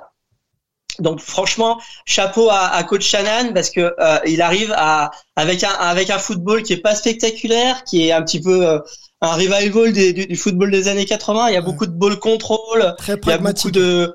Donc 1.01 1.21
franchement, 1.21 1.81
chapeau 2.05 2.49
à, 2.51 2.69
à 2.69 2.85
coach 2.85 3.07
Shannon 3.07 3.53
parce 3.53 3.71
que 3.71 3.95
euh, 3.99 4.19
il 4.27 4.41
arrive 4.41 4.73
à 4.77 5.11
avec 5.35 5.65
un 5.65 5.73
avec 5.73 6.11
un 6.11 6.19
football 6.19 6.63
qui 6.63 6.75
est 6.75 6.81
pas 6.81 6.95
spectaculaire, 6.95 7.85
qui 7.85 8.07
est 8.07 8.13
un 8.13 8.23
petit 8.23 8.41
peu 8.41 8.67
euh, 8.67 8.79
un 9.21 9.33
revival 9.33 9.93
du, 9.93 10.27
du, 10.27 10.37
football 10.37 10.71
des 10.71 10.89
années 10.89 11.05
80. 11.05 11.49
Il 11.49 11.55
y 11.55 11.57
a 11.57 11.63
beaucoup 11.63 11.87
de 11.87 11.93
ball 11.93 12.19
control, 12.19 12.95
il 13.09 13.29
y 13.29 13.33
a 13.33 13.39
beaucoup 13.39 13.71
de 13.71 14.15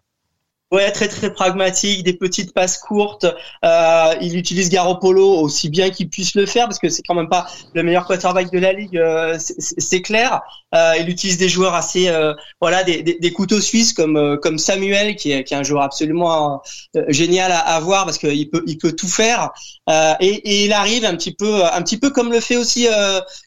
Ouais, 0.71 0.89
très 0.91 1.10
très 1.10 1.34
pragmatique, 1.34 2.03
des 2.03 2.13
petites 2.13 2.53
passes 2.53 2.77
courtes. 2.77 3.25
Euh, 3.65 4.15
il 4.21 4.38
utilise 4.38 4.69
Garoppolo 4.69 5.27
aussi 5.41 5.69
bien 5.69 5.89
qu'il 5.89 6.07
puisse 6.07 6.34
le 6.34 6.45
faire 6.45 6.65
parce 6.67 6.79
que 6.79 6.88
c'est 6.88 7.01
quand 7.01 7.13
même 7.13 7.27
pas 7.27 7.45
le 7.73 7.84
meilleur 7.84 8.05
quarterback 8.05 8.49
de 8.51 8.60
la 8.60 8.71
ligue, 8.71 8.97
euh, 8.97 9.38
c'est 9.38 10.01
clair. 10.01 10.41
Euh, 10.73 10.93
il 10.97 11.10
utilise 11.10 11.38
des 11.38 11.49
joueurs 11.49 11.73
assez, 11.75 12.07
euh, 12.07 12.34
voilà, 12.62 12.86
des, 12.86 13.03
des, 13.03 13.31
couteaux 13.34 13.60
suisses 13.60 13.91
comme 13.91 14.15
euh, 14.15 14.38
comme 14.38 14.57
Samuel 14.57 15.17
qui 15.17 15.34
est, 15.34 15.43
qui 15.43 15.53
est 15.53 15.57
un 15.57 15.63
joueur 15.63 15.84
absolument 15.84 16.62
euh, 16.95 17.03
génial 17.10 17.51
à, 17.51 17.60
à, 17.60 17.79
voir 17.81 18.05
parce 18.05 18.17
qu'il 18.17 18.49
peut 18.49 18.63
il 18.65 18.77
peut 18.77 18.93
tout 18.93 19.10
faire 19.10 19.51
et, 20.21 20.25
et, 20.25 20.65
il 20.65 20.71
arrive 20.71 21.03
un 21.03 21.17
petit 21.17 21.34
peu 21.34 21.65
un 21.65 21.81
petit 21.81 21.97
peu 21.97 22.12
comme 22.12 22.31
le 22.31 22.39
fait 22.39 22.55
aussi 22.55 22.88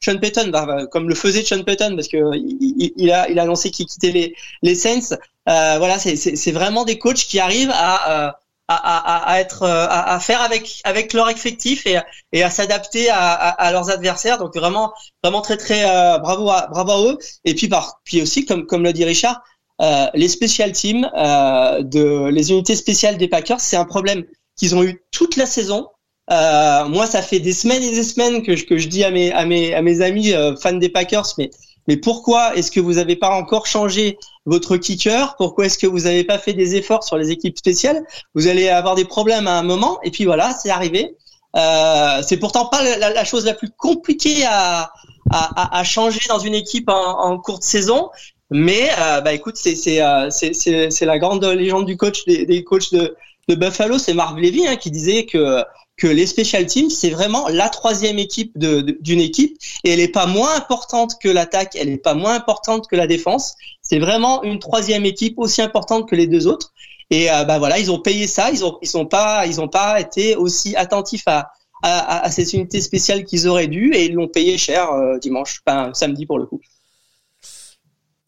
Sean 0.03 0.19
Payton, 0.19 0.49
bah, 0.49 0.85
comme 0.91 1.09
le 1.09 1.15
faisait 1.15 1.43
Sean 1.43 1.63
Payton 1.63 1.95
parce 1.95 2.09
que 2.09 2.19
il, 2.37 2.93
il 2.99 3.11
a 3.11 3.31
il 3.31 3.39
a 3.39 3.45
annoncé 3.45 3.71
qu'il 3.71 3.87
quittait 3.87 4.13
les 4.13 4.35
les 4.61 4.75
Saints. 4.75 5.17
Euh, 5.49 5.77
voilà, 5.79 5.99
c'est 5.99 6.53
vraiment 6.53 6.85
des 6.85 6.99
coachs 6.99 7.25
qui 7.27 7.39
arrivent 7.39 7.73
à, 7.73 8.29
euh, 8.29 8.33
à, 8.69 8.77
à, 8.77 9.33
à 9.33 9.41
être 9.41 9.63
euh, 9.63 9.87
à, 9.89 10.15
à, 10.15 10.21
faire 10.21 10.41
avec 10.41 10.81
avec 10.85 11.13
leur 11.13 11.29
effectif 11.29 11.87
et, 11.87 11.99
et 12.33 12.43
à 12.43 12.51
s'adapter 12.51 13.11
à, 13.11 13.71
leurs 13.73 13.91
adversaires. 13.91 14.39
Donc 14.39 14.57
vraiment 14.57 14.93
vraiment 15.23 15.43
très 15.43 15.57
très 15.57 15.85
euh, 15.85 16.19
bravo 16.19 16.51
à 16.51 16.69
bravo 16.69 16.91
à 16.91 17.13
eux. 17.13 17.19
Et 17.45 17.55
puis 17.55 17.69
par 17.69 18.01
puis 18.05 18.23
aussi 18.23 18.47
comme 18.47 18.67
comme 18.67 18.83
le 18.83 18.93
dit 18.93 19.05
Richard, 19.05 19.43
euh, 19.83 20.07
les 20.15 20.29
special 20.29 20.73
teams 20.73 21.11
euh, 21.17 21.83
de 21.83 22.29
les 22.29 22.51
unités 22.51 22.77
spéciales 22.77 23.19
des 23.19 23.29
Packers, 23.29 23.61
c'est 23.61 23.77
un 23.77 23.85
problème 23.85 24.25
qu'ils 24.57 24.75
ont 24.75 24.83
eu 24.83 25.03
toute 25.11 25.37
la 25.37 25.47
saison. 25.47 25.89
moi, 26.31 27.07
ça 27.07 27.21
fait 27.23 27.41
des 27.41 27.53
semaines 27.53 27.83
et 27.83 27.91
des 27.91 28.05
semaines 28.05 28.43
que 28.43 28.57
je, 28.57 28.65
que 28.65 28.79
je 28.79 28.89
dis 28.89 29.05
à 29.05 29.11
mes 29.11 29.31
à 29.33 29.45
mes 29.45 29.75
à 29.75 29.83
mes 29.83 30.01
amis 30.01 30.33
fans 30.63 30.73
des 30.73 30.89
Packers, 30.89 31.27
mais 31.37 31.51
mais 31.87 31.99
pourquoi 31.99 32.57
est-ce 32.57 32.71
que 32.71 32.81
vous 32.81 32.95
n'avez 32.95 33.17
pas 33.17 33.31
encore 33.31 33.67
changé 33.67 34.17
votre 34.47 34.77
kicker 34.77 35.35
Pourquoi 35.37 35.67
est-ce 35.67 35.79
que 35.79 35.87
vous 35.87 36.01
n'avez 36.01 36.25
pas 36.25 36.39
fait 36.39 36.53
des 36.53 36.77
efforts 36.77 37.05
sur 37.05 37.17
les 37.17 37.31
équipes 37.31 37.57
spéciales? 37.57 38.05
Vous 38.35 38.47
allez 38.47 38.69
avoir 38.69 38.95
des 38.95 39.05
problèmes 39.05 39.47
à 39.47 39.59
un 39.59 39.63
moment, 39.63 39.99
et 40.03 40.11
puis 40.11 40.25
voilà, 40.25 40.55
c'est 40.55 40.71
arrivé. 40.71 41.17
Euh, 41.57 42.23
c'est 42.27 42.37
pourtant 42.37 42.67
pas 42.67 42.83
la, 42.83 43.11
la, 43.11 43.25
chose 43.25 43.45
la 43.45 43.55
plus 43.55 43.71
compliquée 43.71 44.45
à, 44.45 44.91
à, 45.31 45.79
à, 45.79 45.85
changer 45.85 46.21
dans 46.29 46.41
une 46.41 46.55
équipe 46.55 46.89
en, 46.89 47.21
en 47.21 47.39
courte 47.39 47.63
saison. 47.63 48.11
Mais 48.51 48.91
euh, 48.99 49.21
bah 49.21 49.33
écoute, 49.33 49.57
c'est 49.57 50.03
euh, 50.03 50.31
c'est 50.31 51.05
la 51.05 51.19
grande 51.19 51.45
légende 51.45 51.87
du 51.87 51.97
coach 51.97 52.25
des, 52.25 52.45
des 52.45 52.65
coachs 52.65 52.93
de, 52.93 53.17
de 53.49 53.55
Buffalo, 53.55 53.99
c'est 53.99 54.15
Marv 54.15 54.39
Levy 54.39 54.67
hein, 54.67 54.77
qui 54.77 54.91
disait 54.91 55.27
que 55.27 55.63
que 55.97 56.07
les 56.07 56.27
special 56.27 56.67
teams, 56.67 56.91
c'est 56.91 57.11
vraiment 57.11 57.49
la 57.49 57.69
troisième 57.69 58.19
équipe 58.19 58.59
d'une 58.59 59.21
équipe 59.21 59.57
et 59.85 59.91
elle 59.91 60.01
n'est 60.01 60.09
pas 60.09 60.27
moins 60.27 60.55
importante 60.57 61.15
que 61.21 61.29
l'attaque, 61.29 61.77
elle 61.77 61.89
n'est 61.89 61.99
pas 61.99 62.15
moins 62.15 62.35
importante 62.35 62.89
que 62.89 62.97
la 62.97 63.07
défense. 63.07 63.55
C'est 63.83 64.01
vraiment 64.01 64.43
une 64.43 64.59
troisième 64.59 65.05
équipe 65.05 65.39
aussi 65.39 65.63
importante 65.63 66.09
que 66.09 66.17
les 66.17 66.27
deux 66.27 66.47
autres. 66.47 66.73
Et 67.11 67.31
euh, 67.31 67.45
bah 67.45 67.59
voilà, 67.59 67.79
ils 67.79 67.91
ont 67.93 68.01
payé 68.01 68.27
ça, 68.27 68.51
ils 68.51 68.65
ont 68.65 68.79
ils 68.83 68.89
sont 68.89 69.07
pas 69.07 69.47
ils 69.47 69.61
ont 69.61 69.69
pas 69.69 70.01
été 70.01 70.37
aussi 70.37 70.75
attentifs 70.75 71.29
à 71.29 71.53
à, 71.83 72.25
à 72.25 72.31
ces 72.31 72.55
unités 72.55 72.81
spéciales 72.81 73.25
qu'ils 73.25 73.47
auraient 73.47 73.69
dû 73.69 73.93
et 73.95 74.07
ils 74.07 74.15
l'ont 74.15 74.29
payé 74.29 74.57
cher 74.57 74.91
euh, 74.91 75.19
dimanche, 75.19 75.61
enfin 75.67 75.93
samedi 75.93 76.25
pour 76.27 76.39
le 76.39 76.47
coup. 76.47 76.61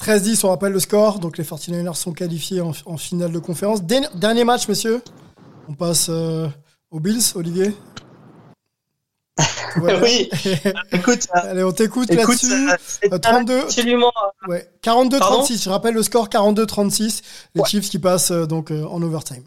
13-10, 0.00 0.44
on 0.44 0.50
rappelle 0.50 0.72
le 0.72 0.80
score. 0.80 1.18
Donc 1.18 1.38
les 1.38 1.44
49ers 1.44 1.94
sont 1.94 2.12
qualifiés 2.12 2.60
en, 2.60 2.72
en 2.84 2.96
finale 2.96 3.32
de 3.32 3.38
conférence. 3.38 3.82
Dernier 3.82 4.44
match, 4.44 4.68
messieurs. 4.68 5.00
On 5.68 5.74
passe 5.74 6.08
euh, 6.10 6.48
aux 6.90 7.00
Bills, 7.00 7.32
Olivier 7.34 7.74
Oui, 10.02 10.30
écoute. 10.92 11.26
Allez, 11.32 11.62
on 11.62 11.72
t'écoute 11.72 12.10
là-dessus. 12.10 12.68
32. 13.20 13.52
Euh, 13.52 13.62
absolument. 13.62 14.12
Ouais, 14.48 14.68
42-36. 14.82 15.64
Je 15.64 15.70
rappelle 15.70 15.94
le 15.94 16.02
score 16.02 16.28
42-36. 16.28 17.22
Les 17.54 17.60
ouais. 17.60 17.68
Chiefs 17.68 17.90
qui 17.90 17.98
passent 17.98 18.30
euh, 18.30 18.46
donc 18.46 18.70
euh, 18.70 18.84
en 18.84 19.02
overtime. 19.02 19.44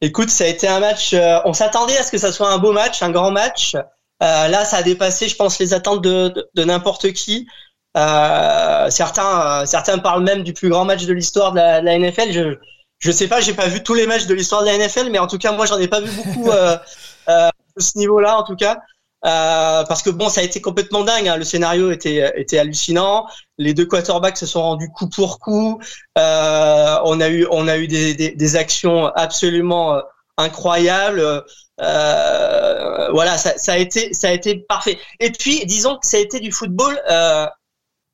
Écoute, 0.00 0.30
ça 0.30 0.44
a 0.44 0.46
été 0.46 0.66
un 0.68 0.80
match. 0.80 1.14
on 1.44 1.52
s'attendait 1.52 1.96
à 1.96 2.02
ce 2.02 2.10
que 2.10 2.18
ça 2.18 2.32
soit 2.32 2.50
un 2.50 2.58
beau 2.58 2.72
match, 2.72 3.02
un 3.02 3.10
grand 3.10 3.30
match. 3.30 3.74
là, 4.20 4.64
ça 4.64 4.78
a 4.78 4.82
dépassé, 4.82 5.28
je 5.28 5.36
pense, 5.36 5.58
les 5.58 5.72
attentes 5.72 6.02
de, 6.02 6.48
de, 6.54 6.64
n'importe 6.64 7.12
qui. 7.12 7.46
certains, 7.94 9.64
certains 9.66 9.98
parlent 9.98 10.24
même 10.24 10.42
du 10.42 10.52
plus 10.52 10.68
grand 10.68 10.84
match 10.84 11.04
de 11.04 11.12
l'histoire 11.12 11.52
de, 11.52 11.58
la, 11.58 11.98
NFL. 11.98 12.32
Je, 12.32 12.58
je 13.04 13.12
sais 13.12 13.28
pas, 13.28 13.42
j'ai 13.42 13.52
pas 13.52 13.68
vu 13.68 13.82
tous 13.82 13.92
les 13.92 14.06
matchs 14.06 14.24
de 14.24 14.32
l'histoire 14.32 14.62
de 14.62 14.66
la 14.66 14.78
NFL, 14.78 15.10
mais 15.10 15.18
en 15.18 15.26
tout 15.26 15.36
cas, 15.36 15.52
moi, 15.52 15.66
j'en 15.66 15.78
ai 15.78 15.88
pas 15.88 16.00
vu 16.00 16.10
beaucoup 16.16 16.50
euh, 16.50 16.78
de 17.28 17.82
ce 17.82 17.98
niveau-là, 17.98 18.38
en 18.38 18.44
tout 18.44 18.56
cas. 18.56 18.78
Euh, 19.26 19.84
parce 19.84 20.02
que 20.02 20.08
bon, 20.08 20.30
ça 20.30 20.40
a 20.40 20.44
été 20.44 20.62
complètement 20.62 21.04
dingue. 21.04 21.28
Hein. 21.28 21.36
Le 21.36 21.44
scénario 21.44 21.90
était 21.90 22.32
était 22.36 22.58
hallucinant. 22.58 23.26
Les 23.58 23.74
deux 23.74 23.84
quarterbacks 23.84 24.38
se 24.38 24.46
sont 24.46 24.62
rendus 24.62 24.90
coup 24.90 25.08
pour 25.08 25.38
coup. 25.38 25.80
Euh, 26.18 26.98
on 27.04 27.20
a 27.20 27.28
eu 27.28 27.46
on 27.50 27.68
a 27.68 27.76
eu 27.76 27.88
des, 27.88 28.14
des, 28.14 28.30
des 28.30 28.56
actions 28.56 29.06
absolument 29.06 29.94
euh, 29.94 30.00
incroyables. 30.38 31.44
Euh, 31.80 33.10
voilà, 33.12 33.36
ça, 33.36 33.56
ça, 33.58 33.72
a 33.72 33.76
été 33.76 34.14
ça 34.14 34.28
a 34.28 34.32
été 34.32 34.56
parfait. 34.56 34.98
Et 35.20 35.30
puis 35.30 35.64
disons 35.66 35.96
que 35.96 36.06
ça 36.06 36.16
a 36.16 36.20
été 36.20 36.40
du 36.40 36.52
football. 36.52 36.98
Euh, 37.10 37.46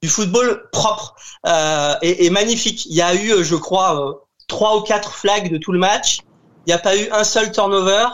du 0.02 0.08
football 0.08 0.70
propre 0.72 1.14
et, 2.00 2.24
et, 2.24 2.30
magnifique. 2.30 2.86
Il 2.86 2.94
y 2.94 3.02
a 3.02 3.14
eu, 3.14 3.44
je 3.44 3.54
crois, 3.54 4.29
trois 4.50 4.76
ou 4.76 4.82
quatre 4.82 5.14
flags 5.14 5.50
de 5.50 5.56
tout 5.56 5.72
le 5.72 5.78
match. 5.78 6.18
Il 6.66 6.70
n'y 6.70 6.74
a 6.74 6.78
pas 6.78 6.96
eu 6.96 7.08
un 7.10 7.24
seul 7.24 7.50
turnover. 7.50 8.06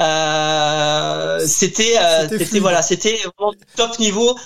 Euh, 0.00 1.38
c'était 1.46 1.96
euh, 1.98 2.28
c'était 2.28 2.58
voilà 2.58 2.82
c'était 2.82 3.18
vraiment 3.38 3.54
top 3.76 3.98
niveau 3.98 4.36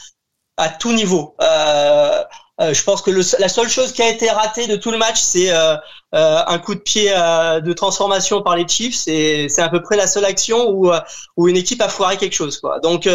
à 0.57 0.69
tout 0.69 0.93
niveau. 0.93 1.35
Euh, 1.41 2.23
euh, 2.61 2.75
je 2.75 2.85
pense 2.85 3.01
que 3.01 3.11
le, 3.11 3.23
la 3.39 3.49
seule 3.49 3.69
chose 3.69 3.93
qui 3.93 4.03
a 4.03 4.09
été 4.09 4.31
ratée 4.31 4.67
de 4.67 4.77
tout 4.77 4.91
le 4.93 4.99
match 4.99 5.19
c'est 5.19 5.51
euh, 5.51 5.77
un 6.13 6.59
coup 6.59 6.75
de 6.75 6.81
pied 6.81 7.11
de 7.11 7.73
transformation 7.73 8.43
par 8.43 8.55
les 8.57 8.69
Chiefs. 8.69 8.97
C'est 8.97 9.49
c'est 9.49 9.63
à 9.63 9.69
peu 9.69 9.81
près 9.83 9.97
la 9.97 10.07
seule 10.07 10.27
action 10.27 10.69
où 10.71 10.93
où 11.37 11.49
une 11.49 11.57
équipe 11.57 11.81
a 11.81 11.89
foiré 11.89 12.17
quelque 12.17 12.35
chose 12.35 12.61
quoi. 12.61 12.79
Donc 12.81 13.09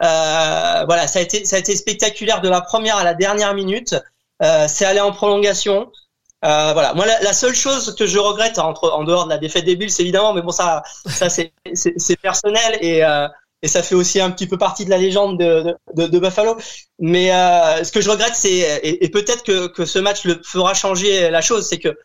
voilà 0.00 1.06
ça 1.06 1.18
a 1.18 1.22
été 1.22 1.44
ça 1.44 1.56
a 1.56 1.58
été 1.58 1.76
spectaculaire 1.76 2.40
de 2.40 2.48
la 2.48 2.62
première 2.62 2.96
à 2.96 3.04
la 3.04 3.14
dernière 3.14 3.54
minute. 3.54 3.94
C'est 4.40 4.86
allé 4.86 5.00
en 5.00 5.12
prolongation 5.12 5.90
euh, 6.44 6.72
voilà, 6.74 6.92
moi 6.94 7.06
la, 7.06 7.32
seule 7.32 7.54
chose 7.54 7.94
que 7.96 8.06
je 8.06 8.18
regrette 8.18 8.58
entre, 8.58 8.90
en 8.90 9.04
dehors 9.04 9.24
de 9.24 9.30
la 9.30 9.38
défaite 9.38 9.64
des 9.64 9.74
Bills 9.74 9.92
évidemment, 9.98 10.34
mais 10.34 10.42
bon 10.42 10.50
ça, 10.50 10.82
ça 11.06 11.30
c'est, 11.30 11.52
c'est, 11.74 12.16
personnel 12.16 12.78
et, 12.82 13.02
euh, 13.02 13.26
et 13.62 13.68
ça 13.68 13.82
fait 13.82 13.94
aussi 13.94 14.20
un 14.20 14.30
petit 14.30 14.46
peu 14.46 14.58
partie 14.58 14.84
de 14.84 14.90
la 14.90 14.98
légende 14.98 15.38
de, 15.38 15.74
de, 15.94 16.06
de 16.06 16.18
Buffalo. 16.18 16.56
Mais 16.98 17.32
euh, 17.32 17.82
ce 17.82 17.90
que 17.90 18.02
je 18.02 18.10
regrette, 18.10 18.34
c'est 18.34 18.50
et, 18.50 19.04
et, 19.04 19.08
peut-être 19.08 19.42
que, 19.44 19.66
que 19.68 19.86
ce 19.86 19.98
match 19.98 20.24
le 20.24 20.40
fera 20.44 20.74
changer 20.74 21.30
la 21.30 21.40
chose, 21.40 21.66
c'est 21.66 21.78
que 21.78 21.96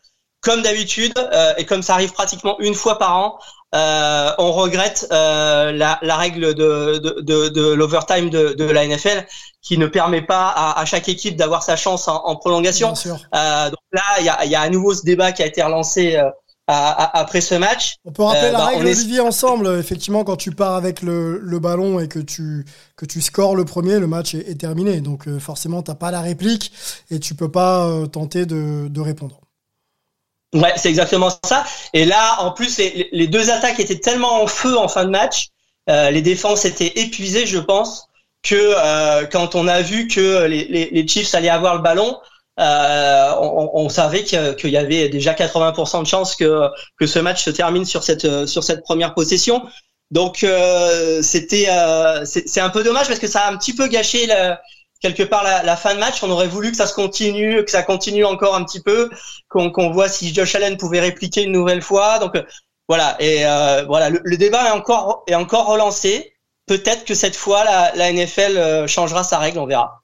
comme 0.42 0.62
d'habitude 0.62 1.12
euh, 1.16 1.54
et 1.56 1.64
comme 1.64 1.82
ça 1.82 1.94
arrive 1.94 2.12
pratiquement 2.12 2.58
une 2.60 2.74
fois 2.74 2.98
par 2.98 3.16
an, 3.16 3.38
euh, 3.74 4.30
on 4.36 4.52
regrette 4.52 5.06
euh, 5.12 5.72
la, 5.72 5.98
la, 6.02 6.16
règle 6.16 6.54
de, 6.54 6.98
de, 6.98 7.20
de, 7.20 7.48
de 7.48 7.72
l'overtime 7.72 8.28
de, 8.28 8.52
de, 8.52 8.64
la 8.64 8.86
NFL 8.86 9.26
qui 9.62 9.78
ne 9.78 9.86
permet 9.86 10.20
pas 10.20 10.48
à, 10.48 10.78
à 10.78 10.84
chaque 10.84 11.08
équipe 11.08 11.36
d'avoir 11.36 11.62
sa 11.62 11.76
chance 11.76 12.06
en, 12.06 12.22
en 12.24 12.36
prolongation. 12.36 12.92
Euh, 13.34 13.70
donc 13.70 13.78
là, 13.92 14.02
il 14.18 14.26
y 14.26 14.28
a, 14.28 14.44
y 14.44 14.54
a, 14.54 14.60
à 14.60 14.68
nouveau 14.68 14.92
ce 14.92 15.02
débat 15.04 15.32
qui 15.32 15.42
a 15.42 15.46
été 15.46 15.62
relancé 15.62 16.16
euh, 16.16 16.28
à, 16.66 17.18
après 17.18 17.40
ce 17.40 17.54
match. 17.54 17.96
On 18.04 18.12
peut 18.12 18.24
rappeler 18.24 18.50
la 18.50 18.58
bah, 18.58 18.66
règle, 18.66 18.86
Olivier, 18.86 19.20
ensemble. 19.20 19.66
Effectivement, 19.78 20.22
quand 20.22 20.36
tu 20.36 20.50
pars 20.50 20.74
avec 20.74 21.00
le, 21.00 21.38
le, 21.38 21.58
ballon 21.58 21.98
et 21.98 22.08
que 22.08 22.18
tu, 22.18 22.66
que 22.96 23.06
tu 23.06 23.22
scores 23.22 23.56
le 23.56 23.64
premier, 23.64 23.98
le 23.98 24.06
match 24.06 24.34
est, 24.34 24.50
est 24.50 24.60
terminé. 24.60 25.00
Donc 25.00 25.26
forcément, 25.38 25.82
tu 25.82 25.90
n'as 25.90 25.96
pas 25.96 26.10
la 26.10 26.20
réplique 26.20 26.72
et 27.10 27.18
tu 27.18 27.34
peux 27.34 27.50
pas 27.50 27.88
tenter 28.12 28.44
de, 28.44 28.88
de 28.88 29.00
répondre. 29.00 29.40
Ouais, 30.54 30.72
c'est 30.76 30.90
exactement 30.90 31.30
ça. 31.44 31.64
Et 31.94 32.04
là, 32.04 32.36
en 32.40 32.52
plus, 32.52 32.78
les, 32.78 33.26
deux 33.26 33.50
attaques 33.50 33.80
étaient 33.80 33.98
tellement 33.98 34.42
en 34.42 34.46
feu 34.46 34.76
en 34.76 34.88
fin 34.88 35.04
de 35.04 35.10
match, 35.10 35.48
euh, 35.88 36.10
les 36.10 36.22
défenses 36.22 36.64
étaient 36.64 36.92
épuisées, 37.00 37.46
je 37.46 37.58
pense, 37.58 38.06
que 38.42 38.54
euh, 38.54 39.26
quand 39.26 39.54
on 39.54 39.66
a 39.66 39.80
vu 39.80 40.08
que 40.08 40.44
les, 40.44 40.64
les, 40.66 40.90
les, 40.90 41.08
Chiefs 41.08 41.34
allaient 41.34 41.48
avoir 41.48 41.76
le 41.76 41.80
ballon, 41.80 42.18
euh, 42.60 43.32
on, 43.40 43.70
on, 43.72 43.88
savait 43.88 44.24
qu'il 44.24 44.70
y 44.70 44.76
avait 44.76 45.08
déjà 45.08 45.32
80% 45.32 46.02
de 46.02 46.06
chances 46.06 46.36
que, 46.36 46.68
que 46.98 47.06
ce 47.06 47.18
match 47.18 47.42
se 47.42 47.50
termine 47.50 47.86
sur 47.86 48.02
cette, 48.02 48.46
sur 48.46 48.62
cette 48.62 48.82
première 48.82 49.14
possession. 49.14 49.62
Donc 50.12 50.44
euh, 50.44 51.22
c'était 51.22 51.66
euh, 51.70 52.24
c'est 52.26 52.60
un 52.60 52.68
peu 52.68 52.84
dommage 52.84 53.08
parce 53.08 53.18
que 53.18 53.26
ça 53.26 53.46
a 53.46 53.50
un 53.50 53.56
petit 53.56 53.74
peu 53.74 53.88
gâché 53.88 54.26
le, 54.26 54.54
quelque 55.02 55.24
part 55.24 55.42
la, 55.42 55.76
fin 55.76 55.94
de 55.94 56.00
match. 56.00 56.22
On 56.22 56.30
aurait 56.30 56.48
voulu 56.48 56.70
que 56.70 56.76
ça 56.76 56.86
se 56.86 56.94
continue, 56.94 57.62
que 57.64 57.70
ça 57.70 57.82
continue 57.82 58.24
encore 58.24 58.54
un 58.54 58.64
petit 58.64 58.80
peu, 58.80 59.10
qu'on 59.48 59.90
voit 59.90 60.08
si 60.08 60.32
Josh 60.32 60.54
Allen 60.54 60.76
pouvait 60.78 61.00
répliquer 61.00 61.42
une 61.42 61.52
nouvelle 61.52 61.82
fois. 61.82 62.18
Donc 62.20 62.36
euh, 62.36 62.42
voilà. 62.88 63.16
Et 63.20 63.44
euh, 63.44 63.84
voilà, 63.86 64.08
le, 64.08 64.36
débat 64.36 64.68
est 64.68 64.70
encore 64.70 65.24
est 65.26 65.34
encore 65.34 65.66
relancé. 65.66 66.32
Peut-être 66.66 67.04
que 67.04 67.14
cette 67.14 67.36
fois 67.36 67.64
la, 67.64 68.12
NFL 68.12 68.56
euh, 68.56 68.86
changera 68.86 69.24
sa 69.24 69.38
règle, 69.38 69.58
on 69.58 69.66
verra. 69.66 70.02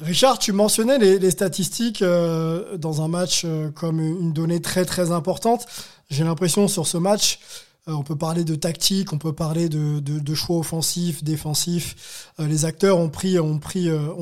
Richard, 0.00 0.40
tu 0.40 0.52
mentionnais 0.52 0.98
les, 0.98 1.30
statistiques 1.30 2.02
dans 2.02 3.02
un 3.02 3.08
match 3.08 3.46
comme 3.76 4.00
une 4.00 4.32
donnée 4.32 4.60
très 4.60 4.84
très 4.84 5.12
importante. 5.12 5.66
J'ai 6.10 6.24
l'impression 6.24 6.66
sur 6.66 6.88
ce 6.88 6.98
match, 6.98 7.38
on 7.86 8.02
peut 8.02 8.16
parler 8.16 8.44
de 8.44 8.54
tactique, 8.54 9.12
on 9.12 9.18
peut 9.18 9.34
parler 9.34 9.68
de, 9.68 10.34
choix 10.34 10.58
offensifs, 10.58 11.22
défensifs. 11.22 12.30
Euh, 12.40 12.46
les 12.46 12.64
acteurs 12.64 12.98
euh, 12.98 13.02
ont 13.02 13.08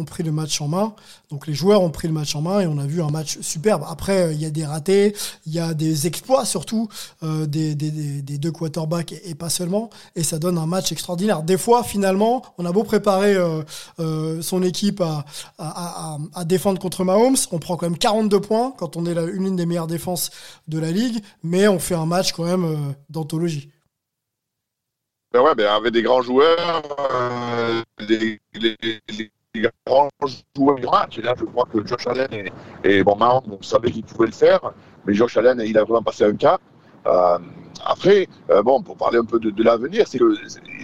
pris 0.05 0.22
le 0.22 0.33
match 0.33 0.61
en 0.61 0.68
main. 0.68 0.94
Donc 1.31 1.46
les 1.46 1.55
joueurs 1.55 1.83
ont 1.83 1.90
pris 1.90 2.09
le 2.09 2.14
match 2.14 2.35
en 2.35 2.42
main 2.42 2.61
et 2.61 2.66
on 2.66 2.79
a 2.79 2.87
vu 2.87 3.03
un 3.03 3.11
match 3.11 3.38
superbe. 3.40 3.85
Après, 3.88 4.35
il 4.35 4.40
y 4.40 4.46
a 4.46 4.51
des 4.51 4.66
ratés, 4.66 5.14
il 5.46 5.53
y 5.53 5.61
a 5.61 5.75
des 5.75 6.07
exploits 6.07 6.44
surtout 6.44 6.88
des, 7.22 7.75
deux 7.75 8.53
quarterbacks 8.53 9.14
et, 9.25 9.35
pas 9.35 9.48
seulement. 9.48 9.88
Et 10.16 10.25
ça 10.25 10.38
donne 10.38 10.59
un 10.59 10.66
match 10.66 10.92
extraordinaire. 10.92 11.42
Des 11.42 11.57
fois, 11.57 11.85
finalement, 11.85 12.42
on 12.59 12.66
a 12.66 12.72
beau 12.72 12.85
préparer 12.85 13.35
son 13.98 14.62
équipe 14.62 15.03
à, 15.59 16.44
défendre 16.44 16.79
contre 16.79 17.05
Mahomes, 17.05 17.37
on 17.51 17.59
prend 17.59 17.77
quand 17.77 17.87
même 17.87 17.98
42 17.98 18.40
points 18.40 18.75
quand 18.77 18.96
on 18.96 19.07
est 19.07 19.14
des 19.14 19.66
meilleures 19.66 19.87
défenses 19.87 20.31
de 20.68 20.79
la 20.79 20.90
ligue, 20.90 21.22
mais 21.42 21.66
on 21.68 21.79
fait 21.79 21.94
un 21.94 22.07
match 22.07 22.33
quand 22.33 22.44
même 22.44 22.94
d'anthologie 23.09 23.51
ben 25.33 25.40
ouais, 25.40 25.55
ben 25.55 25.66
avec 25.66 25.92
des 25.92 26.03
grands 26.03 26.23
joueurs, 26.23 26.83
euh, 27.12 27.83
les, 28.01 28.40
grands 29.87 30.09
joueurs 30.57 30.77
du 30.77 30.87
match. 30.87 31.18
Et 31.18 31.23
là, 31.23 31.35
je 31.38 31.45
crois 31.45 31.66
que 31.73 31.87
Josh 31.87 32.07
Allen 32.07 32.29
et, 32.33 32.53
et 32.85 33.03
bon, 33.03 33.16
on 33.21 33.62
savait 33.62 33.90
qu'il 33.90 34.05
pouvait 34.05 34.27
le 34.27 34.33
faire, 34.33 34.61
mais 35.07 35.14
Josh 35.14 35.37
Allen, 35.37 35.62
il 35.64 35.77
a 35.79 35.85
vraiment 35.85 36.03
passé 36.03 36.25
un 36.25 36.35
cap. 36.35 36.61
Euh, 37.07 37.38
après, 37.85 38.29
euh, 38.51 38.62
bon, 38.62 38.83
pour 38.83 38.97
parler 38.97 39.18
un 39.18 39.25
peu 39.25 39.40
de, 39.40 39.62
l'avenir, 39.62 40.07
c'est 40.07 40.18
que 40.18 40.35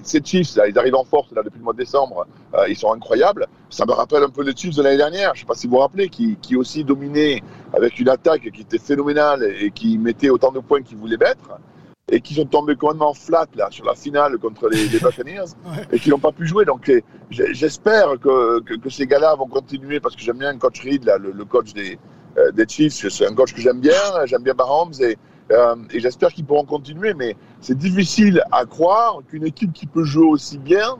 ces 0.02 0.20
Chiefs, 0.24 0.58
ils 0.68 0.78
arrivent 0.78 0.96
en 0.96 1.04
force 1.04 1.30
là, 1.32 1.42
depuis 1.44 1.58
le 1.58 1.64
mois 1.64 1.72
de 1.72 1.78
décembre, 1.78 2.26
euh, 2.54 2.68
ils 2.68 2.76
sont 2.76 2.92
incroyables. 2.92 3.46
Ça 3.70 3.86
me 3.86 3.92
rappelle 3.92 4.24
un 4.24 4.30
peu 4.30 4.42
les 4.42 4.56
Chiefs 4.56 4.74
de 4.74 4.82
l'année 4.82 4.96
dernière, 4.96 5.34
je 5.34 5.40
ne 5.40 5.40
sais 5.40 5.46
pas 5.46 5.54
si 5.54 5.66
vous 5.66 5.74
vous 5.74 5.80
rappelez, 5.80 6.08
qui, 6.08 6.36
qui 6.42 6.56
aussi 6.56 6.82
dominaient 6.84 7.42
avec 7.72 8.00
une 8.00 8.08
attaque 8.08 8.50
qui 8.50 8.62
était 8.62 8.78
phénoménale 8.78 9.44
et 9.60 9.70
qui 9.70 9.96
mettait 9.98 10.30
autant 10.30 10.50
de 10.50 10.58
points 10.58 10.82
qu'ils 10.82 10.96
voulaient 10.96 11.18
mettre 11.18 11.60
et 12.10 12.20
qui 12.20 12.34
sont 12.34 12.44
tombés 12.46 12.76
complètement 12.76 13.14
flat 13.14 13.46
là 13.54 13.68
sur 13.70 13.84
la 13.84 13.94
finale 13.94 14.38
contre 14.38 14.68
les, 14.68 14.88
les 14.88 14.98
Buccaneers 15.00 15.52
et 15.92 15.98
qui 15.98 16.10
n'ont 16.10 16.18
pas 16.18 16.32
pu 16.32 16.46
jouer. 16.46 16.64
Donc 16.64 16.90
j'espère 17.30 18.18
que, 18.20 18.60
que, 18.60 18.74
que, 18.74 18.90
ces 18.90 19.06
gars-là 19.06 19.34
vont 19.34 19.46
continuer 19.46 20.00
parce 20.00 20.16
que 20.16 20.22
j'aime 20.22 20.38
bien 20.38 20.56
coach 20.58 20.82
Reed, 20.82 21.04
là, 21.04 21.18
le, 21.18 21.32
le 21.32 21.44
coach 21.44 21.72
des, 21.74 21.98
euh, 22.38 22.50
des 22.52 22.66
Chiefs. 22.66 23.08
C'est 23.08 23.26
un 23.26 23.34
coach 23.34 23.52
que 23.52 23.60
j'aime 23.60 23.80
bien, 23.80 23.92
j'aime 24.24 24.42
bien 24.42 24.54
Mahomes 24.54 24.92
et, 25.00 25.16
euh, 25.52 25.76
et 25.90 26.00
j'espère 26.00 26.32
qu'ils 26.32 26.44
pourront 26.44 26.64
continuer. 26.64 27.14
Mais 27.14 27.36
c'est 27.60 27.76
difficile 27.76 28.42
à 28.52 28.64
croire 28.64 29.20
qu'une 29.28 29.46
équipe 29.46 29.72
qui 29.72 29.86
peut 29.86 30.04
jouer 30.04 30.26
aussi 30.26 30.58
bien 30.58 30.98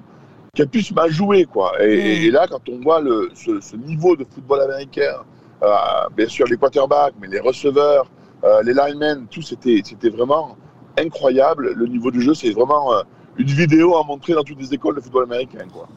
qu'elle 0.55 0.68
puisse 0.68 0.92
mal 0.92 1.11
jouer 1.11 1.44
quoi. 1.44 1.73
Et, 1.81 2.27
et, 2.27 2.31
là, 2.31 2.47
quand 2.49 2.68
on 2.68 2.81
voit 2.81 3.01
le, 3.01 3.31
ce, 3.35 3.61
ce 3.61 3.77
niveau 3.77 4.16
de 4.16 4.25
football 4.25 4.61
américain, 4.62 5.23
euh, 5.62 5.75
bien 6.16 6.29
sûr 6.29 6.47
les 6.47 6.57
quarterbacks, 6.57 7.14
mais 7.21 7.29
les 7.29 7.40
receveurs, 7.40 8.11
euh, 8.44 8.62
les 8.62 8.73
linemen, 8.75 9.27
tout 9.31 9.42
c'était 9.42 9.81
c'était 9.85 10.11
vraiment 10.11 10.57
incroyable. 11.01 11.73
Le 11.75 11.87
niveau 11.87 12.11
du 12.11 12.23
jeu, 12.23 12.35
c'est 12.35 12.51
vraiment 12.51 12.93
euh, 12.93 13.03
une 13.37 13.49
vidéo 13.49 13.97
à 13.97 14.05
montrer 14.05 14.35
dans 14.35 14.43
toutes 14.43 14.61
les 14.61 14.75
écoles 14.75 14.97
de 14.97 15.01
football 15.01 15.25
américain. 15.25 15.67
Quoi. 15.73 15.89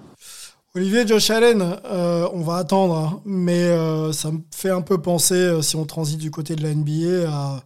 Olivier 0.75 1.05
Josh 1.05 1.29
Allen, 1.29 1.77
euh, 1.85 2.27
on 2.33 2.41
va 2.41 2.55
attendre, 2.55 2.95
hein, 2.95 3.21
mais 3.25 3.63
euh, 3.63 4.13
ça 4.13 4.31
me 4.31 4.39
fait 4.53 4.69
un 4.69 4.81
peu 4.81 5.01
penser, 5.01 5.61
si 5.61 5.75
on 5.75 5.85
transite 5.85 6.19
du 6.19 6.31
côté 6.31 6.55
de 6.55 6.63
la 6.63 6.73
NBA, 6.73 7.29
à, 7.29 7.61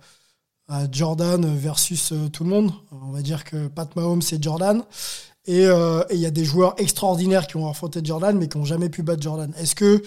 Jordan 0.92 1.46
versus 1.56 2.12
tout 2.34 2.44
le 2.44 2.50
monde. 2.50 2.72
On 2.92 3.12
va 3.12 3.22
dire 3.22 3.44
que 3.44 3.68
Pat 3.68 3.96
Mahomes, 3.96 4.24
c'est 4.24 4.42
Jordan. 4.42 4.82
Et 5.46 5.66
il 5.66 6.18
y 6.18 6.26
a 6.26 6.32
des 6.32 6.44
joueurs 6.44 6.74
extraordinaires 6.80 7.46
qui 7.46 7.56
ont 7.58 7.70
affronté 7.70 8.00
Jordan, 8.04 8.36
mais 8.36 8.48
qui 8.48 8.58
n'ont 8.58 8.66
jamais 8.66 8.90
pu 8.90 9.04
battre 9.04 9.22
Jordan. 9.22 9.54
Est-ce 9.60 9.76
que, 9.76 10.02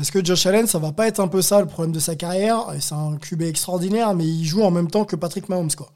est 0.00 0.10
que 0.12 0.24
Josh 0.24 0.46
Allen, 0.46 0.68
ça 0.68 0.78
va 0.78 0.92
pas 0.92 1.08
être 1.08 1.18
un 1.18 1.26
peu 1.26 1.42
ça 1.42 1.60
le 1.60 1.66
problème 1.66 1.90
de 1.90 1.98
sa 1.98 2.14
carrière? 2.14 2.66
C'est 2.78 2.94
un 2.94 3.16
QB 3.16 3.42
extraordinaire, 3.42 4.14
mais 4.14 4.26
il 4.26 4.44
joue 4.44 4.62
en 4.62 4.70
même 4.70 4.88
temps 4.88 5.04
que 5.04 5.16
Patrick 5.16 5.48
Mahomes, 5.48 5.72
quoi. 5.76 5.90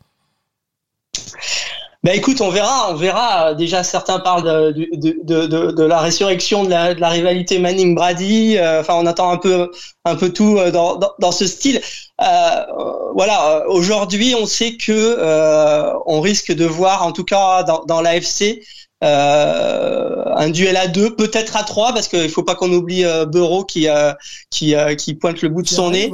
Bah 2.03 2.15
écoute, 2.15 2.41
on 2.41 2.49
verra, 2.49 2.93
on 2.93 2.95
verra. 2.95 3.53
Déjà, 3.55 3.83
certains 3.83 4.21
parlent 4.21 4.73
de, 4.73 5.83
la 5.85 6.01
résurrection 6.01 6.65
de 6.65 6.71
la, 6.71 7.09
rivalité 7.11 7.59
Manning-Brady. 7.59 8.57
Euh, 8.57 8.81
enfin, 8.81 8.95
on 8.95 9.05
attend 9.05 9.31
un 9.31 9.37
peu, 9.37 9.71
un 10.07 10.17
peu 10.17 10.33
tout 10.33 10.57
euh, 10.57 10.71
dans, 10.71 11.33
ce 11.33 11.47
style. 11.47 11.83
Euh, 12.23 12.65
voilà. 13.15 13.69
Aujourd'hui, 13.69 14.35
on 14.35 14.47
sait 14.47 14.77
que 14.77 15.19
on 16.07 16.23
risque 16.23 16.53
de 16.53 16.65
voir, 16.65 17.05
en 17.05 17.13
tout 17.13 17.25
cas 17.25 17.65
dans, 17.65 17.85
dans 17.85 18.01
l'AFC, 18.01 18.63
un 20.41 20.51
duel 20.51 20.77
à 20.77 20.89
deux, 20.89 21.15
peut-être 21.15 21.57
à 21.57 21.65
trois, 21.65 21.93
parce 21.93 22.09
qu'il 22.09 22.29
faut 22.31 22.43
pas 22.43 22.55
qu'on 22.55 22.73
oublie 22.73 23.05
euh, 23.05 23.27
Bureau 23.27 23.65
qui 23.65 23.89
euh, 23.89 24.13
qui 24.51 24.75
euh, 24.75 24.95
qui 24.95 25.15
pointe 25.15 25.43
le 25.43 25.49
bout 25.49 25.63
de 25.63 25.69
son 25.69 25.91
nez, 25.91 26.13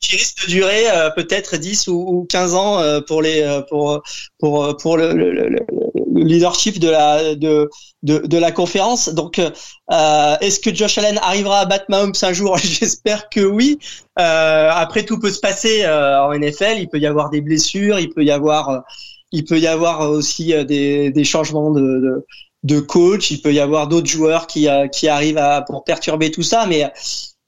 qui 0.00 0.16
risque 0.16 0.44
de 0.44 0.50
durer 0.50 0.84
peut-être 1.14 1.56
10 1.56 1.88
ou, 1.88 1.94
ou 1.94 2.26
15 2.28 2.54
ans 2.54 3.00
pour 3.06 3.22
les 3.22 3.62
pour 3.68 4.02
pour 4.38 4.76
pour 4.76 4.96
le, 4.96 5.12
le, 5.12 5.32
le, 5.32 5.60
leadership 6.14 6.78
de 6.78 6.90
la 6.90 7.34
de 7.34 7.68
de, 8.02 8.18
de 8.18 8.38
la 8.38 8.52
conférence. 8.52 9.08
Donc, 9.08 9.38
est-ce 9.38 10.60
que 10.60 10.74
Josh 10.74 10.98
Allen 10.98 11.18
arrivera 11.22 11.60
à 11.60 11.64
battre 11.66 11.86
Mahomes 11.88 12.14
un 12.22 12.32
jour? 12.32 12.56
J'espère 12.62 13.28
que 13.28 13.40
oui. 13.40 13.78
après, 14.16 15.04
tout 15.04 15.18
peut 15.18 15.30
se 15.30 15.40
passer 15.40 15.86
en 15.86 16.32
NFL. 16.34 16.76
Il 16.78 16.88
peut 16.88 16.98
y 16.98 17.06
avoir 17.06 17.30
des 17.30 17.40
blessures, 17.40 17.98
il 17.98 18.10
peut 18.10 18.24
y 18.24 18.30
avoir 18.30 18.84
il 19.32 19.44
peut 19.44 19.58
y 19.58 19.66
avoir 19.66 20.10
aussi 20.10 20.54
euh, 20.54 20.64
des, 20.64 21.10
des 21.10 21.24
changements 21.24 21.70
de, 21.70 21.80
de, 21.80 22.26
de, 22.62 22.80
coach, 22.80 23.30
il 23.30 23.42
peut 23.42 23.52
y 23.52 23.60
avoir 23.60 23.88
d'autres 23.88 24.08
joueurs 24.08 24.46
qui, 24.46 24.68
euh, 24.68 24.86
qui 24.88 25.08
arrivent 25.08 25.38
à, 25.38 25.62
pour 25.62 25.84
perturber 25.84 26.30
tout 26.30 26.42
ça, 26.42 26.66
mais 26.66 26.90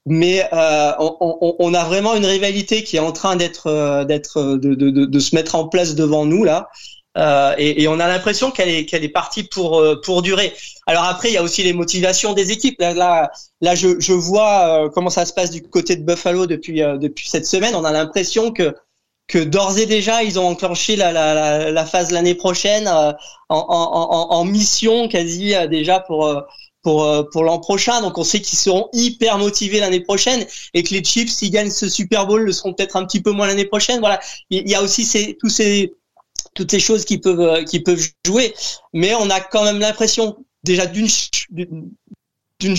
mais 0.09 0.49
euh, 0.53 0.93
on, 1.01 1.57
on, 1.59 1.74
a 1.74 1.83
vraiment 1.83 2.14
une 2.14 2.27
rivalité 2.27 2.85
qui 2.85 2.97
est 2.97 3.01
en 3.01 3.11
train 3.11 3.35
d'être 3.35 4.05
d'être 4.05 4.55
de, 4.55 4.74
de, 4.77 5.05
de, 5.05 5.18
se 5.18 5.35
mettre 5.35 5.57
en 5.57 5.66
place 5.66 5.97
devant 5.97 6.24
nous 6.24 6.45
là. 6.45 6.68
Euh, 7.18 7.55
et, 7.59 7.83
et, 7.83 7.89
on 7.89 7.99
a 7.99 8.07
l'impression 8.07 8.53
qu'elle 8.53 8.68
est 8.68 8.87
qu'elle 8.87 9.03
est 9.03 9.09
partie 9.09 9.43
pour 9.43 9.85
pour 10.05 10.22
durer. 10.22 10.53
Alors 10.87 11.05
après, 11.05 11.31
il 11.31 11.35
y 11.35 11.39
a 11.39 11.43
aussi 11.43 11.64
les 11.64 11.72
motivations 11.72 12.35
des 12.35 12.53
équipes. 12.53 12.81
Là, 12.81 12.95
là, 12.95 13.33
là 13.61 13.74
je, 13.74 13.99
je 13.99 14.12
vois 14.12 14.89
comment 14.95 15.11
ça 15.11 15.27
se 15.27 15.33
passe 15.33 15.51
du 15.51 15.62
côté 15.62 15.97
de 15.97 16.05
Buffalo 16.05 16.47
depuis 16.47 16.83
depuis 17.01 17.29
cette 17.29 17.47
semaine. 17.47 17.74
On 17.74 17.85
a 17.85 17.91
l'impression 17.91 18.53
que 18.53 18.77
que 19.29 19.39
d'ores 19.39 19.79
et 19.79 19.87
déjà 19.87 20.22
ils 20.22 20.39
ont 20.39 20.47
enclenché 20.47 20.97
la, 20.97 21.12
la, 21.12 21.70
la, 21.70 21.87
phase 21.87 22.12
l'année 22.12 22.35
prochaine 22.35 22.87
euh, 22.87 23.12
en, 23.49 23.59
en, 23.59 24.37
en, 24.37 24.45
mission 24.45 25.09
quasi 25.09 25.55
euh, 25.55 25.66
déjà 25.66 26.01
pour 26.01 26.27
euh, 26.27 26.41
pour 26.83 27.29
pour 27.33 27.43
l'an 27.43 27.59
prochain. 27.59 28.01
Donc 28.01 28.18
on 28.18 28.24
sait 28.24 28.41
qu'ils 28.41 28.59
seront 28.59 28.89
hyper 28.93 29.39
motivés 29.39 29.81
l'année 29.81 30.01
prochaine 30.01 30.47
et 30.74 30.83
que 30.83 30.95
les 30.95 31.03
Chiefs 31.03 31.31
s'ils 31.31 31.51
gagnent 31.51 31.70
ce 31.70 31.89
Super 31.89 32.27
Bowl 32.27 32.43
le 32.43 32.53
seront 32.53 32.72
peut-être 32.74 32.97
un 32.97 33.05
petit 33.05 33.20
peu 33.20 33.33
moins 33.33 33.49
l'année 33.49 33.64
prochaine. 33.64 33.99
Voilà, 33.99 34.20
il 34.51 34.68
y 34.68 34.74
a 34.74 34.83
aussi 34.83 35.05
ces 35.05 35.37
tous 35.41 35.49
ces 35.49 35.93
toutes 36.55 36.70
ces 36.70 36.81
choses 36.81 37.05
qui 37.05 37.18
peuvent 37.18 37.64
qui 37.64 37.81
peuvent 37.81 38.07
jouer, 38.24 38.55
mais 38.93 39.14
on 39.14 39.29
a 39.31 39.41
quand 39.41 39.64
même 39.64 39.81
l'impression 39.81 40.37
déjà 40.62 40.87
d'une 40.87 41.09
d'une 42.61 42.77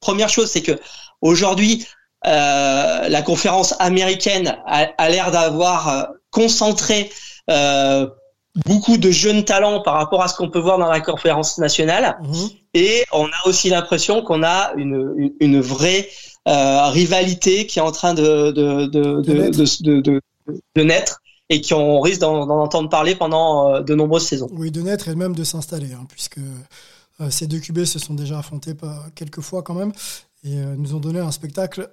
première 0.00 0.28
chose, 0.28 0.50
c'est 0.50 0.62
que 0.62 0.78
aujourd'hui 1.20 1.86
euh, 2.26 3.08
la 3.08 3.22
conférence 3.22 3.74
américaine 3.80 4.56
a, 4.66 5.10
l'air 5.10 5.30
d'avoir 5.30 5.88
euh, 5.88 6.02
concentré 6.30 7.10
euh, 7.50 8.06
beaucoup 8.64 8.96
de 8.96 9.10
jeunes 9.10 9.44
talents 9.44 9.82
par 9.82 9.94
rapport 9.94 10.22
à 10.22 10.28
ce 10.28 10.36
qu'on 10.36 10.48
peut 10.48 10.58
voir 10.58 10.78
dans 10.78 10.90
la 10.90 11.00
conférence 11.00 11.58
nationale. 11.58 12.16
Mhm. 12.22 12.48
Et 12.72 13.04
on 13.12 13.26
a 13.26 13.46
aussi 13.48 13.68
l'impression 13.68 14.22
qu'on 14.22 14.42
a 14.42 14.72
une, 14.76 15.32
une, 15.40 15.60
vraie 15.60 16.08
rivalité 16.46 17.66
qui 17.66 17.78
est 17.78 17.82
en 17.82 17.92
train 17.92 18.14
de, 18.14 18.50
de, 18.50 18.86
de, 18.86 19.20
de, 19.22 20.00
de, 20.00 20.20
de 20.74 20.82
naître 20.82 21.20
et 21.50 21.60
qui 21.60 21.74
on 21.74 22.00
risque 22.00 22.20
d'en 22.20 22.48
entendre 22.48 22.88
parler 22.88 23.14
pendant 23.14 23.80
de 23.80 23.94
nombreuses 23.94 24.26
saisons. 24.26 24.48
Oui, 24.52 24.70
de 24.70 24.80
naître 24.80 25.08
et 25.08 25.14
même 25.14 25.34
de 25.34 25.44
s'installer, 25.44 25.92
hein, 25.92 26.04
puisque 26.08 26.40
ces 27.30 27.46
deux 27.46 27.60
QB 27.60 27.84
se 27.84 27.98
sont 27.98 28.14
déjà 28.14 28.38
affrontés 28.38 28.72
quelques 29.14 29.40
fois 29.40 29.62
quand 29.62 29.74
même 29.74 29.92
et 30.44 30.58
euh, 30.58 30.76
nous 30.76 30.94
ont 30.94 31.00
donné 31.00 31.18
un 31.18 31.30
spectacle 31.30 31.90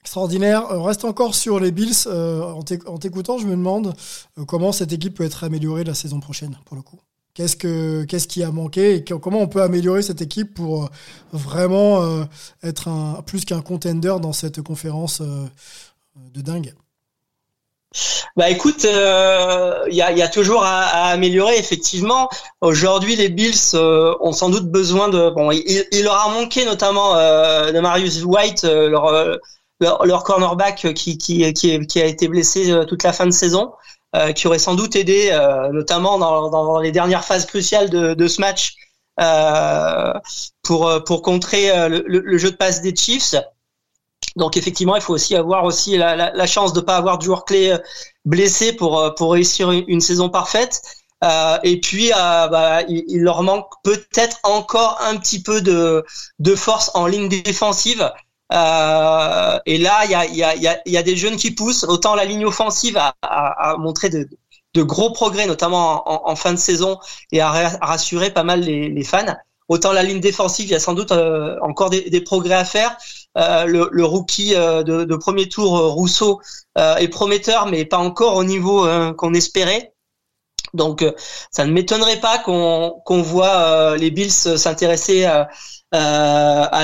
extraordinaire. 0.00 0.66
On 0.70 0.82
reste 0.82 1.04
encore 1.04 1.34
sur 1.34 1.60
les 1.60 1.70
Bills. 1.70 2.06
Euh, 2.06 2.42
en 2.42 2.98
t'écoutant, 2.98 3.38
je 3.38 3.46
me 3.46 3.52
demande 3.52 3.94
euh, 4.38 4.44
comment 4.44 4.72
cette 4.72 4.92
équipe 4.92 5.14
peut 5.14 5.24
être 5.24 5.44
améliorée 5.44 5.84
la 5.84 5.94
saison 5.94 6.20
prochaine, 6.20 6.58
pour 6.64 6.76
le 6.76 6.82
coup. 6.82 6.98
Qu'est-ce, 7.34 7.56
que, 7.56 8.04
qu'est-ce 8.04 8.26
qui 8.26 8.42
a 8.42 8.50
manqué 8.50 8.96
et 8.96 9.04
comment 9.04 9.38
on 9.38 9.46
peut 9.46 9.62
améliorer 9.62 10.02
cette 10.02 10.20
équipe 10.20 10.52
pour 10.52 10.90
vraiment 11.32 12.26
être 12.64 12.88
un, 12.88 13.22
plus 13.22 13.44
qu'un 13.44 13.62
contender 13.62 14.16
dans 14.20 14.32
cette 14.32 14.60
conférence 14.62 15.22
de 15.22 16.40
dingue? 16.40 16.74
Bah 18.36 18.48
écoute, 18.50 18.84
il 18.84 18.90
euh, 18.92 19.88
y, 19.88 20.00
a, 20.00 20.12
y, 20.12 20.22
a, 20.22 20.28
toujours 20.28 20.62
à, 20.62 20.82
à, 20.82 21.10
améliorer 21.10 21.56
effectivement. 21.58 22.28
Aujourd'hui, 22.60 23.16
les 23.16 23.28
Bills 23.28 23.74
euh, 23.74 24.14
ont 24.20 24.32
sans 24.32 24.48
doute 24.48 24.70
besoin 24.70 25.08
de. 25.08 25.30
Bon, 25.30 25.50
il, 25.50 25.86
il 25.90 26.04
leur 26.04 26.14
a 26.14 26.28
manqué 26.28 26.64
notamment 26.64 27.16
euh, 27.16 27.72
de 27.72 27.80
Marius 27.80 28.22
White, 28.22 28.62
leur, 28.62 29.12
leur, 29.80 30.06
leur 30.06 30.22
cornerback 30.22 30.94
qui, 30.94 31.18
qui, 31.18 31.52
qui, 31.52 31.86
qui, 31.86 32.00
a 32.00 32.04
été 32.04 32.28
blessé 32.28 32.72
toute 32.86 33.02
la 33.02 33.12
fin 33.12 33.26
de 33.26 33.32
saison, 33.32 33.72
qui 34.36 34.46
aurait 34.46 34.58
sans 34.60 34.76
doute 34.76 34.94
aidé, 34.94 35.36
notamment 35.72 36.18
dans, 36.18 36.48
dans, 36.50 36.78
les 36.78 36.92
dernières 36.92 37.24
phases 37.24 37.46
cruciales 37.46 37.90
de, 37.90 38.14
de 38.14 38.28
ce 38.28 38.40
match, 38.40 38.76
pour 40.62 41.04
pour 41.04 41.22
contrer 41.22 41.88
le, 41.88 42.04
le, 42.06 42.38
jeu 42.38 42.52
de 42.52 42.56
passe 42.56 42.82
des 42.82 42.94
Chiefs. 42.94 43.34
Donc 44.36 44.56
effectivement, 44.56 44.96
il 44.96 45.02
faut 45.02 45.14
aussi 45.14 45.36
avoir 45.36 45.64
aussi 45.64 45.96
la, 45.96 46.46
chance 46.46 46.72
de 46.72 46.80
pas 46.80 46.96
avoir 46.96 47.20
joueur 47.20 47.44
clé 47.44 47.70
euh, 47.70 47.78
blessé 48.24 48.72
pour 48.72 48.98
euh, 48.98 49.10
pour 49.10 49.32
réussir 49.32 49.70
une, 49.70 50.00
saison 50.00 50.28
parfaite. 50.28 50.82
Euh, 51.22 51.58
et 51.64 51.80
puis, 51.80 52.12
euh, 52.12 52.48
bah, 52.48 52.82
il, 52.88 53.20
leur 53.20 53.42
manque 53.42 53.70
peut-être 53.84 54.38
encore 54.42 54.98
un 55.02 55.16
petit 55.16 55.42
peu 55.42 55.60
de 55.60 56.04
de 56.38 56.54
force 56.54 56.90
en 56.94 57.06
ligne 57.06 57.28
défensive. 57.28 58.10
Euh, 58.52 59.58
et 59.66 59.78
là, 59.78 60.04
il 60.04 60.10
y 60.10 60.14
a, 60.14 60.26
y, 60.26 60.42
a, 60.42 60.56
y, 60.56 60.66
a, 60.66 60.80
y 60.84 60.96
a 60.96 61.02
des 61.02 61.16
jeunes 61.16 61.36
qui 61.36 61.52
poussent. 61.52 61.84
Autant 61.84 62.14
la 62.14 62.24
ligne 62.24 62.44
offensive 62.44 62.96
a, 62.96 63.14
a, 63.22 63.76
montré 63.76 64.08
de, 64.08 64.28
de 64.74 64.82
gros 64.82 65.12
progrès, 65.12 65.46
notamment 65.46 66.08
en, 66.10 66.30
en, 66.30 66.36
fin 66.36 66.52
de 66.52 66.58
saison, 66.58 66.98
et 67.32 67.40
a, 67.40 67.50
rassuré 67.80 68.30
pas 68.30 68.42
mal 68.42 68.60
les, 68.60 68.88
les 68.88 69.04
fans. 69.04 69.36
Autant 69.70 69.92
la 69.92 70.02
ligne 70.02 70.18
défensive, 70.18 70.66
il 70.66 70.72
y 70.72 70.74
a 70.74 70.80
sans 70.80 70.94
doute 70.94 71.12
encore 71.62 71.90
des, 71.90 72.20
progrès 72.22 72.56
à 72.56 72.64
faire. 72.64 72.96
Euh, 73.38 73.66
le, 73.66 74.04
rookie 74.04 74.56
euh, 74.56 74.82
de, 74.82 75.14
premier 75.14 75.48
tour, 75.48 75.78
euh, 75.78 75.86
Rousseau, 75.86 76.40
est 76.76 77.06
prometteur, 77.06 77.66
mais 77.66 77.84
pas 77.84 77.98
encore 77.98 78.34
au 78.34 78.42
niveau 78.42 78.84
qu'on 79.16 79.32
espérait. 79.32 79.92
Donc, 80.74 81.04
ça 81.52 81.64
ne 81.64 81.72
m'étonnerait 81.72 82.18
pas 82.18 82.38
qu'on 82.38 83.00
qu'on 83.04 83.22
voit 83.22 83.96
les 83.96 84.10
Bills 84.10 84.32
s'intéresser 84.32 85.22
la 85.22 85.48
à, 85.92 86.78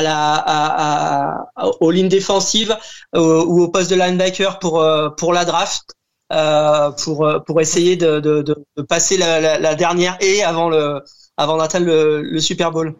à, 1.56 1.70
aux 1.80 1.90
lignes 1.90 2.08
défensives 2.08 2.76
ou 3.14 3.62
au 3.62 3.68
poste 3.68 3.90
de 3.90 3.96
linebacker 3.96 4.60
pour 4.60 4.84
pour 5.16 5.32
la 5.32 5.44
draft. 5.44 5.96
Euh, 6.32 6.90
pour 6.90 7.24
pour 7.46 7.60
essayer 7.60 7.94
de, 7.94 8.18
de, 8.18 8.42
de 8.42 8.82
passer 8.82 9.16
la, 9.16 9.40
la, 9.40 9.60
la, 9.60 9.74
dernière 9.76 10.16
et 10.20 10.42
avant 10.42 10.68
le 10.68 11.00
avant 11.36 11.56
d'atteindre 11.56 11.86
le, 11.86 12.40
Super 12.40 12.70
Bowl. 12.70 12.94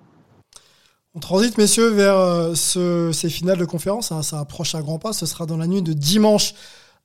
On 1.14 1.20
transite, 1.20 1.56
messieurs, 1.56 1.88
vers 1.88 2.16
euh, 2.16 2.54
ce, 2.54 3.10
ces 3.12 3.30
finales 3.30 3.58
de 3.58 3.64
conférence. 3.64 4.12
Ça 4.22 4.38
approche 4.38 4.74
à 4.74 4.82
grands 4.82 4.98
pas. 4.98 5.12
Ce 5.12 5.24
sera 5.24 5.46
dans 5.46 5.56
la 5.56 5.66
nuit 5.66 5.82
de 5.82 5.94
dimanche 5.94 6.54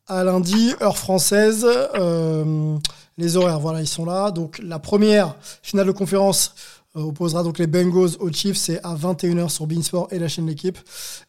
à 0.07 0.23
lundi, 0.23 0.73
heure 0.81 0.97
française. 0.97 1.65
Euh, 1.65 2.77
les 3.17 3.37
horaires, 3.37 3.59
voilà, 3.59 3.79
ils 3.81 3.87
sont 3.87 4.05
là. 4.05 4.31
Donc, 4.31 4.59
la 4.61 4.79
première 4.79 5.35
finale 5.63 5.87
de 5.87 5.91
conférence 5.93 6.55
euh, 6.97 7.01
opposera 7.03 7.43
donc 7.43 7.57
les 7.57 7.67
Bengals 7.67 8.17
aux 8.19 8.31
Chiefs. 8.31 8.57
C'est 8.57 8.83
à 8.83 8.95
21h 8.95 9.47
sur 9.47 9.65
Beansport 9.65 10.09
et 10.11 10.19
la 10.19 10.27
chaîne 10.27 10.47
L'équipe. 10.47 10.77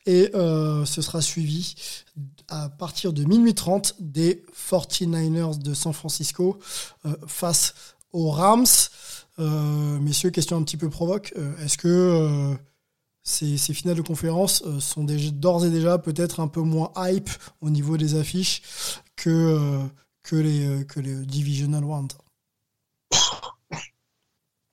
Et 0.06 0.32
ce 0.32 1.02
sera 1.02 1.20
suivi 1.20 1.76
à 2.48 2.68
partir 2.68 3.12
de 3.12 3.22
minuit 3.22 3.54
30 3.54 3.94
des 4.00 4.42
49ers 4.68 5.58
de 5.58 5.72
San 5.72 5.92
Francisco 5.92 6.58
face 7.28 7.74
aux 8.12 8.30
Rams. 8.30 8.66
Messieurs, 9.38 10.30
question 10.30 10.56
un 10.56 10.62
petit 10.62 10.76
peu 10.76 10.88
provoque. 10.88 11.34
Est-ce 11.58 11.78
que 11.78 12.56
ces, 13.24 13.56
finales 13.56 13.96
de 13.96 14.02
conférence 14.02 14.62
euh, 14.66 14.80
sont 14.80 15.04
d'ores 15.04 15.64
et 15.64 15.70
déjà 15.70 15.98
peut-être 15.98 16.40
un 16.40 16.48
peu 16.48 16.60
moins 16.60 16.92
hype 16.96 17.30
au 17.60 17.70
niveau 17.70 17.96
des 17.96 18.18
affiches 18.18 18.62
que, 19.16 19.30
euh, 19.30 19.78
que, 20.22 20.36
les, 20.36 20.66
euh, 20.66 20.84
que 20.84 21.00
les 21.00 21.14
Divisional 21.14 21.84
Rounds. 21.84 22.16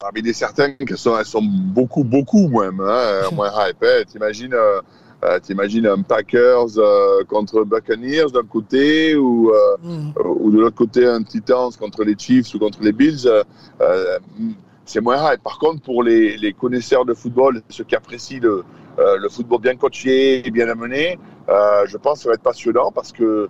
Ah, 0.01 0.09
mais 0.13 0.21
il 0.21 0.27
est 0.29 0.33
certain 0.33 0.71
qu'elles 0.71 0.97
sont, 0.97 1.17
elles 1.17 1.25
sont 1.25 1.43
beaucoup, 1.43 2.05
beaucoup 2.05 2.47
moins, 2.47 2.69
hein, 2.69 3.29
moins 3.33 3.51
hype. 3.67 3.83
Hein. 3.83 4.03
T'imagines, 4.07 4.55
t'imagines 5.43 5.85
un 5.85 6.01
Packers 6.01 6.75
contre 7.27 7.63
Buccaneers 7.63 8.31
d'un 8.33 8.43
côté 8.43 9.15
ou, 9.15 9.51
mm. 9.83 10.11
ou 10.23 10.51
de 10.51 10.59
l'autre 10.59 10.77
côté 10.77 11.05
un 11.05 11.23
Titans 11.23 11.71
contre 11.77 12.03
les 12.03 12.15
Chiefs 12.17 12.53
ou 12.53 12.59
contre 12.59 12.81
les 12.81 12.93
Bills 12.93 13.29
c'est 14.89 15.01
moins 15.01 15.31
hype. 15.31 15.43
Par 15.43 15.59
contre, 15.59 15.81
pour 15.81 16.01
les, 16.03 16.35
les, 16.37 16.51
connaisseurs 16.51 17.05
de 17.05 17.13
football, 17.13 17.61
ceux 17.69 17.83
qui 17.83 17.95
apprécient 17.95 18.39
le, 18.41 18.63
euh, 18.97 19.17
le 19.17 19.29
football 19.29 19.61
bien 19.61 19.75
coaché 19.75 20.45
et 20.45 20.49
bien 20.49 20.67
amené, 20.67 21.19
euh, 21.47 21.85
je 21.85 21.95
pense 21.97 22.17
que 22.17 22.23
ça 22.23 22.29
va 22.29 22.35
être 22.35 22.41
passionnant 22.41 22.91
parce 22.91 23.11
que 23.11 23.49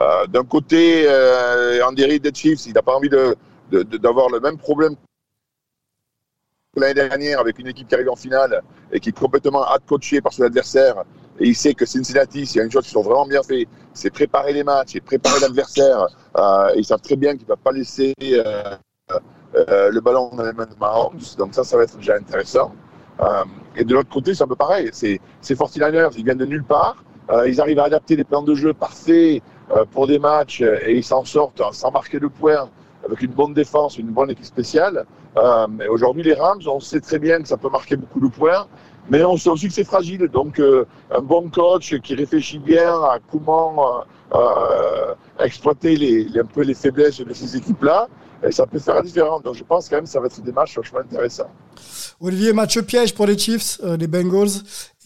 euh, 0.00 0.26
d'un 0.28 0.44
côté, 0.44 1.04
euh, 1.06 1.84
Andy 1.86 2.04
Reid 2.04 2.22
des 2.22 2.32
Chiefs, 2.34 2.64
il 2.66 2.72
n'a 2.72 2.82
pas 2.82 2.94
envie 2.94 3.10
d'avoir 3.10 3.34
de, 3.70 3.82
de, 3.82 4.34
le 4.36 4.40
même 4.40 4.56
problème 4.56 4.96
l'année 6.76 6.94
dernière 6.94 7.40
avec 7.40 7.58
une 7.58 7.66
équipe 7.66 7.88
qui 7.88 7.94
arrive 7.94 8.10
en 8.10 8.16
finale 8.16 8.62
et 8.92 9.00
qui 9.00 9.08
est 9.08 9.18
complètement 9.18 9.64
coachée 9.86 10.20
par 10.20 10.32
son 10.32 10.44
adversaire. 10.44 11.04
Et 11.40 11.48
il 11.48 11.56
sait 11.56 11.74
que 11.74 11.84
Cincinnati, 11.84 12.46
s'il 12.46 12.58
y 12.58 12.60
a 12.60 12.64
une 12.64 12.70
chose 12.70 12.84
qui 12.84 12.90
sont 12.90 13.02
vraiment 13.02 13.26
bien 13.26 13.42
fait, 13.42 13.66
c'est 13.92 14.10
préparer 14.10 14.52
les 14.52 14.62
matchs 14.62 14.94
et 14.94 15.00
préparer 15.00 15.40
l'adversaire. 15.40 16.06
Euh, 16.36 16.70
ils 16.76 16.84
savent 16.84 17.00
très 17.00 17.16
bien 17.16 17.32
qu'ils 17.32 17.42
ne 17.42 17.46
peuvent 17.46 17.56
pas 17.64 17.72
laisser 17.72 18.14
le 18.20 20.00
ballon 20.00 20.30
dans 20.34 20.44
les 20.44 20.52
mains 20.52 20.66
de 20.66 20.78
Mahomes. 20.78 21.18
Donc 21.38 21.54
ça, 21.54 21.64
ça 21.64 21.76
va 21.76 21.84
être 21.84 21.96
déjà 21.96 22.14
intéressant. 22.16 22.72
et 23.76 23.84
de 23.84 23.94
l'autre 23.94 24.10
côté, 24.10 24.34
c'est 24.34 24.44
un 24.44 24.48
peu 24.48 24.56
pareil. 24.56 24.90
C'est 24.92 25.20
49ers, 25.42 26.12
ils 26.16 26.24
viennent 26.24 26.38
de 26.38 26.46
nulle 26.46 26.64
part. 26.64 27.02
ils 27.46 27.60
arrivent 27.60 27.80
à 27.80 27.84
adapter 27.84 28.16
des 28.16 28.24
plans 28.24 28.42
de 28.42 28.54
jeu 28.54 28.74
parfaits 28.74 29.42
pour 29.90 30.06
des 30.06 30.18
matchs 30.20 30.60
et 30.60 30.96
ils 30.96 31.04
s'en 31.04 31.24
sortent 31.24 31.62
sans 31.72 31.90
marquer 31.90 32.20
de 32.20 32.28
points 32.28 32.68
avec 33.04 33.22
une 33.22 33.32
bonne 33.32 33.54
défense, 33.54 33.98
une 33.98 34.10
bonne 34.10 34.30
équipe 34.30 34.44
spéciale. 34.44 35.06
Euh, 35.36 35.66
Aujourd'hui, 35.90 36.22
les 36.22 36.34
Rams, 36.34 36.60
on 36.66 36.80
sait 36.80 37.00
très 37.00 37.18
bien 37.18 37.40
que 37.40 37.48
ça 37.48 37.56
peut 37.56 37.70
marquer 37.70 37.96
beaucoup 37.96 38.20
de 38.20 38.28
points, 38.28 38.66
mais 39.08 39.24
on 39.24 39.36
sait 39.36 39.50
aussi 39.50 39.68
que 39.68 39.74
c'est 39.74 39.84
fragile. 39.84 40.28
Donc, 40.28 40.58
euh, 40.58 40.84
un 41.10 41.20
bon 41.20 41.48
coach 41.50 41.98
qui 42.00 42.14
réfléchit 42.14 42.58
bien 42.58 42.92
à 42.92 43.18
comment 43.30 44.00
euh, 44.34 44.34
euh 44.34 45.14
exploiter 45.42 45.96
les, 45.96 46.26
un 46.38 46.44
peu 46.44 46.60
les 46.60 46.74
faiblesses 46.74 47.22
de 47.22 47.32
ces 47.32 47.56
équipes-là, 47.56 48.08
ça 48.50 48.66
peut 48.66 48.78
faire 48.78 48.96
la 48.96 49.02
différence. 49.02 49.42
Donc, 49.42 49.54
je 49.54 49.64
pense 49.64 49.88
quand 49.88 49.96
même 49.96 50.04
que 50.04 50.10
ça 50.10 50.20
va 50.20 50.26
être 50.26 50.42
des 50.42 50.52
matchs 50.52 50.76
vachement 50.76 50.98
intéressants. 50.98 51.50
Olivier, 52.20 52.52
match 52.52 52.78
piège 52.80 53.14
pour 53.14 53.24
les 53.26 53.38
Chiefs, 53.38 53.80
les 53.82 54.06
Bengals, 54.06 54.50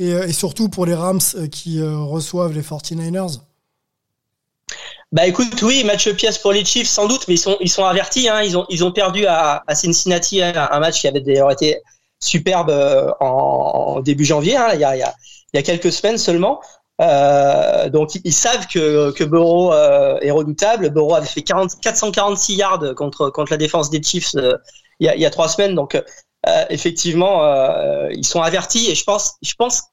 et, 0.00 0.10
et, 0.10 0.32
surtout 0.32 0.68
pour 0.68 0.86
les 0.86 0.94
Rams 0.94 1.20
qui 1.52 1.80
reçoivent 1.80 2.52
les 2.52 2.62
49ers 2.62 3.38
bah 5.14 5.28
écoute, 5.28 5.62
oui, 5.62 5.84
match 5.84 6.10
pièce 6.10 6.38
pour 6.38 6.50
les 6.50 6.64
Chiefs 6.64 6.88
sans 6.88 7.06
doute, 7.06 7.28
mais 7.28 7.34
ils 7.34 7.38
sont 7.38 7.56
ils 7.60 7.70
sont 7.70 7.84
avertis. 7.84 8.28
Hein, 8.28 8.42
ils 8.42 8.58
ont 8.58 8.66
ils 8.68 8.84
ont 8.84 8.90
perdu 8.90 9.26
à, 9.26 9.62
à 9.64 9.74
Cincinnati 9.76 10.42
un, 10.42 10.80
match 10.80 11.00
qui 11.02 11.06
avait 11.06 11.20
d'ailleurs 11.20 11.52
été 11.52 11.80
superbe 12.18 12.70
euh, 12.70 13.12
en, 13.20 14.00
début 14.00 14.24
janvier. 14.24 14.56
Hein, 14.56 14.70
il 14.74 14.80
y 14.80 14.84
a 14.84 14.96
il 14.96 14.98
y 14.98 15.02
a 15.04 15.14
il 15.52 15.56
y 15.56 15.60
a 15.60 15.62
quelques 15.62 15.92
semaines 15.92 16.18
seulement. 16.18 16.60
Euh, 17.00 17.88
donc 17.90 18.16
ils 18.24 18.32
savent 18.32 18.66
que 18.66 19.12
que 19.12 19.22
Burrow 19.22 19.72
euh, 19.72 20.18
est 20.20 20.32
redoutable. 20.32 20.90
Burrow 20.90 21.14
avait 21.14 21.28
fait 21.28 21.42
40, 21.42 21.80
446 21.80 22.56
yards 22.56 22.94
contre 22.96 23.30
contre 23.30 23.52
la 23.52 23.56
défense 23.56 23.90
des 23.90 24.02
Chiefs 24.02 24.34
euh, 24.34 24.56
il, 24.98 25.06
y 25.06 25.08
a, 25.08 25.14
il 25.14 25.20
y 25.20 25.26
a 25.26 25.30
trois 25.30 25.48
semaines. 25.48 25.76
Donc 25.76 25.96
effectivement, 26.70 27.40
ils 28.10 28.26
sont 28.26 28.42
avertis 28.42 28.90
et 28.90 28.96
je 28.96 29.04
pense 29.04 29.36
je 29.42 29.54
pense 29.56 29.84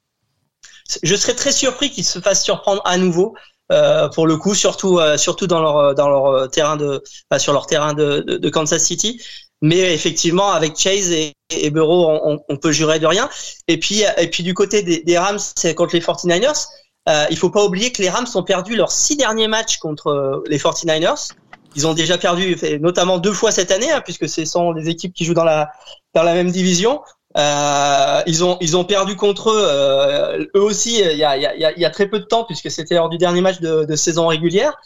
je 1.03 1.15
serais 1.15 1.36
très 1.36 1.51
surpris 1.51 1.91
qu'ils 1.91 2.05
se 2.05 2.19
fassent 2.19 2.43
surprendre 2.43 2.82
à 2.86 2.97
nouveau. 2.97 3.36
Euh, 3.72 4.09
pour 4.09 4.28
le 4.28 4.38
coup, 4.38 4.53
surtout 4.53 4.99
euh, 4.99 5.17
surtout 5.17 5.47
dans 5.47 5.61
leur 5.61 5.95
dans 5.95 6.09
leur 6.09 6.49
terrain 6.49 6.76
de 6.76 7.01
sur 7.38 7.53
leur 7.53 7.65
terrain 7.67 7.93
de, 7.93 8.19
de, 8.19 8.49
Kansas 8.49 8.84
City. 8.84 9.22
Mais 9.61 9.93
effectivement, 9.93 10.51
avec 10.51 10.78
Chase 10.78 11.11
et, 11.11 11.34
et 11.51 11.69
Burrow, 11.69 12.09
on, 12.49 12.57
peut 12.57 12.72
jurer 12.72 12.99
de 12.99 13.05
rien. 13.05 13.30
Et 13.67 13.80
puis 13.80 14.03
et 14.17 14.28
puis 14.28 14.43
du 14.43 14.53
côté 14.53 14.82
des, 14.82 15.17
Rams, 15.17 15.39
c'est 15.55 15.76
contre 15.76 15.95
les 15.95 16.01
49ers. 16.01 16.67
Euh, 17.09 17.26
il 17.32 17.38
faut 17.38 17.49
pas 17.49 17.63
oublier 17.63 17.91
que 17.91 18.01
les 18.01 18.09
Rams 18.09 18.28
ont 18.36 18.43
perdu 18.43 18.76
leurs 18.76 18.91
six 18.91 19.15
derniers 19.15 19.47
matchs 19.47 19.78
contre 19.78 20.07
euh, 20.07 20.43
les 20.47 20.59
49ers. 20.59 21.30
Ils 21.76 21.88
ont 21.88 21.93
déjà 21.93 22.17
perdu, 22.17 22.57
notamment 22.80 23.17
deux 23.17 23.32
fois 23.32 23.51
cette 23.51 23.72
année, 23.72 23.91
hein, 23.91 24.01
puisque 24.01 24.28
ce 24.28 24.43
sont 24.45 24.74
des 24.74 24.89
équipes 24.89 25.13
qui 25.13 25.24
jouent 25.26 25.34
dans 25.34 25.45
la 25.45 25.72
dans 26.13 26.24
la 26.24 26.34
même 26.34 26.51
division. 26.51 27.01
Euh, 27.38 28.21
ils 28.27 28.43
ont 28.43 28.57
ils 28.59 28.75
ont 28.75 28.84
perdu 28.84 29.15
contre 29.15 29.51
eux, 29.51 29.63
euh, 29.65 30.45
eux 30.55 30.61
aussi 30.61 30.99
il 30.99 31.17
y 31.17 31.23
a, 31.23 31.38
y 31.38 31.45
a, 31.45 31.79
y 31.79 31.86
a 31.86 31.89
très 31.89 32.07
peu 32.07 32.19
de 32.19 32.25
temps 32.25 32.43
puisque 32.43 32.69
c'était 32.69 32.95
lors 32.95 33.09
du 33.09 33.17
dernier 33.17 33.41
match 33.41 33.59
de, 33.61 33.86
de 33.86 33.95
saison 33.95 34.27
régulière. 34.27 34.77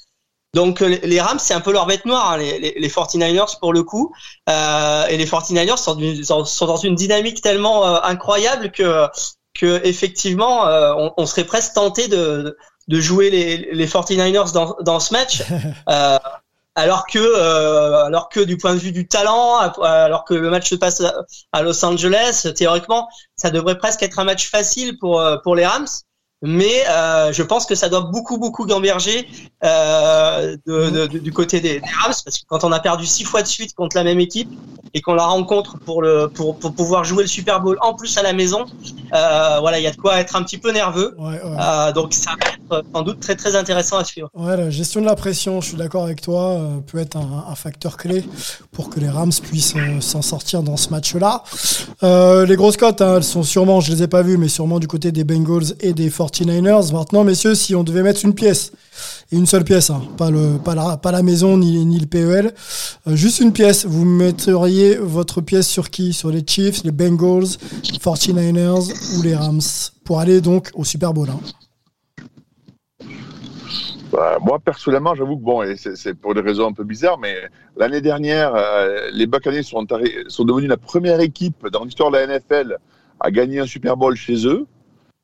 Donc 0.56 0.80
les, 0.80 1.20
Rams 1.20 1.38
c'est 1.38 1.54
un 1.54 1.60
peu 1.60 1.74
leur 1.74 1.86
bête 1.86 2.06
noire, 2.06 2.32
hein, 2.32 2.38
les, 2.38 2.58
les, 2.60 2.76
les, 2.78 2.90
49ers 2.90 3.60
pour 3.60 3.74
le 3.74 3.84
coup. 3.84 4.14
Euh, 4.50 5.06
et 5.08 5.18
les 5.18 5.26
49ers 5.26 5.78
sont, 5.78 6.46
sont, 6.46 6.66
dans 6.66 6.78
une 6.78 6.96
dynamique 6.96 7.42
tellement 7.42 7.86
euh, 7.86 8.00
incroyable 8.04 8.72
que 8.72 9.06
que 9.54 9.82
effectivement 9.86 10.66
euh, 10.68 10.94
on, 10.98 11.14
on, 11.18 11.26
serait 11.26 11.44
presque 11.44 11.74
tenté 11.74 12.08
de 12.08 12.58
de 12.88 13.00
jouer 13.02 13.30
les, 13.30 13.74
les 13.74 13.88
49ers 13.88 14.54
dans, 14.54 14.78
dans 14.80 15.00
ce 15.02 15.14
match. 15.14 15.44
alors 16.76 17.08
que 17.08 17.20
euh, 17.20 18.06
alors 18.06 18.30
que 18.30 18.42
du 18.42 18.58
point 18.58 18.74
de 18.74 18.80
vue 18.80 18.92
du 18.92 19.08
talent, 19.08 19.58
alors 19.82 20.26
que 20.26 20.34
le 20.34 20.50
match 20.50 20.70
se 20.70 20.76
passe 20.76 21.02
à 21.52 21.62
Los 21.62 21.84
Angeles, 21.84 22.52
théoriquement, 22.56 23.08
ça 23.36 23.50
devrait 23.50 23.78
presque 23.78 24.04
être 24.04 24.20
un 24.20 24.26
match 24.26 24.50
facile 24.50 24.98
pour 25.00 25.20
euh, 25.22 25.38
pour 25.38 25.56
les 25.56 25.66
Rams 25.66 25.88
mais 26.46 26.84
euh, 26.88 27.34
je 27.34 27.44
pense 27.44 27.66
que 27.66 27.76
ça 27.76 27.90
doit 27.90 28.02
beaucoup 28.02 28.38
beaucoup 28.38 28.66
gamberger 28.66 29.28
euh, 29.64 30.56
de, 30.66 31.08
de, 31.08 31.18
du 31.18 31.32
côté 31.32 31.60
des, 31.60 31.80
des, 31.80 31.90
Rams 32.02 32.14
parce 32.24 32.38
que 32.38 32.44
quand 32.48 32.64
on 32.64 32.72
a 32.72 32.80
perdu 32.80 33.06
six 33.06 33.24
fois 33.24 33.42
de 33.42 33.48
suite 33.48 33.74
contre 33.74 33.98
la 33.98 34.04
même 34.04 34.20
équipe 34.20 34.50
et 34.94 35.02
qu'on 35.02 35.16
la 35.16 35.26
rencontre 35.26 35.78
pour 35.80 36.02
le 36.02 36.28
pour, 36.28 36.58
pour 36.58 36.74
pouvoir 36.74 37.04
jouer 37.04 37.24
le 37.24 37.28
Super 37.28 37.62
Bowl 37.62 37.78
en 37.82 37.94
plus 37.96 38.18
à 38.18 38.22
la 38.22 38.34
maison, 38.34 38.66
euh, 39.14 39.58
voilà, 39.60 39.80
il 39.80 39.84
y 39.84 39.88
a 39.88 39.92
de 39.92 39.98
quoi 39.98 40.20
être 40.20 40.36
un 40.36 40.44
petit 40.44 40.58
peu 40.58 40.72
nerveux. 40.72 41.16
Ouais, 41.18 41.42
ouais. 41.44 41.94
Donc 41.94 42.14
ça 42.14 42.32
va 42.40 42.48
être 42.78 42.86
sans 42.94 43.02
doute 43.02 43.20
très 43.20 43.36
très 43.36 43.56
intéressant 43.56 43.98
à 43.98 44.04
suivre. 44.04 44.30
Ouais, 44.36 44.56
la 44.56 44.70
gestion 44.70 45.02
de 45.02 45.06
la 45.06 45.16
pression, 45.16 45.62
je 45.62 45.70
suis 45.70 45.78
d'accord 45.78 46.04
avec 46.04 46.22
toi, 46.22 46.62
peut 46.88 47.00
être 47.00 47.18
un, 47.18 47.46
un, 47.50 47.56
facteur 47.56 47.98
clé 47.98 48.24
pour 48.72 48.90
que 48.90 49.00
les 49.00 49.10
Rams 49.10 49.32
puissent 49.42 49.74
s'en 50.02 50.22
sortir 50.22 50.62
dans 50.64 50.78
ce 50.78 50.90
match-là. 50.90 51.44
les 52.02 52.56
grosses 52.56 52.78
cotes, 52.78 53.02
hein, 53.02 53.16
elles 53.18 53.24
sont 53.24 53.44
sûrement, 53.44 53.82
je 53.82 53.92
les 53.92 54.04
ai 54.04 54.08
pas 54.08 54.22
vues, 54.22 54.38
mais 54.38 54.48
sûrement 54.48 54.80
du 54.80 54.88
côté 54.88 55.12
des 55.12 55.24
Bengals 55.24 55.74
et 55.80 55.94
des 55.94 56.10
49ers. 56.44 56.94
Maintenant, 56.94 57.24
messieurs, 57.24 57.56
si 57.56 57.76
on 57.76 57.84
devait 57.84 58.04
mettre 58.04 58.26
une 58.26 58.34
pièce, 58.34 58.72
et 59.32 59.36
une 59.36 59.46
seule 59.46 59.64
pièce, 59.64 59.90
hein, 59.90 60.02
pas, 60.18 60.30
le, 60.30 60.58
pas, 60.64 60.76
la, 60.76 60.98
pas 60.98 61.12
la 61.12 61.24
maison 61.24 61.58
ni, 61.58 61.86
ni 61.86 62.00
le 62.00 62.06
PEL, 62.06 62.54
euh, 63.08 63.16
juste 63.16 63.40
une 63.40 63.54
pièce, 63.54 63.86
vous 63.86 64.06
metteriez 64.06 64.96
votre 64.96 65.42
pièce 65.42 65.68
sur 65.68 65.90
qui? 65.90 66.14
Sur 66.14 66.30
les 66.30 66.44
Chiefs, 66.46 66.84
les 66.84 66.92
Bengals, 66.92 67.58
les 67.92 67.98
49ers 67.98 69.18
ou 69.18 69.22
les 69.22 69.36
Rams 69.36 69.62
Pour 70.04 70.20
aller 70.20 70.42
donc 70.42 70.70
au 70.74 70.84
Super 70.84 71.14
Bowl. 71.14 71.30
Hein. 71.30 71.40
Bah, 74.12 74.38
moi, 74.42 74.60
personnellement, 74.60 75.14
j'avoue 75.16 75.38
que 75.38 75.44
bon, 75.44 75.64
c'est 75.76 76.14
pour 76.14 76.34
des 76.34 76.42
raisons 76.42 76.68
un 76.68 76.74
peu 76.74 76.84
bizarres, 76.84 77.18
mais 77.18 77.36
l'année 77.76 78.02
dernière, 78.02 78.54
euh, 78.56 79.10
les 79.12 79.28
Buccaneers 79.28 79.64
sont, 79.64 79.86
sont 80.28 80.46
devenus 80.46 80.70
la 80.70 80.78
première 80.78 81.20
équipe 81.20 81.68
dans 81.68 81.84
l'histoire 81.84 82.12
de 82.12 82.18
la 82.18 82.28
NFL 82.28 82.78
à 83.20 83.32
gagner 83.32 83.60
un 83.60 83.66
Super 83.66 83.98
Bowl 83.98 84.16
chez 84.16 84.48
eux. 84.48 84.68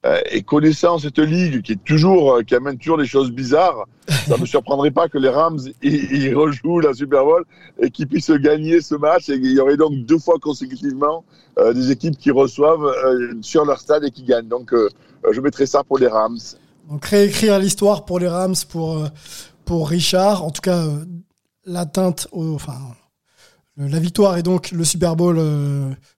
Euh, 0.03 0.19
et 0.31 0.41
connaissant 0.41 0.97
cette 0.97 1.19
ligue 1.19 1.61
qui 1.61 1.73
est 1.73 1.83
toujours, 1.83 2.33
euh, 2.33 2.41
qui 2.41 2.55
amène 2.55 2.75
toujours 2.79 2.97
des 2.97 3.05
choses 3.05 3.31
bizarres, 3.31 3.85
ça 4.27 4.35
me 4.35 4.47
surprendrait 4.47 4.89
pas 4.89 5.07
que 5.07 5.19
les 5.19 5.29
Rams 5.29 5.59
ils, 5.83 6.33
rejouent 6.33 6.79
la 6.79 6.95
Super 6.95 7.23
Bowl 7.23 7.45
et 7.79 7.91
qu'ils 7.91 8.07
puissent 8.07 8.31
gagner 8.31 8.81
ce 8.81 8.95
match. 8.95 9.29
Et 9.29 9.35
il 9.35 9.51
y 9.51 9.59
aurait 9.59 9.77
donc 9.77 9.93
deux 10.05 10.17
fois 10.17 10.39
consécutivement 10.41 11.23
euh, 11.59 11.73
des 11.73 11.91
équipes 11.91 12.17
qui 12.17 12.31
reçoivent 12.31 12.91
sur 13.41 13.63
leur 13.63 13.79
stade 13.79 14.03
et 14.03 14.09
qui 14.09 14.23
gagnent. 14.23 14.47
Donc 14.47 14.73
je 15.31 15.39
mettrai 15.39 15.67
ça 15.67 15.83
pour 15.83 15.99
les 15.99 16.07
Rams. 16.07 16.39
Donc 16.89 17.05
réécrire 17.05 17.59
l'histoire 17.59 18.05
pour 18.05 18.17
les 18.17 18.27
Rams, 18.27 18.55
pour 18.69 19.05
pour 19.65 19.87
Richard. 19.87 20.43
En 20.43 20.49
tout 20.49 20.61
cas, 20.61 20.83
l'atteinte, 21.65 22.27
enfin 22.31 22.79
la 23.77 23.99
victoire 23.99 24.37
et 24.37 24.43
donc 24.43 24.71
le 24.71 24.83
Super 24.83 25.15
Bowl 25.15 25.39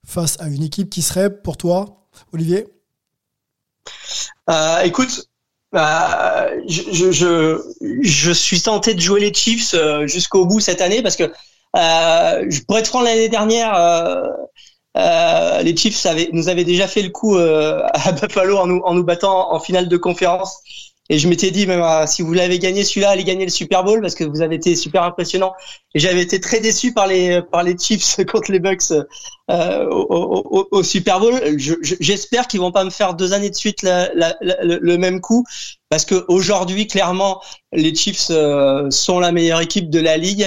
face 0.06 0.40
à 0.40 0.48
une 0.48 0.62
équipe 0.62 0.88
qui 0.88 1.02
serait 1.02 1.30
pour 1.30 1.58
toi, 1.58 2.06
Olivier? 2.32 2.73
Euh, 4.50 4.80
écoute, 4.82 5.28
euh, 5.74 6.60
je, 6.68 7.10
je, 7.10 7.60
je, 8.02 8.32
suis 8.32 8.60
tenté 8.60 8.94
de 8.94 9.00
jouer 9.00 9.20
les 9.20 9.34
Chiefs 9.34 9.74
euh, 9.74 10.06
jusqu'au 10.06 10.46
bout 10.46 10.60
cette 10.60 10.80
année 10.80 11.02
parce 11.02 11.16
que 11.16 11.32
euh, 11.76 12.50
pour 12.68 12.78
être 12.78 12.86
franc 12.86 13.02
l'année 13.02 13.28
dernière, 13.28 13.74
les 14.94 15.76
Chiefs 15.76 16.06
nous 16.32 16.48
avaient 16.48 16.64
déjà 16.64 16.86
fait 16.86 17.02
le 17.02 17.08
coup 17.08 17.36
à 17.36 18.12
Buffalo 18.12 18.58
en 18.58 18.94
nous 18.94 19.04
battant 19.04 19.52
en 19.52 19.58
finale 19.58 19.88
de 19.88 19.96
conférence 19.96 20.62
et 21.10 21.18
je 21.18 21.28
m'étais 21.28 21.50
dit, 21.50 21.66
même 21.66 21.82
euh, 21.82 22.06
si 22.06 22.22
vous 22.22 22.32
l'avez 22.32 22.58
gagné 22.58 22.82
celui-là, 22.82 23.10
allez 23.10 23.24
gagner 23.24 23.44
le 23.44 23.50
Super 23.50 23.84
Bowl 23.84 24.00
parce 24.00 24.14
que 24.14 24.24
vous 24.24 24.40
avez 24.40 24.56
été 24.56 24.74
super 24.74 25.02
impressionnant. 25.02 25.52
Et 25.94 25.98
j'avais 25.98 26.22
été 26.22 26.40
très 26.40 26.60
déçu 26.60 26.94
par 26.94 27.06
les 27.06 27.42
par 27.42 27.62
les 27.62 27.76
Chiefs 27.78 28.16
contre 28.30 28.50
les 28.50 28.58
Bucks 28.58 28.90
euh, 29.50 29.86
au, 29.90 30.66
au, 30.70 30.82
Super 30.82 31.20
Bowl. 31.20 31.34
J'espère 31.58 32.46
qu'ils 32.46 32.60
vont 32.60 32.72
pas 32.72 32.84
me 32.84 32.90
faire 32.90 33.14
deux 33.14 33.34
années 33.34 33.50
de 33.50 33.54
suite 33.54 33.82
la, 33.82 34.08
la, 34.14 34.34
le 34.40 34.96
même 34.96 35.20
coup 35.20 35.44
parce 35.94 36.04
que 36.06 36.24
aujourd'hui, 36.26 36.88
clairement, 36.88 37.40
les 37.72 37.94
Chiefs 37.94 38.26
euh, 38.30 38.90
sont 38.90 39.20
la 39.20 39.30
meilleure 39.30 39.60
équipe 39.60 39.90
de 39.90 40.00
la 40.00 40.16
ligue. 40.16 40.44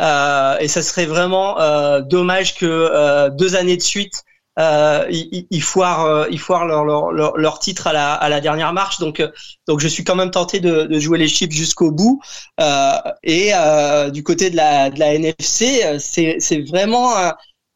Euh, 0.00 0.56
et 0.58 0.68
ça 0.68 0.82
serait 0.82 1.06
vraiment 1.06 1.58
euh, 1.58 2.00
dommage 2.00 2.54
que 2.54 3.28
deux 3.30 3.56
années 3.56 3.76
de 3.76 3.82
suite 3.82 4.24
euh, 4.58 5.06
ils, 5.10 5.46
ils, 5.50 5.62
foirent, 5.62 6.04
euh, 6.04 6.26
ils 6.30 6.38
foirent 6.38 6.66
leur, 6.66 6.84
leur, 6.84 7.36
leur, 7.36 7.58
titre 7.58 7.88
à 7.88 7.92
la, 7.92 8.14
à 8.14 8.28
la 8.28 8.40
dernière 8.40 8.72
marche. 8.72 8.98
Donc, 8.98 9.20
euh, 9.20 9.28
donc 9.66 9.80
je 9.80 9.88
suis 9.88 10.04
quand 10.04 10.14
même 10.14 10.30
tenté 10.30 10.60
de, 10.60 10.82
de 10.84 10.98
jouer 11.00 11.18
les 11.18 11.28
chips 11.28 11.52
jusqu'au 11.52 11.90
bout. 11.90 12.20
Euh, 12.60 12.96
et 13.22 13.50
euh, 13.54 14.10
du 14.10 14.22
côté 14.22 14.50
de 14.50 14.56
la, 14.56 14.90
de 14.90 14.98
la 14.98 15.14
NFC, 15.14 15.98
c'est, 15.98 16.36
c'est 16.38 16.60
vraiment 16.60 17.12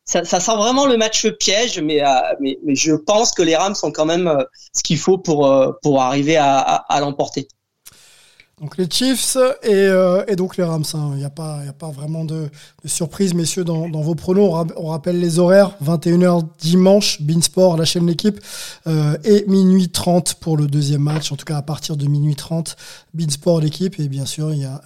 ça, 0.05 0.25
ça, 0.25 0.41
sent 0.41 0.57
vraiment 0.57 0.87
le 0.87 0.97
match 0.97 1.27
piège, 1.39 1.81
mais, 1.81 2.03
mais, 2.41 2.59
mais 2.65 2.75
je 2.75 2.93
pense 2.95 3.33
que 3.33 3.43
les 3.43 3.57
Rams 3.57 3.75
sont 3.75 3.93
quand 3.93 4.07
même 4.07 4.45
ce 4.73 4.83
qu'il 4.83 4.99
faut 4.99 5.19
pour, 5.19 5.53
pour 5.83 6.01
arriver 6.01 6.37
à, 6.37 6.59
à, 6.59 6.77
à 6.95 7.01
l'emporter. 7.01 7.49
Donc 8.61 8.77
les 8.77 8.89
Chiefs 8.91 9.37
et, 9.63 9.73
euh, 9.73 10.25
donc 10.35 10.57
les 10.57 10.65
Rams. 10.65 10.85
Hein. 10.95 11.11
Il 11.13 11.19
n'y 11.19 11.25
a, 11.25 11.31
pas, 11.31 11.61
a 11.61 11.73
pas 11.73 11.91
vraiment 11.91 12.25
de, 12.25 12.49
surprise, 12.85 13.35
messieurs, 13.35 13.65
dans, 13.65 13.89
vos 13.89 14.15
pronos. 14.15 14.67
On, 14.77 14.87
rappelle 14.89 15.21
les 15.21 15.39
horaires. 15.39 15.77
21h 15.85 16.45
dimanche, 16.59 17.23
Beansport, 17.23 17.77
la 17.77 17.85
chaîne 17.85 18.07
L'équipe. 18.07 18.41
Euh, 18.87 19.17
et 19.25 19.45
minuit 19.47 19.91
30 19.91 20.35
pour 20.35 20.57
le 20.57 20.67
deuxième 20.67 21.03
match. 21.03 21.31
En 21.31 21.37
tout 21.37 21.45
cas, 21.45 21.57
à 21.57 21.63
partir 21.63 21.97
de 21.97 22.07
minuit 22.07 22.35
30, 22.35 22.77
Beansport, 23.15 23.61
l'équipe. 23.61 23.99
Et 24.01 24.09
bien 24.09 24.27
sûr, 24.27 24.53
il 24.53 24.61
y 24.61 24.65
a, 24.65 24.81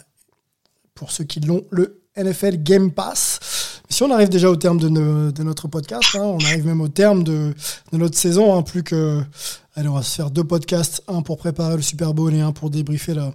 pour 0.95 1.11
ceux 1.11 1.25
qui 1.25 1.41
l'ont, 1.41 1.64
le 1.70 2.03
NFL 2.16 2.62
Game 2.62 2.91
Pass. 2.91 3.41
Si 3.89 4.03
on 4.03 4.11
arrive 4.11 4.29
déjà 4.29 4.51
au 4.51 4.57
terme 4.57 4.79
de, 4.79 4.89
notre 5.43 5.68
podcast, 5.68 6.14
hein, 6.14 6.23
on 6.23 6.39
arrive 6.45 6.66
même 6.66 6.81
au 6.81 6.89
terme 6.89 7.25
de, 7.25 7.55
de 7.93 7.99
notre 7.99 8.16
saison, 8.16 8.55
hein, 8.57 8.62
plus 8.62 8.83
que 8.83 9.23
Allez, 9.75 9.89
on 9.89 9.95
va 9.95 10.03
se 10.03 10.14
faire 10.14 10.31
deux 10.31 10.45
podcasts, 10.45 11.03
un 11.09 11.23
pour 11.23 11.39
préparer 11.39 11.77
le 11.77 11.83
Super 11.83 12.12
Bowl 12.12 12.35
et 12.35 12.43
un 12.43 12.53
pour 12.53 12.68
débriefer 12.68 13.14
la, 13.14 13.33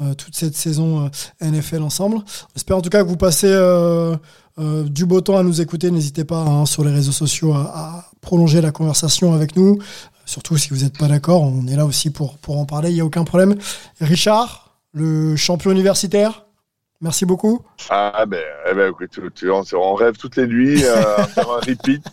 euh, 0.00 0.14
toute 0.14 0.36
cette 0.36 0.54
saison 0.54 1.06
euh, 1.06 1.08
NFL 1.44 1.82
ensemble. 1.82 2.18
J'espère 2.54 2.76
en 2.76 2.80
tout 2.80 2.90
cas 2.90 3.02
que 3.02 3.08
vous 3.08 3.16
passez 3.16 3.50
euh, 3.50 4.16
du 4.56 5.04
beau 5.04 5.20
temps 5.20 5.36
à 5.36 5.42
nous 5.42 5.60
écouter. 5.60 5.90
N'hésitez 5.90 6.24
pas 6.24 6.42
hein, 6.42 6.64
sur 6.64 6.84
les 6.84 6.92
réseaux 6.92 7.10
sociaux 7.10 7.54
à, 7.54 7.72
à, 7.74 8.04
prolonger 8.20 8.60
la 8.60 8.70
conversation 8.70 9.34
avec 9.34 9.56
nous. 9.56 9.78
Surtout 10.26 10.56
si 10.56 10.68
vous 10.70 10.84
n'êtes 10.84 10.96
pas 10.96 11.08
d'accord, 11.08 11.42
on 11.42 11.66
est 11.66 11.74
là 11.74 11.86
aussi 11.86 12.10
pour, 12.10 12.38
pour 12.38 12.60
en 12.60 12.66
parler, 12.66 12.90
il 12.90 12.94
n'y 12.94 13.00
a 13.00 13.04
aucun 13.04 13.24
problème. 13.24 13.56
Richard, 14.00 14.76
le 14.92 15.34
champion 15.34 15.72
universitaire, 15.72 16.46
merci 17.00 17.24
beaucoup. 17.24 17.62
Ah 17.88 18.26
ben, 18.28 18.44
eh 18.70 18.74
ben 18.74 18.92
écoute, 18.92 19.18
on, 19.42 19.62
on, 19.76 19.94
rêve 19.94 20.16
toutes 20.16 20.36
les 20.36 20.46
nuits 20.46 20.86
à 20.86 21.26
faire 21.26 21.50
un 21.50 21.58
repeat 21.58 22.04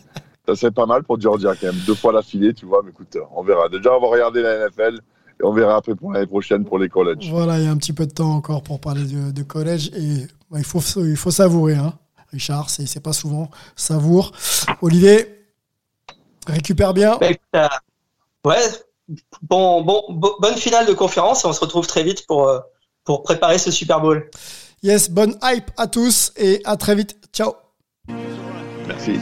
ça 0.47 0.55
serait 0.55 0.71
pas 0.71 0.85
mal 0.85 1.03
pour 1.03 1.19
Georgia 1.19 1.53
quand 1.55 1.67
même. 1.67 1.81
Deux 1.85 1.95
fois 1.95 2.13
l'affilée, 2.13 2.53
tu 2.53 2.65
vois. 2.65 2.81
Mais 2.83 2.91
écoute, 2.91 3.17
on 3.35 3.43
verra. 3.43 3.69
Déjà, 3.69 3.95
on 3.95 3.99
va 3.99 4.07
regarder 4.07 4.41
la 4.41 4.67
NFL 4.67 4.99
et 5.39 5.43
on 5.43 5.51
verra 5.51 5.75
après 5.77 5.95
pour 5.95 6.13
l'année 6.13 6.25
prochaine 6.25 6.63
pour 6.63 6.79
les 6.79 6.89
collèges. 6.89 7.29
Voilà, 7.29 7.59
il 7.59 7.65
y 7.65 7.67
a 7.67 7.71
un 7.71 7.77
petit 7.77 7.93
peu 7.93 8.05
de 8.05 8.13
temps 8.13 8.31
encore 8.31 8.63
pour 8.63 8.79
parler 8.79 9.03
de, 9.03 9.31
de 9.31 9.43
collège 9.43 9.91
et 9.95 10.27
bah, 10.49 10.59
il, 10.59 10.63
faut, 10.63 10.81
il 11.03 11.17
faut 11.17 11.31
savourer. 11.31 11.75
Hein. 11.75 11.93
Richard, 12.31 12.69
c'est 12.69 13.03
pas 13.03 13.13
souvent. 13.13 13.49
Savoure. 13.75 14.31
Olivier, 14.81 15.27
récupère 16.47 16.93
bien. 16.93 17.17
Euh, 17.55 17.67
ouais, 18.45 18.67
bon, 19.41 19.81
bon, 19.81 20.03
bonne 20.09 20.55
finale 20.55 20.85
de 20.85 20.93
conférence 20.93 21.43
et 21.43 21.47
on 21.47 21.53
se 21.53 21.61
retrouve 21.61 21.87
très 21.87 22.03
vite 22.03 22.25
pour, 22.27 22.47
euh, 22.47 22.59
pour 23.03 23.23
préparer 23.23 23.57
ce 23.57 23.71
Super 23.71 24.01
Bowl. 24.01 24.29
Yes, 24.83 25.09
bonne 25.09 25.37
hype 25.43 25.71
à 25.77 25.87
tous 25.87 26.31
et 26.37 26.61
à 26.65 26.77
très 26.77 26.95
vite. 26.95 27.17
Ciao. 27.33 27.53
Merci. 28.87 29.19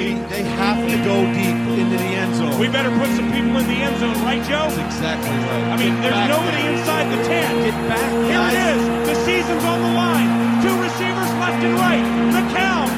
16, 0.00 0.24
15. 0.24 0.28
They 0.32 0.42
have 0.56 0.80
to 0.80 0.96
go 1.04 1.16
deep 1.36 1.60
into 1.76 1.96
the 1.96 2.10
end 2.16 2.34
zone. 2.36 2.56
We 2.58 2.68
better 2.68 2.90
put 2.96 3.08
some 3.12 3.28
people 3.32 3.56
in 3.60 3.66
the 3.68 3.80
end 3.84 3.96
zone, 4.00 4.16
right, 4.24 4.40
Joe? 4.48 4.72
That's 4.72 4.80
exactly 4.80 5.28
right. 5.28 5.66
I 5.68 5.76
mean, 5.76 5.94
there's 6.00 6.24
nobody 6.28 6.62
inside 6.72 7.06
the 7.12 7.20
10. 7.24 7.68
Get 7.68 7.76
back, 7.88 8.08
Here 8.24 8.40
guys. 8.40 8.56
it 8.56 8.64
is. 8.72 8.82
The 9.08 9.16
season's 9.28 9.64
on 9.64 9.78
the 9.84 9.92
line. 9.92 10.28
Two 10.64 10.76
receivers 10.80 11.30
left 11.36 11.60
and 11.60 11.76
right. 11.76 12.04
McCown 12.32 12.88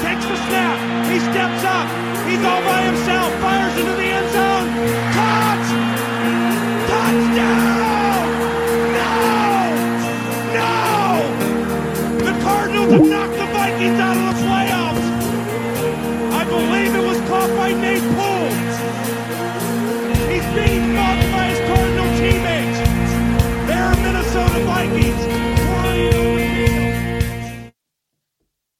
takes 0.00 0.24
the 0.24 0.38
snap. 0.48 0.76
He 1.12 1.20
steps 1.20 1.62
up. 1.64 1.88
He's 2.24 2.40
all 2.40 2.62
by 2.64 2.80
himself. 2.88 3.28
Fires 3.44 3.76
into 3.76 3.94
the 4.00 4.08
end 4.08 4.15